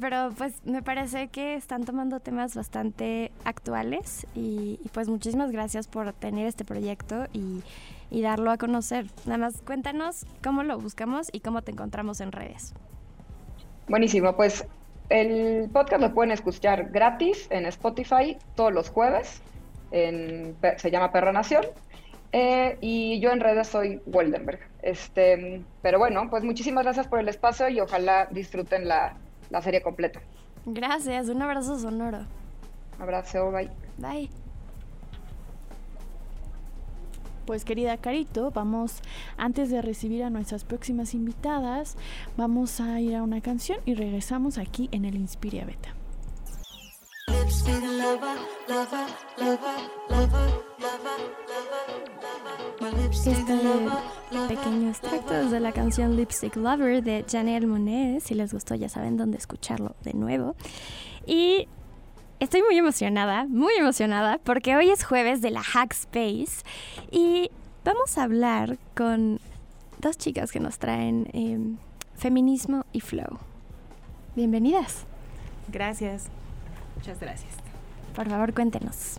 pero 0.00 0.32
pues 0.36 0.54
me 0.64 0.82
parece 0.82 1.28
que 1.28 1.54
están 1.54 1.84
tomando 1.84 2.20
temas 2.20 2.54
bastante 2.54 3.32
actuales 3.44 4.26
y, 4.34 4.78
pues 4.92 5.08
muchísimas 5.08 5.50
gracias 5.50 5.88
por 5.88 6.12
tener 6.12 6.46
este 6.46 6.64
proyecto 6.64 7.26
y, 7.32 7.62
y 8.10 8.22
darlo 8.22 8.50
a 8.50 8.58
conocer. 8.58 9.06
Nada 9.26 9.38
más 9.38 9.60
cuéntanos 9.62 10.26
cómo 10.42 10.62
lo 10.62 10.78
buscamos 10.78 11.28
y 11.32 11.40
cómo 11.40 11.62
te 11.62 11.72
encontramos 11.72 12.20
en 12.20 12.32
redes. 12.32 12.74
Buenísimo, 13.88 14.34
pues 14.34 14.66
el 15.08 15.68
podcast 15.70 16.00
lo 16.00 16.14
pueden 16.14 16.32
escuchar 16.32 16.90
gratis 16.90 17.46
en 17.50 17.66
Spotify 17.66 18.36
todos 18.54 18.72
los 18.72 18.90
jueves. 18.90 19.42
se 19.90 20.90
llama 20.90 21.12
Perra 21.12 21.32
Nación. 21.32 21.64
Eh, 22.32 22.78
y 22.80 23.20
yo 23.20 23.30
en 23.30 23.38
redes 23.38 23.68
soy 23.68 24.00
Weldenberg. 24.06 24.58
Este, 24.82 25.62
pero 25.82 26.00
bueno, 26.00 26.28
pues 26.28 26.42
muchísimas 26.42 26.82
gracias 26.82 27.06
por 27.06 27.20
el 27.20 27.28
espacio 27.28 27.68
y 27.68 27.78
ojalá 27.78 28.26
disfruten 28.30 28.88
la, 28.88 29.16
la 29.50 29.62
serie 29.62 29.80
completa. 29.82 30.20
Gracias, 30.66 31.28
un 31.28 31.42
abrazo 31.42 31.78
sonoro. 31.78 32.26
abrazo, 32.98 33.52
bye. 33.52 33.70
Bye. 33.98 34.43
Pues 37.46 37.64
querida 37.64 37.96
Carito, 37.98 38.50
vamos, 38.50 39.00
antes 39.36 39.70
de 39.70 39.82
recibir 39.82 40.24
a 40.24 40.30
nuestras 40.30 40.64
próximas 40.64 41.14
invitadas, 41.14 41.96
vamos 42.36 42.80
a 42.80 43.00
ir 43.00 43.16
a 43.16 43.22
una 43.22 43.40
canción 43.40 43.78
y 43.84 43.94
regresamos 43.94 44.56
aquí 44.58 44.88
en 44.92 45.04
el 45.04 45.16
Inspiria 45.16 45.64
Beta. 45.64 45.94
Este 47.46 47.72
pequeño 54.48 54.88
extracto 54.88 55.50
de 55.50 55.60
la 55.60 55.72
canción 55.72 56.16
Lipstick 56.16 56.56
Lover 56.56 57.02
de 57.02 57.24
Janelle 57.30 57.66
Monet. 57.66 58.20
Si 58.20 58.34
les 58.34 58.52
gustó, 58.52 58.74
ya 58.74 58.88
saben 58.88 59.16
dónde 59.16 59.38
escucharlo 59.38 59.96
de 60.02 60.14
nuevo. 60.14 60.56
Y 61.26 61.68
Estoy 62.44 62.60
muy 62.60 62.76
emocionada, 62.76 63.46
muy 63.48 63.72
emocionada, 63.72 64.38
porque 64.44 64.76
hoy 64.76 64.90
es 64.90 65.02
jueves 65.02 65.40
de 65.40 65.50
la 65.50 65.62
Hack 65.62 65.94
Space 65.94 66.62
y 67.10 67.50
vamos 67.86 68.18
a 68.18 68.24
hablar 68.24 68.76
con 68.94 69.40
dos 69.98 70.18
chicas 70.18 70.52
que 70.52 70.60
nos 70.60 70.76
traen 70.78 71.26
em, 71.32 71.78
feminismo 72.14 72.84
y 72.92 73.00
flow. 73.00 73.38
Bienvenidas. 74.36 75.06
Gracias. 75.72 76.26
Muchas 76.96 77.18
gracias. 77.18 77.50
Por 78.14 78.28
favor, 78.28 78.52
cuéntenos. 78.52 79.18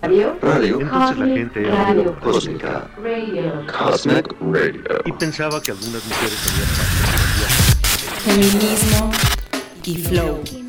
Radio. 0.00 0.38
Radio. 0.40 0.80
Entonces 0.80 1.18
la 1.18 1.26
gente 1.26 1.64
radio. 1.64 2.18
cósmica. 2.20 2.90
Radio. 2.96 3.66
Cosmic 3.66 4.34
Radio. 4.40 4.82
Y 5.04 5.12
pensaba 5.12 5.60
que 5.60 5.72
algunas 5.72 6.02
mujeres 6.02 6.38
tenían 8.24 8.48
Feminismo 8.48 9.10
y 9.84 9.98
flow. 9.98 10.61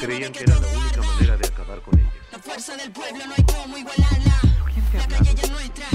Creían 0.00 0.32
que 0.32 0.44
era 0.44 0.60
la 0.60 0.68
única 0.68 1.02
manera 1.02 1.36
de 1.36 1.46
acabar 1.48 1.80
con 1.80 1.98
ellas. 1.98 2.12
La 2.30 2.38
fuerza 2.38 2.76
del 2.76 2.92
pueblo 2.92 3.26
no 3.26 3.34
hay 3.36 3.44
como 3.44 3.76
igualarla. 3.76 4.40
La 4.92 5.08
calle 5.08 5.34
ya 5.34 5.42
es 5.42 5.50
nuestra 5.50 5.86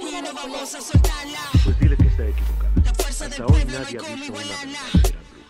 y 0.00 0.22
no 0.22 0.34
vamos 0.34 0.74
a 0.74 0.80
soltarla. 0.80 1.38
Pues 1.64 1.78
dile 1.78 1.96
que 1.96 2.08
está 2.08 2.26
equivocada. 2.26 2.72
La 2.84 2.94
fuerza 2.94 3.28
del 3.28 3.44
pueblo 3.44 3.78
no 3.78 3.86
hay 3.86 3.94
como 3.94 4.24
igualarla. 4.24 4.80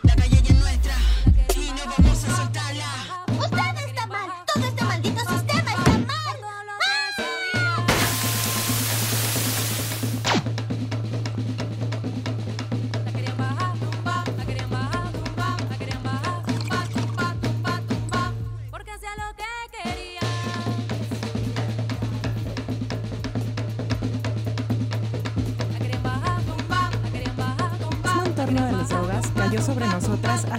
La 0.03 0.15
calle 0.15 0.43
ya 0.43 0.55
es 0.55 0.61
nuestra 0.61 0.95
y 1.57 1.71
no 1.71 1.95
vamos 1.97 2.25
a 2.25 2.37
soltarla. 2.37 3.20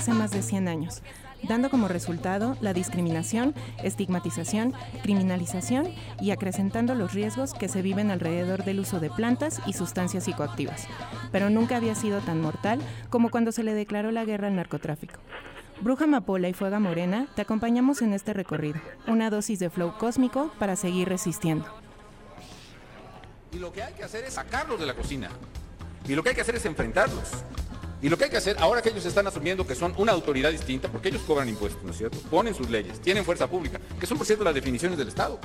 Hace 0.02 0.14
más 0.14 0.32
de 0.32 0.42
100 0.42 0.68
años, 0.68 1.04
dando 1.48 1.70
como 1.70 1.88
resultado 1.88 2.58
la 2.60 2.74
discriminación, 2.74 3.54
estigmatización, 3.84 4.74
criminalización 5.04 5.94
y 6.20 6.32
acrecentando 6.32 6.96
los 6.96 7.14
riesgos 7.14 7.54
que 7.54 7.70
se 7.70 7.84
viven 7.84 8.10
alrededor 8.10 8.64
del 8.64 8.80
uso 8.80 9.00
de 9.00 9.12
plantas 9.12 9.62
y 9.68 9.74
sustancias 9.74 10.24
psicoactivas. 10.24 10.88
Pero 11.32 11.52
nunca 11.52 11.78
había 11.78 11.94
sido 11.94 12.20
tan 12.22 12.42
mortal 12.42 12.80
como 13.12 13.30
cuando 13.30 13.52
se 13.52 13.62
le 13.62 13.76
declaró 13.76 14.10
la 14.10 14.26
guerra 14.26 14.48
al 14.48 14.56
narcotráfico. 14.56 15.20
Bruja 15.82 16.06
Amapola 16.06 16.50
y 16.50 16.54
Fuega 16.54 16.80
Morena, 16.80 17.28
te 17.36 17.44
acompañamos 17.44 18.02
en 18.02 18.14
este 18.14 18.34
recorrido, 18.34 18.82
una 19.06 19.30
dosis 19.30 19.60
de 19.60 19.70
flow 19.70 20.00
cósmico 20.00 20.52
para 20.58 20.76
seguir 20.76 21.10
resistiendo. 21.10 21.68
Y 23.52 23.60
lo 23.60 23.72
que 23.72 23.84
hay 23.84 23.94
que 23.94 24.04
hacer 24.04 24.24
es 24.24 24.34
sacarlos 24.34 24.80
de 24.80 24.88
la 24.88 24.96
cocina. 24.96 25.30
Y 26.08 26.16
lo 26.16 26.24
que 26.24 26.30
hay 26.30 26.36
que 26.36 26.42
hacer 26.42 26.56
es 26.56 26.66
enfrentarlos. 26.66 27.44
Y 28.02 28.10
lo 28.10 28.18
que 28.18 28.26
hay 28.26 28.30
que 28.32 28.38
hacer, 28.38 28.58
ahora 28.60 28.82
que 28.82 28.90
ellos 28.90 29.06
están 29.06 29.28
asumiendo 29.28 29.66
que 29.68 29.76
son 29.76 29.94
una 29.98 30.12
autoridad 30.12 30.50
distinta, 30.50 30.88
porque 30.92 31.10
ellos 31.10 31.22
cobran 31.28 31.48
impuestos, 31.48 31.84
¿no 31.84 31.92
es 31.92 31.98
cierto? 31.98 32.18
Ponen 32.32 32.56
sus 32.56 32.70
leyes, 32.70 33.00
tienen 33.00 33.24
fuerza 33.24 33.48
pública, 33.48 33.80
que 34.00 34.08
son, 34.08 34.18
por 34.18 34.26
cierto, 34.26 34.44
las 34.44 34.56
definiciones 34.56 34.98
del 34.98 35.08
Estado. 35.08 35.40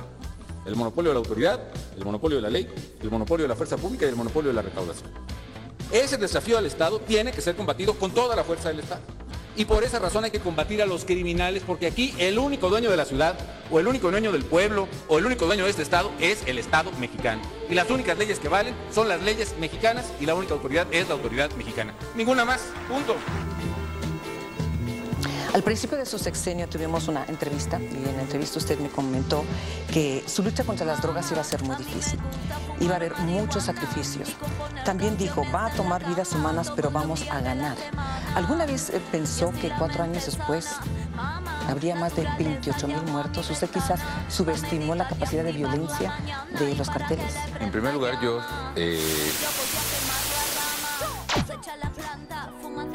El 0.65 0.75
monopolio 0.75 1.11
de 1.11 1.13
la 1.13 1.19
autoridad, 1.19 1.61
el 1.95 2.03
monopolio 2.03 2.37
de 2.37 2.41
la 2.41 2.49
ley, 2.49 2.67
el 2.99 3.11
monopolio 3.11 3.43
de 3.43 3.49
la 3.49 3.55
fuerza 3.55 3.77
pública 3.77 4.05
y 4.05 4.09
el 4.09 4.15
monopolio 4.15 4.49
de 4.49 4.55
la 4.55 4.63
recaudación. 4.63 5.11
Ese 5.91 6.17
desafío 6.17 6.57
al 6.57 6.65
Estado 6.65 6.99
tiene 6.99 7.31
que 7.31 7.41
ser 7.41 7.55
combatido 7.55 7.93
con 7.93 8.11
toda 8.11 8.35
la 8.35 8.43
fuerza 8.43 8.69
del 8.69 8.79
Estado. 8.79 9.01
Y 9.57 9.65
por 9.65 9.83
esa 9.83 9.97
razón 9.97 10.23
hay 10.23 10.29
que 10.29 10.39
combatir 10.39 10.83
a 10.83 10.85
los 10.85 11.03
criminales, 11.03 11.63
porque 11.65 11.87
aquí 11.87 12.13
el 12.19 12.37
único 12.37 12.69
dueño 12.69 12.91
de 12.91 12.97
la 12.97 13.05
ciudad, 13.05 13.35
o 13.71 13.79
el 13.79 13.87
único 13.87 14.11
dueño 14.11 14.31
del 14.31 14.45
pueblo, 14.45 14.87
o 15.07 15.17
el 15.17 15.25
único 15.25 15.47
dueño 15.47 15.63
de 15.63 15.71
este 15.71 15.81
Estado 15.81 16.11
es 16.19 16.43
el 16.45 16.59
Estado 16.59 16.91
mexicano. 16.99 17.41
Y 17.67 17.73
las 17.73 17.89
únicas 17.89 18.19
leyes 18.19 18.37
que 18.39 18.49
valen 18.49 18.75
son 18.93 19.09
las 19.09 19.23
leyes 19.23 19.55
mexicanas 19.59 20.13
y 20.21 20.27
la 20.27 20.35
única 20.35 20.53
autoridad 20.53 20.85
es 20.91 21.07
la 21.07 21.15
autoridad 21.15 21.49
mexicana. 21.53 21.95
Ninguna 22.15 22.45
más. 22.45 22.67
Punto. 22.87 23.15
Al 25.53 25.63
principio 25.63 25.97
de 25.97 26.05
su 26.05 26.19
sexenio 26.19 26.67
tuvimos 26.67 27.07
una 27.07 27.25
entrevista 27.25 27.79
y 27.79 28.09
en 28.09 28.15
la 28.15 28.23
entrevista 28.23 28.59
usted 28.59 28.77
me 28.79 28.89
comentó 28.89 29.43
que 29.91 30.23
su 30.27 30.43
lucha 30.43 30.63
contra 30.63 30.85
las 30.85 31.01
drogas 31.01 31.31
iba 31.31 31.41
a 31.41 31.43
ser 31.43 31.63
muy 31.63 31.75
difícil. 31.75 32.19
Iba 32.79 32.93
a 32.93 32.95
haber 32.97 33.17
muchos 33.19 33.63
sacrificios. 33.63 34.35
También 34.85 35.17
dijo, 35.17 35.43
va 35.53 35.67
a 35.67 35.73
tomar 35.73 36.05
vidas 36.05 36.33
humanas, 36.33 36.71
pero 36.75 36.91
vamos 36.91 37.25
a 37.31 37.39
ganar. 37.41 37.77
¿Alguna 38.35 38.65
vez 38.65 38.89
eh, 38.91 39.01
pensó 39.11 39.51
que 39.59 39.71
cuatro 39.77 40.03
años 40.03 40.25
después 40.25 40.67
habría 41.67 41.95
más 41.95 42.15
de 42.15 42.27
28 42.37 42.87
mil 42.87 43.01
muertos? 43.03 43.49
¿Usted 43.49 43.69
quizás 43.69 43.99
subestimó 44.29 44.93
la 44.95 45.07
capacidad 45.07 45.43
de 45.43 45.53
violencia 45.53 46.13
de 46.59 46.75
los 46.75 46.89
carteles? 46.89 47.33
En 47.59 47.71
primer 47.71 47.93
lugar, 47.93 48.21
yo 48.21 48.39
eh, 48.75 49.01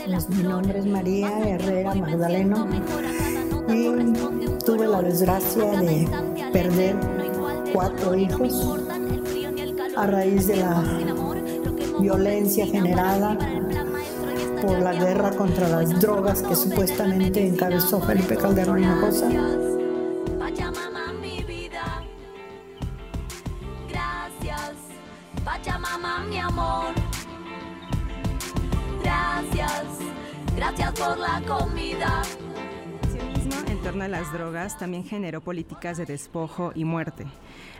Pues, 0.05 0.29
mi 0.31 0.43
nombre 0.43 0.79
es 0.79 0.87
María 0.87 1.39
Herrera 1.49 1.95
Magdaleno. 1.95 2.67
y 3.69 4.59
tuve 4.65 4.87
la 4.87 5.01
desgracia 5.01 5.65
de 5.81 6.09
perder 6.53 6.97
cuatro 7.73 8.15
hijos 8.15 8.79
a 9.97 10.07
raíz 10.07 10.49
de 10.49 10.57
la 10.57 10.83
violencia 12.01 12.67
generada 12.67 13.39
por 14.61 14.79
la 14.81 14.93
guerra 14.93 15.31
contra 15.31 15.69
las 15.69 16.01
drogas 16.01 16.43
que 16.43 16.57
supuestamente 16.57 17.47
encabezó 17.47 18.01
Felipe 18.01 18.37
Calderón 18.37 18.83
Hinojosa. 18.83 19.29
Torno 33.93 34.05
a 34.05 34.09
las 34.09 34.33
drogas 34.33 34.79
también 34.79 35.05
generó 35.05 35.43
políticas 35.43 35.99
de 35.99 36.07
despojo 36.07 36.73
y 36.75 36.87
muerte. 36.87 37.27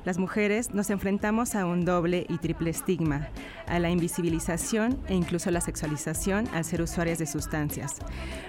Las 0.05 0.19
mujeres 0.19 0.75
nos 0.75 0.91
enfrentamos 0.91 1.55
a 1.55 1.65
un 1.65 1.87
doble 1.87 2.27
y 2.29 2.37
triple 2.37 2.69
estigma, 2.69 3.29
a 3.67 3.79
la 3.79 3.89
invisibilización 3.89 4.99
e 5.09 5.15
incluso 5.15 5.51
la 5.51 5.63
sexualización 5.63 6.49
al 6.53 6.67
ser 6.67 6.83
usuarias 6.83 7.19
de 7.19 7.27
sustancias. 7.27 7.97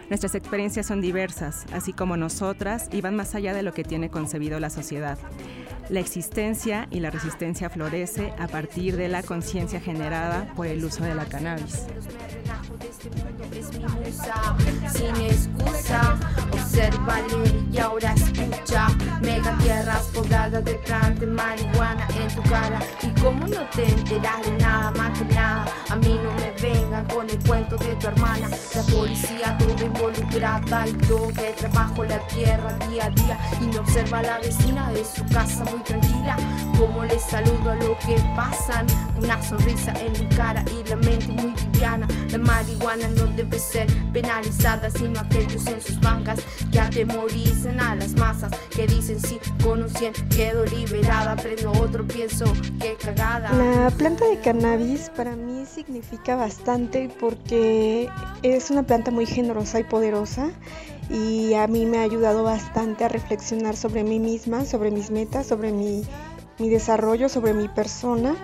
Nuestras 0.09 0.36
experiencias 0.36 0.88
son 0.88 0.99
diversas, 0.99 1.66
así 1.72 1.93
como 1.93 2.18
nosotras, 2.18 2.89
y 2.91 2.99
van 2.99 3.16
más 3.16 3.34
allá 3.34 3.53
de 3.53 3.64
lo 3.64 3.74
que 3.74 3.86
tiene 3.86 4.09
concebido 4.09 4.59
la 4.59 4.70
sociedad. 4.70 5.18
La 5.88 6.01
existencia 6.01 6.89
y 6.91 6.99
la 6.99 7.11
resistencia 7.11 7.70
florece 7.70 8.34
a 8.39 8.47
partir 8.49 8.97
de 8.97 9.07
la 9.07 9.24
conciencia 9.24 9.80
generada 9.80 10.51
por 10.53 10.68
el 10.68 10.84
uso 10.84 11.05
de 11.05 11.16
la 11.16 11.24
cannabis. 11.26 11.86
Sin 14.91 15.16
excusa. 15.16 16.43
Obsérvale 16.74 17.53
y 17.71 17.78
ahora 17.78 18.15
escucha. 18.15 18.88
Mega 19.21 19.55
tierras 19.59 20.07
pobladas 20.07 20.65
de 20.65 20.74
planta 20.74 21.24
marihuana 21.28 22.07
en 22.19 22.36
tu 22.36 22.41
cara. 22.49 22.80
Y 23.24 23.26
como 23.26 23.47
no 23.47 23.61
te 23.74 23.86
enteras 23.86 24.45
de 24.45 24.51
nada 24.57 24.91
más 24.91 25.17
que 25.17 25.24
nada, 25.34 25.65
a 25.89 25.95
mí 25.95 26.19
no 26.21 26.30
me 26.34 26.51
vengan 26.61 27.05
con 27.05 27.30
el 27.30 27.39
cuento 27.47 27.78
de 27.78 27.95
tu 27.95 28.07
hermana. 28.07 28.49
La 28.76 28.82
policía 28.93 29.57
toda 29.57 29.82
involucrada 29.82 30.88
y 30.89 31.07
yo 31.07 31.30
que 31.30 31.53
trabajo 31.57 32.03
la 32.03 32.19
tierra 32.28 32.78
día 32.89 33.05
a 33.05 33.09
día. 33.11 33.39
Y 33.61 33.67
me 33.67 33.78
observa 33.78 34.21
la 34.24 34.39
vecina 34.39 34.91
de 34.91 35.05
su 35.05 35.26
casa 35.28 35.63
muy 35.71 35.80
tranquila. 35.84 36.36
Como 36.78 37.05
le 37.05 37.17
saludo 37.17 37.71
a 37.71 37.76
lo 37.76 37.97
que 37.99 38.21
pasan. 38.36 38.88
Una 39.21 39.41
sonrisa 39.41 39.93
en 40.01 40.11
mi 40.19 40.28
cara 40.36 40.65
y 40.67 40.89
la 40.89 40.97
mente 40.97 41.28
muy 41.28 41.53
liviana. 41.55 42.05
La 42.30 42.39
marihuana 42.39 43.07
no 43.07 43.28
debe 43.28 43.57
ser 43.57 43.88
penalizada, 44.11 44.89
sino 44.89 45.21
aquellos 45.21 45.65
en 45.67 45.82
sus 45.82 45.97
bancas 46.01 46.39
que 46.74 46.80
atemorizan 46.80 47.80
a 47.80 47.95
las 47.95 48.15
masas, 48.15 48.51
que 48.76 48.88
dicen 48.88 49.19
sí, 49.19 49.39
con 49.63 49.84
un 49.84 49.89
100 49.89 50.13
quedo 50.30 50.65
liberada, 50.65 51.36
prendo 51.36 51.71
otro, 51.71 52.05
pienso 52.05 52.45
que 52.80 52.97
La 53.16 53.91
planta 53.97 54.26
de 54.28 54.39
cannabis 54.39 55.09
para 55.09 55.36
mí 55.36 55.66
significa 55.66 56.36
bastante 56.36 57.09
porque 57.20 58.09
es 58.41 58.72
una 58.72 58.84
planta 58.84 59.11
muy 59.11 59.26
generosa 59.26 59.80
y 59.80 59.84
poderosa 59.84 60.51
y 61.09 61.53
a 61.53 61.68
mí 61.68 61.86
me 61.86 61.99
ha 61.99 62.03
ayudado 62.03 62.43
bastante 62.43 63.03
a 63.03 63.09
reflexionar 63.09 63.76
sobre 63.76 64.03
mí 64.03 64.20
misma, 64.20 64.66
sobre 64.66 64.89
mis 64.89 65.11
metas, 65.11 65.47
sobre 65.47 65.72
mi, 65.72 66.03
mi 66.59 66.70
desarrollo, 66.70 67.30
sobre 67.30 67.53
mi 67.53 67.68
persona. 67.68 68.36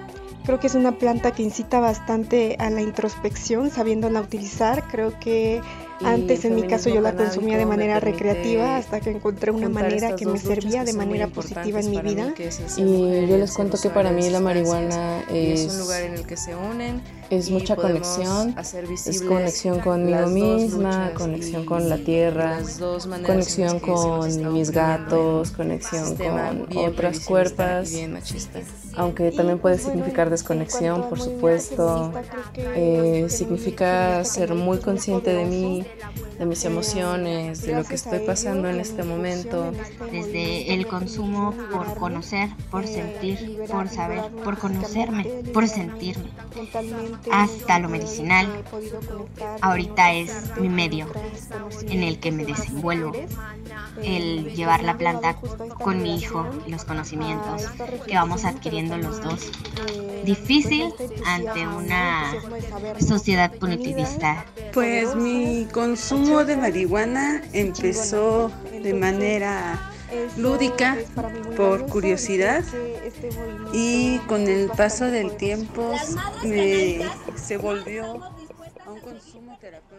Creo 0.46 0.60
que 0.60 0.68
es 0.68 0.76
una 0.76 0.98
planta 0.98 1.32
que 1.32 1.44
incita 1.44 1.80
bastante 1.80 2.56
a 2.60 2.70
la 2.70 2.82
introspección, 2.82 3.72
sabiéndola 3.72 4.22
utilizar. 4.22 4.88
Creo 4.88 5.20
que 5.20 5.62
antes 6.04 6.46
en 6.46 6.56
mi 6.56 6.64
caso 6.64 6.90
yo 6.90 7.02
la 7.02 7.16
consumía 7.16 7.58
de 7.58 7.66
manera 7.66 8.00
recreativa 8.00 8.78
hasta 8.78 9.00
que 9.00 9.12
encontré 9.12 9.52
una 9.52 9.70
manera 9.70 10.16
que 10.16 10.26
me 10.26 10.40
servía 10.40 10.84
de 10.84 10.94
manera 10.94 11.28
positiva 11.28 11.80
en 11.80 11.92
mi 11.92 12.02
vida. 12.02 12.34
Y 12.78 13.28
yo 13.28 13.38
les 13.38 13.54
cuento 13.54 13.78
que 13.82 13.90
para 13.90 14.12
mí 14.12 14.30
la 14.30 14.40
marihuana 14.40 15.24
es 15.30 15.50
es, 15.50 15.74
un 15.74 15.80
lugar 15.80 16.04
en 16.04 16.14
el 16.14 16.26
que 16.26 16.38
se 16.38 16.56
unen 16.56 17.02
es 17.30 17.50
y 17.50 17.54
mucha 17.54 17.76
conexión, 17.76 18.54
hacer 18.58 18.86
es 18.92 19.22
conexión 19.22 19.80
conmigo 19.80 20.28
misma, 20.28 21.12
conexión 21.14 21.66
con 21.66 21.90
la 21.90 21.98
tierra, 21.98 22.60
conexión 23.26 23.80
con 23.80 24.54
mis 24.54 24.72
gatos, 24.72 25.52
conexión 25.52 26.16
con 26.16 26.68
otras 26.78 27.20
cuerpas. 27.22 27.94
Aunque 28.96 29.32
también 29.32 29.60
puede 29.60 29.78
significar 29.78 30.30
desconexión, 30.30 31.08
por 31.10 31.20
supuesto, 31.20 32.12
eh, 32.56 33.28
significa 33.30 34.24
ser 34.26 34.56
muy 34.56 34.80
consciente 34.80 35.34
de 35.34 35.46
mí, 35.46 35.86
de 36.40 36.46
mis 36.46 36.64
emociones, 36.64 37.62
de 37.64 37.76
lo 37.76 37.84
que 37.84 37.96
estoy 37.96 38.20
pasando 38.20 38.70
en 38.70 38.80
este 38.80 39.04
momento. 39.04 39.72
Desde 40.12 40.74
el 40.74 40.88
consumo 40.88 41.54
por 41.72 41.96
conocer, 41.96 42.50
por 42.72 42.88
sentir, 42.88 43.60
por 43.70 43.90
saber, 43.90 44.24
por 44.44 44.58
conocerme, 44.58 45.26
por 45.54 45.68
sentirme, 45.68 46.30
hasta 47.32 47.80
lo 47.80 47.90
medicinal. 47.90 48.48
Ahorita 49.62 50.14
es 50.14 50.58
mi 50.60 50.70
medio 50.70 51.08
en 51.90 52.04
el 52.04 52.20
que 52.20 52.32
me 52.32 52.46
desenvuelvo. 52.46 53.12
El 54.02 54.56
llevar 54.56 54.84
la 54.84 54.98
planta 54.98 55.36
con 55.84 56.02
mi 56.02 56.16
hijo 56.16 56.48
y 56.66 56.72
los 56.72 56.86
conocimientos 56.86 57.66
que 58.08 58.16
vamos 58.16 58.46
adquiriendo 58.46 58.79
los 58.88 59.22
dos. 59.22 59.52
Difícil 60.24 60.94
ante 61.26 61.68
una 61.68 62.34
sociedad 63.06 63.52
punitivista. 63.54 64.46
Pues 64.74 65.16
mi 65.16 65.68
consumo 65.72 66.44
de 66.46 66.56
marihuana 66.58 67.42
empezó 67.54 68.52
de 68.72 68.94
manera 68.94 69.92
lúdica, 70.38 70.98
por 71.56 71.86
curiosidad, 71.88 72.64
y 73.74 74.18
con 74.28 74.48
el 74.48 74.70
paso 74.70 75.06
del 75.06 75.36
tiempo 75.38 75.94
me- 76.44 77.00
se 77.36 77.58
volvió 77.58 78.06
a 78.86 78.92
un 78.92 79.00
consumo 79.02 79.58
terapéutico. 79.60 79.99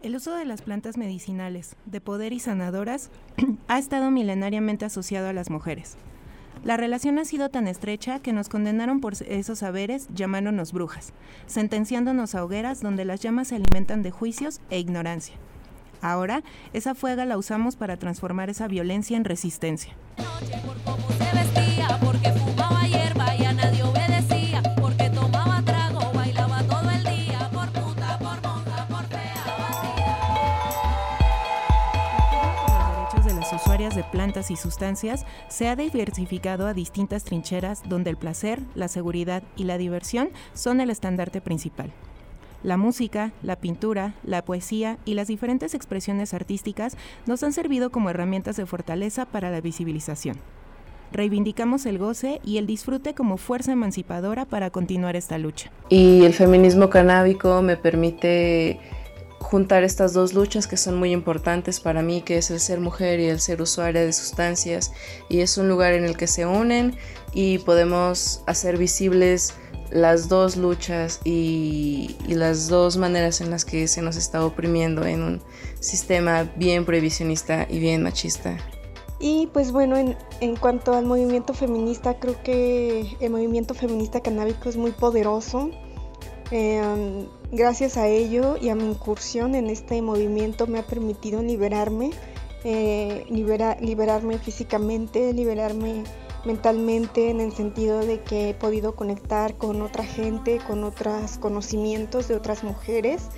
El 0.00 0.14
uso 0.14 0.34
de 0.36 0.44
las 0.44 0.62
plantas 0.62 0.96
medicinales, 0.96 1.74
de 1.84 2.00
poder 2.00 2.32
y 2.32 2.38
sanadoras, 2.38 3.10
ha 3.68 3.78
estado 3.78 4.12
milenariamente 4.12 4.84
asociado 4.84 5.28
a 5.28 5.32
las 5.32 5.50
mujeres. 5.50 5.96
La 6.64 6.76
relación 6.76 7.18
ha 7.18 7.24
sido 7.24 7.48
tan 7.48 7.66
estrecha 7.66 8.20
que 8.20 8.32
nos 8.32 8.48
condenaron 8.48 9.00
por 9.00 9.14
esos 9.14 9.58
saberes 9.58 10.08
llamándonos 10.14 10.72
brujas, 10.72 11.12
sentenciándonos 11.46 12.36
a 12.36 12.44
hogueras 12.44 12.80
donde 12.80 13.04
las 13.04 13.20
llamas 13.20 13.48
se 13.48 13.56
alimentan 13.56 14.02
de 14.02 14.12
juicios 14.12 14.60
e 14.70 14.78
ignorancia. 14.78 15.34
Ahora, 16.00 16.44
esa 16.72 16.94
fuega 16.94 17.24
la 17.24 17.36
usamos 17.36 17.74
para 17.74 17.96
transformar 17.96 18.50
esa 18.50 18.68
violencia 18.68 19.16
en 19.16 19.24
resistencia. 19.24 19.94
Y 34.50 34.56
sustancias, 34.56 35.26
se 35.48 35.68
ha 35.68 35.76
diversificado 35.76 36.66
a 36.66 36.74
distintas 36.74 37.24
trincheras 37.24 37.82
donde 37.88 38.10
el 38.10 38.16
placer, 38.16 38.60
la 38.74 38.88
seguridad 38.88 39.42
y 39.56 39.64
la 39.64 39.78
diversión 39.78 40.30
son 40.54 40.80
el 40.80 40.90
estandarte 40.90 41.40
principal. 41.40 41.92
La 42.62 42.76
música, 42.76 43.32
la 43.42 43.56
pintura, 43.56 44.14
la 44.24 44.44
poesía 44.44 44.98
y 45.04 45.14
las 45.14 45.28
diferentes 45.28 45.74
expresiones 45.74 46.34
artísticas 46.34 46.96
nos 47.26 47.42
han 47.42 47.52
servido 47.52 47.90
como 47.90 48.10
herramientas 48.10 48.56
de 48.56 48.66
fortaleza 48.66 49.26
para 49.26 49.50
la 49.50 49.60
visibilización. 49.60 50.38
Reivindicamos 51.12 51.86
el 51.86 51.98
goce 51.98 52.40
y 52.44 52.58
el 52.58 52.66
disfrute 52.66 53.14
como 53.14 53.38
fuerza 53.38 53.72
emancipadora 53.72 54.44
para 54.44 54.70
continuar 54.70 55.16
esta 55.16 55.38
lucha. 55.38 55.70
Y 55.88 56.24
el 56.24 56.34
feminismo 56.34 56.90
canábico 56.90 57.62
me 57.62 57.76
permite 57.76 58.80
juntar 59.38 59.84
estas 59.84 60.12
dos 60.12 60.34
luchas 60.34 60.66
que 60.66 60.76
son 60.76 60.96
muy 60.96 61.12
importantes 61.12 61.80
para 61.80 62.02
mí, 62.02 62.22
que 62.22 62.38
es 62.38 62.50
el 62.50 62.60
ser 62.60 62.80
mujer 62.80 63.20
y 63.20 63.26
el 63.26 63.40
ser 63.40 63.62
usuaria 63.62 64.02
de 64.02 64.12
sustancias. 64.12 64.92
Y 65.28 65.40
es 65.40 65.58
un 65.58 65.68
lugar 65.68 65.94
en 65.94 66.04
el 66.04 66.16
que 66.16 66.26
se 66.26 66.46
unen 66.46 66.96
y 67.32 67.58
podemos 67.58 68.42
hacer 68.46 68.76
visibles 68.76 69.54
las 69.90 70.28
dos 70.28 70.56
luchas 70.56 71.20
y, 71.24 72.16
las 72.28 72.68
dos 72.68 72.96
maneras 72.96 73.40
en 73.40 73.50
las 73.50 73.64
que 73.64 73.88
se 73.88 74.02
nos 74.02 74.16
está 74.16 74.44
oprimiendo 74.44 75.06
en 75.06 75.22
un 75.22 75.40
sistema 75.80 76.44
bien 76.56 76.84
prohibicionista 76.84 77.66
y 77.68 77.78
bien 77.78 78.02
machista. 78.02 78.56
Y 79.20 79.48
pues 79.52 79.72
bueno, 79.72 79.96
en, 79.96 80.16
en, 80.40 80.56
cuanto 80.56 80.94
al 80.94 81.04
movimiento 81.04 81.52
feminista, 81.52 82.20
creo 82.20 82.40
que 82.44 83.16
el 83.18 83.30
movimiento 83.30 83.74
feminista 83.74 84.20
canábico 84.20 84.68
es 84.68 84.76
muy 84.76 84.92
poderoso. 84.92 85.70
Eh, 86.50 87.26
Gracias 87.50 87.96
a 87.96 88.06
ello 88.08 88.58
y 88.60 88.68
a 88.68 88.74
mi 88.74 88.84
incursión 88.84 89.54
en 89.54 89.70
este 89.70 90.02
movimiento 90.02 90.66
me 90.66 90.78
ha 90.80 90.86
permitido 90.86 91.40
liberarme, 91.40 92.10
eh, 92.62 93.24
liberarme 93.30 94.38
físicamente, 94.38 95.32
liberarme 95.32 96.04
mentalmente 96.44 97.30
en 97.30 97.40
el 97.40 97.52
sentido 97.52 98.00
de 98.00 98.20
que 98.20 98.50
he 98.50 98.54
podido 98.54 98.94
conectar 98.94 99.56
con 99.56 99.80
otra 99.80 100.04
gente, 100.04 100.60
con 100.66 100.84
otros 100.84 101.38
conocimientos 101.38 102.28
de 102.28 102.36
otras 102.36 102.64
mujeres 102.64 103.28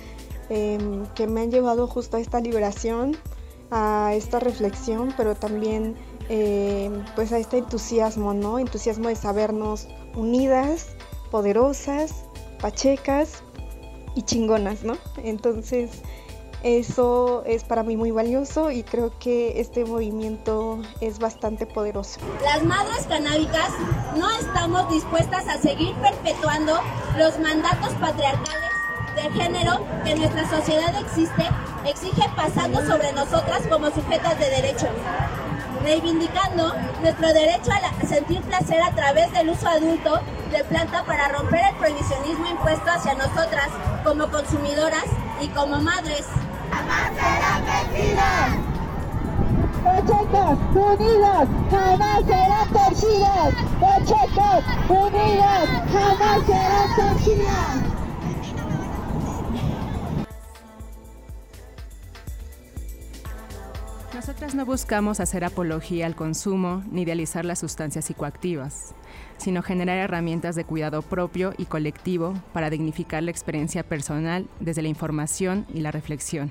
em, 0.49 1.05
que 1.15 1.25
me 1.25 1.41
han 1.41 1.51
llevado 1.51 1.87
justo 1.87 2.17
a 2.17 2.19
esta 2.19 2.41
liberación, 2.41 3.15
a 3.71 4.11
esta 4.13 4.41
reflexión, 4.41 5.13
pero 5.15 5.35
también 5.35 5.95
em, 6.27 7.05
pues 7.15 7.31
a 7.31 7.37
este 7.37 7.59
entusiasmo, 7.59 8.33
¿no? 8.33 8.59
Entusiasmo 8.59 9.07
de 9.07 9.15
sabernos 9.15 9.87
unidas, 10.15 10.87
poderosas, 11.31 12.25
pachecas, 12.59 13.43
y 14.15 14.23
chingonas, 14.23 14.83
¿no? 14.83 14.97
Entonces, 15.23 16.01
eso 16.63 17.43
es 17.45 17.63
para 17.63 17.81
mí 17.81 17.97
muy 17.97 18.11
valioso 18.11 18.69
y 18.69 18.83
creo 18.83 19.11
que 19.17 19.59
este 19.59 19.83
movimiento 19.83 20.79
es 20.99 21.17
bastante 21.17 21.65
poderoso. 21.65 22.19
Las 22.43 22.63
madres 22.63 23.07
canábicas 23.07 23.69
no 24.15 24.29
estamos 24.31 24.89
dispuestas 24.91 25.47
a 25.47 25.57
seguir 25.57 25.95
perpetuando 25.95 26.79
los 27.17 27.39
mandatos 27.39 27.93
patriarcales 27.93 28.71
de 29.15 29.29
género 29.31 29.85
que 30.05 30.15
nuestra 30.15 30.49
sociedad 30.49 30.93
existe, 31.01 31.43
exige 31.85 32.29
pasando 32.35 32.85
sobre 32.85 33.11
nosotras 33.13 33.63
como 33.67 33.89
sujetas 33.89 34.39
de 34.39 34.49
derechos 34.49 34.89
reivindicando 35.83 36.73
nuestro 37.01 37.33
derecho 37.33 37.71
a, 37.71 38.07
sentir 38.07 38.41
placer 38.41 38.81
a 38.81 38.91
través 38.91 39.31
del 39.31 39.49
uso 39.49 39.67
adulto 39.67 40.19
de 40.51 40.63
planta 40.65 41.03
para 41.05 41.29
romper 41.29 41.61
el 41.69 41.75
prohibicionismo 41.75 42.47
impuesto 42.47 42.89
hacia 42.89 43.13
nosotras 43.13 43.69
como 44.03 44.29
consumidoras 44.29 45.05
y 45.39 45.47
como 45.49 45.79
madres. 45.79 46.27
¡Jamás 46.71 47.11
serán 47.15 47.65
vencidas! 47.65 48.71
unidas, 50.73 51.47
jamás 51.69 52.25
serán 52.25 52.73
vencidas. 52.73 53.53
unidas, 54.89 55.69
jamás 55.91 56.45
serán 56.45 56.95
vencidas. 56.97 57.90
Nosotras 64.31 64.55
no 64.55 64.65
buscamos 64.65 65.19
hacer 65.19 65.43
apología 65.43 66.05
al 66.05 66.15
consumo 66.15 66.85
ni 66.89 67.01
idealizar 67.01 67.43
las 67.43 67.59
sustancias 67.59 68.05
psicoactivas, 68.05 68.95
sino 69.35 69.61
generar 69.61 69.97
herramientas 69.97 70.55
de 70.55 70.63
cuidado 70.63 71.01
propio 71.01 71.53
y 71.57 71.65
colectivo 71.65 72.33
para 72.53 72.69
dignificar 72.69 73.23
la 73.23 73.31
experiencia 73.31 73.83
personal 73.83 74.47
desde 74.61 74.83
la 74.83 74.87
información 74.87 75.65
y 75.73 75.81
la 75.81 75.91
reflexión. 75.91 76.49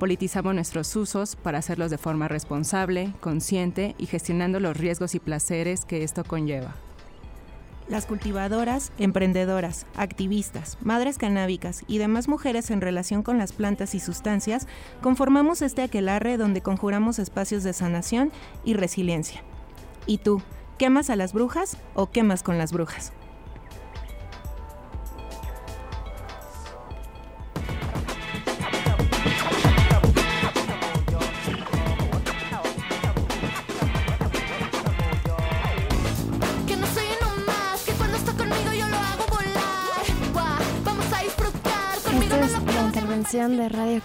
Politizamos 0.00 0.56
nuestros 0.56 0.96
usos 0.96 1.36
para 1.36 1.58
hacerlos 1.58 1.92
de 1.92 1.98
forma 1.98 2.26
responsable, 2.26 3.12
consciente 3.20 3.94
y 3.96 4.06
gestionando 4.06 4.58
los 4.58 4.76
riesgos 4.76 5.14
y 5.14 5.20
placeres 5.20 5.84
que 5.84 6.02
esto 6.02 6.24
conlleva. 6.24 6.74
Las 7.88 8.06
cultivadoras, 8.06 8.92
emprendedoras, 8.98 9.86
activistas, 9.94 10.78
madres 10.80 11.18
canábicas 11.18 11.82
y 11.86 11.98
demás 11.98 12.28
mujeres 12.28 12.70
en 12.70 12.80
relación 12.80 13.22
con 13.22 13.36
las 13.36 13.52
plantas 13.52 13.94
y 13.94 14.00
sustancias 14.00 14.66
conformamos 15.02 15.60
este 15.60 15.82
aquelarre 15.82 16.38
donde 16.38 16.62
conjuramos 16.62 17.18
espacios 17.18 17.62
de 17.62 17.74
sanación 17.74 18.32
y 18.64 18.72
resiliencia. 18.72 19.42
¿Y 20.06 20.18
tú, 20.18 20.40
quemas 20.78 21.10
a 21.10 21.16
las 21.16 21.34
brujas 21.34 21.76
o 21.94 22.10
quemas 22.10 22.42
con 22.42 22.56
las 22.56 22.72
brujas? 22.72 23.12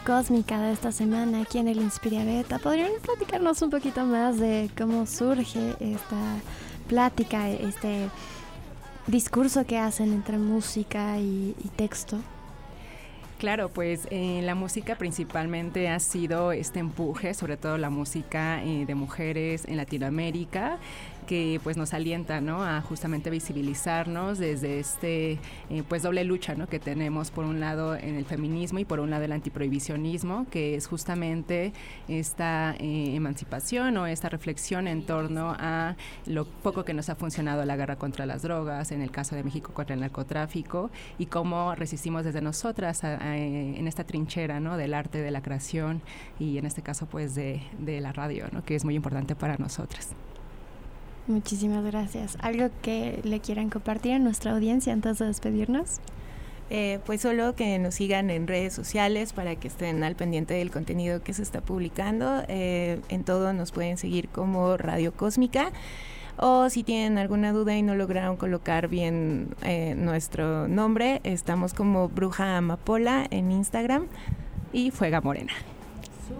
Cósmica 0.10 0.60
de 0.60 0.74
esta 0.74 0.91
semana 0.91 1.41
aquí 1.43 1.60
en 1.60 1.68
el 1.68 1.78
Inspiria 1.78 2.26
Beta. 2.26 2.57
¿Podrían 2.57 2.89
platicarnos 2.99 3.62
un 3.62 3.70
poquito 3.70 4.05
más 4.05 4.39
de 4.39 4.72
cómo 4.76 5.05
surge 5.05 5.76
esta 5.80 6.18
plática, 6.88 7.47
este 7.47 8.10
discurso 9.05 9.68
que 9.68 9.78
hacen 9.78 10.12
entre 10.12 10.39
música 10.39 11.20
y, 11.20 11.53
texto? 11.76 12.18
Claro, 13.38 13.70
pues 13.70 14.07
eh, 14.10 14.41
la 14.43 14.55
música 14.55 14.95
principalmente 14.95 15.89
ha 15.89 15.99
sido 15.99 16.53
este 16.53 16.80
empuje, 16.80 17.36
sobre 17.36 17.55
todo 17.55 17.78
la 17.78 17.91
música 17.91 18.64
eh, 18.64 18.88
de 18.88 18.95
mujeres 18.95 19.66
en 19.68 19.78
Latinoamérica 19.78 20.80
que 21.30 21.61
pues 21.63 21.77
nos 21.77 21.93
alienta 21.93 22.41
¿no? 22.41 22.63
a 22.63 22.82
justamente 22.82 23.30
visibilizarnos 23.30 24.39
desde 24.39 24.80
este 24.80 25.34
eh, 25.69 25.84
pues 25.88 26.01
doble 26.01 26.23
lucha 26.23 26.55
¿no? 26.55 26.65
que 26.65 26.80
tenemos 26.80 27.30
por 27.30 27.45
un 27.45 27.59
lado 27.59 27.95
en 27.95 28.15
el 28.15 28.25
feminismo 28.25 28.80
y 28.80 28.86
por 28.86 28.99
un 28.99 29.11
lado 29.11 29.25
el 29.25 29.32
antiprohibicionismo, 29.32 30.47
que 30.49 30.73
es 30.73 30.88
justamente 30.88 31.71
esta 32.07 32.75
eh, 32.80 33.13
emancipación 33.13 33.95
o 33.97 34.07
esta 34.07 34.27
reflexión 34.30 34.88
en 34.88 35.05
torno 35.05 35.55
a 35.59 35.95
lo 36.25 36.45
poco 36.45 36.84
que 36.84 36.95
nos 36.95 37.09
ha 37.09 37.15
funcionado 37.15 37.63
la 37.63 37.75
guerra 37.75 37.97
contra 37.97 38.25
las 38.25 38.41
drogas, 38.41 38.91
en 38.91 39.03
el 39.03 39.11
caso 39.11 39.36
de 39.36 39.43
México 39.43 39.71
contra 39.71 39.93
el 39.93 40.01
narcotráfico, 40.01 40.89
y 41.19 41.27
cómo 41.27 41.75
resistimos 41.75 42.25
desde 42.25 42.41
nosotras 42.41 43.03
en 43.03 43.88
esta 43.88 44.03
trinchera 44.03 44.59
¿no? 44.59 44.77
del 44.77 44.95
arte, 44.95 45.19
de 45.19 45.30
la 45.30 45.43
creación 45.43 46.01
y 46.39 46.57
en 46.57 46.65
este 46.65 46.82
caso 46.82 47.05
pues 47.05 47.36
de, 47.36 47.61
de 47.77 48.01
la 48.01 48.13
radio, 48.13 48.47
¿no? 48.51 48.65
que 48.65 48.73
es 48.73 48.84
muy 48.84 48.95
importante 48.95 49.36
para 49.36 49.57
nosotras. 49.57 50.15
Muchísimas 51.30 51.86
gracias. 51.86 52.38
¿Algo 52.41 52.69
que 52.82 53.19
le 53.23 53.39
quieran 53.39 53.69
compartir 53.69 54.13
a 54.13 54.19
nuestra 54.19 54.51
audiencia 54.51 54.91
antes 54.91 55.19
de 55.19 55.27
despedirnos? 55.27 55.99
Eh, 56.71 56.97
pues 57.05 57.21
solo 57.21 57.55
que 57.55 57.77
nos 57.77 57.93
sigan 57.95 58.32
en 58.32 58.47
redes 58.47 58.73
sociales 58.73 59.32
para 59.34 59.55
que 59.55 59.67
estén 59.67 60.03
al 60.03 60.15
pendiente 60.15 60.55
del 60.55 60.71
contenido 60.71 61.21
que 61.21 61.36
se 61.36 61.43
está 61.43 61.61
publicando. 61.61 62.43
Eh, 62.47 62.99
en 63.09 63.23
todo 63.23 63.53
nos 63.53 63.71
pueden 63.71 63.97
seguir 63.97 64.27
como 64.30 64.75
Radio 64.75 65.13
Cósmica. 65.13 65.71
O 66.38 66.67
si 66.71 66.82
tienen 66.82 67.19
alguna 67.19 67.51
duda 67.51 67.77
y 67.77 67.84
no 67.84 67.93
lograron 67.93 68.36
colocar 68.36 68.88
bien 68.88 69.49
eh, 69.61 69.93
nuestro 69.95 70.67
nombre, 70.67 71.21
estamos 71.23 71.75
como 71.75 72.09
Bruja 72.09 72.57
Amapola 72.57 73.27
en 73.30 73.51
Instagram 73.51 74.07
y 74.73 74.89
Fuega 74.89 75.21
Morena. 75.21 75.53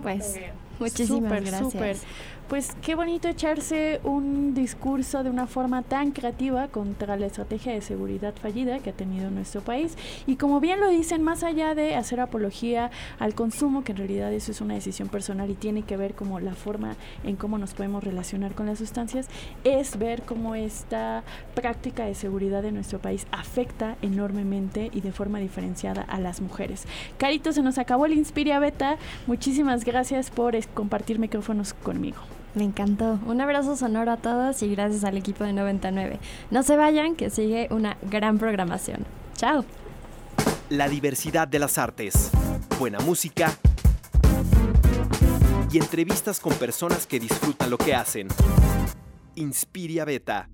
Pues 0.02 0.40
muchísimas 0.80 1.44
gracias. 1.44 2.06
Pues 2.50 2.76
qué 2.82 2.96
bonito 2.96 3.28
echarse 3.28 4.02
un 4.04 4.56
discurso 4.56 5.24
de 5.24 5.30
una 5.30 5.46
forma 5.46 5.84
tan 5.84 6.10
creativa 6.10 6.68
contra 6.68 7.16
la 7.16 7.28
estrategia 7.28 7.74
de 7.74 7.82
seguridad 7.82 8.34
fallida 8.34 8.80
que 8.80 8.90
ha 8.90 8.94
tenido 8.94 9.30
nuestro 9.30 9.62
país. 9.62 9.96
Y 10.26 10.36
como 10.36 10.60
bien 10.60 10.80
lo 10.80 10.90
dicen, 10.90 11.22
más 11.22 11.44
allá 11.44 11.76
de 11.76 11.96
hacer 11.96 12.20
apología 12.20 12.90
al 13.20 13.36
consumo, 13.36 13.84
que 13.84 13.92
en 13.92 14.00
realidad 14.00 14.34
eso 14.34 14.52
es 14.52 14.62
una 14.62 14.74
decisión 14.74 15.10
personal 15.10 15.52
y 15.52 15.54
tiene 15.54 15.84
que 15.84 15.96
ver 15.96 16.16
como 16.16 16.40
la 16.40 16.56
forma 16.56 16.96
en 17.24 17.36
cómo 17.36 17.60
nos 17.60 17.76
podemos 17.76 18.04
relacionar 18.04 18.56
con 18.56 18.66
las 18.66 18.80
sustancias, 18.80 19.28
es 19.64 20.00
ver 20.00 20.24
cómo 20.24 20.56
esta 20.56 21.24
práctica 21.54 22.06
de 22.06 22.16
seguridad 22.16 22.64
de 22.64 22.72
nuestro 22.72 22.98
país 22.98 23.28
afecta 23.32 23.96
enormemente 24.02 24.90
y 24.92 25.02
de 25.02 25.12
forma 25.12 25.38
diferenciada 25.38 26.02
a 26.02 26.20
las 26.20 26.42
mujeres. 26.42 26.88
Carito, 27.20 27.54
se 27.54 27.62
nos 27.62 27.78
acabó 27.78 28.08
el 28.08 28.14
Inspiria 28.14 28.58
Beta. 28.58 28.98
Muchísimas 29.28 29.86
gracias 29.86 30.32
por 30.32 30.58
compartir 30.74 31.20
micrófonos 31.20 31.76
conmigo. 31.76 32.39
Me 32.56 32.64
encantó. 32.64 33.20
Un 33.26 33.42
abrazo 33.42 33.76
sonoro 33.76 34.12
a 34.12 34.18
todos 34.18 34.62
y 34.64 34.70
gracias 34.70 35.04
al 35.04 35.18
equipo 35.18 35.44
de 35.44 35.54
99. 35.54 36.20
No 36.52 36.64
se 36.64 36.76
vayan, 36.76 37.16
que 37.16 37.30
sigue 37.30 37.68
una 37.72 37.98
gran 38.02 38.40
programación. 38.40 39.06
Chao. 39.36 39.64
La 40.70 40.90
diversidad 40.90 41.48
de 41.48 41.60
las 41.60 41.78
artes, 41.78 42.32
buena 42.80 43.00
música 43.00 43.54
y 45.72 45.78
entrevistas 45.78 46.40
con 46.40 46.54
personas 46.54 47.06
que 47.06 47.20
disfrutan 47.20 47.70
lo 47.70 47.78
que 47.78 47.94
hacen. 47.94 48.28
Inspiria 49.36 50.06
Beta. 50.06 50.50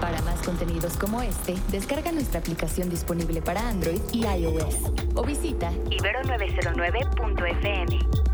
Para 0.00 0.22
más 0.22 0.40
contenidos 0.42 0.96
como 0.96 1.22
este, 1.22 1.56
descarga 1.70 2.12
nuestra 2.12 2.38
aplicación 2.40 2.90
disponible 2.90 3.42
para 3.42 3.68
Android 3.68 4.00
y 4.12 4.26
iOS 4.26 4.76
o 5.14 5.22
visita 5.22 5.70
ibero909.fm. 5.90 8.31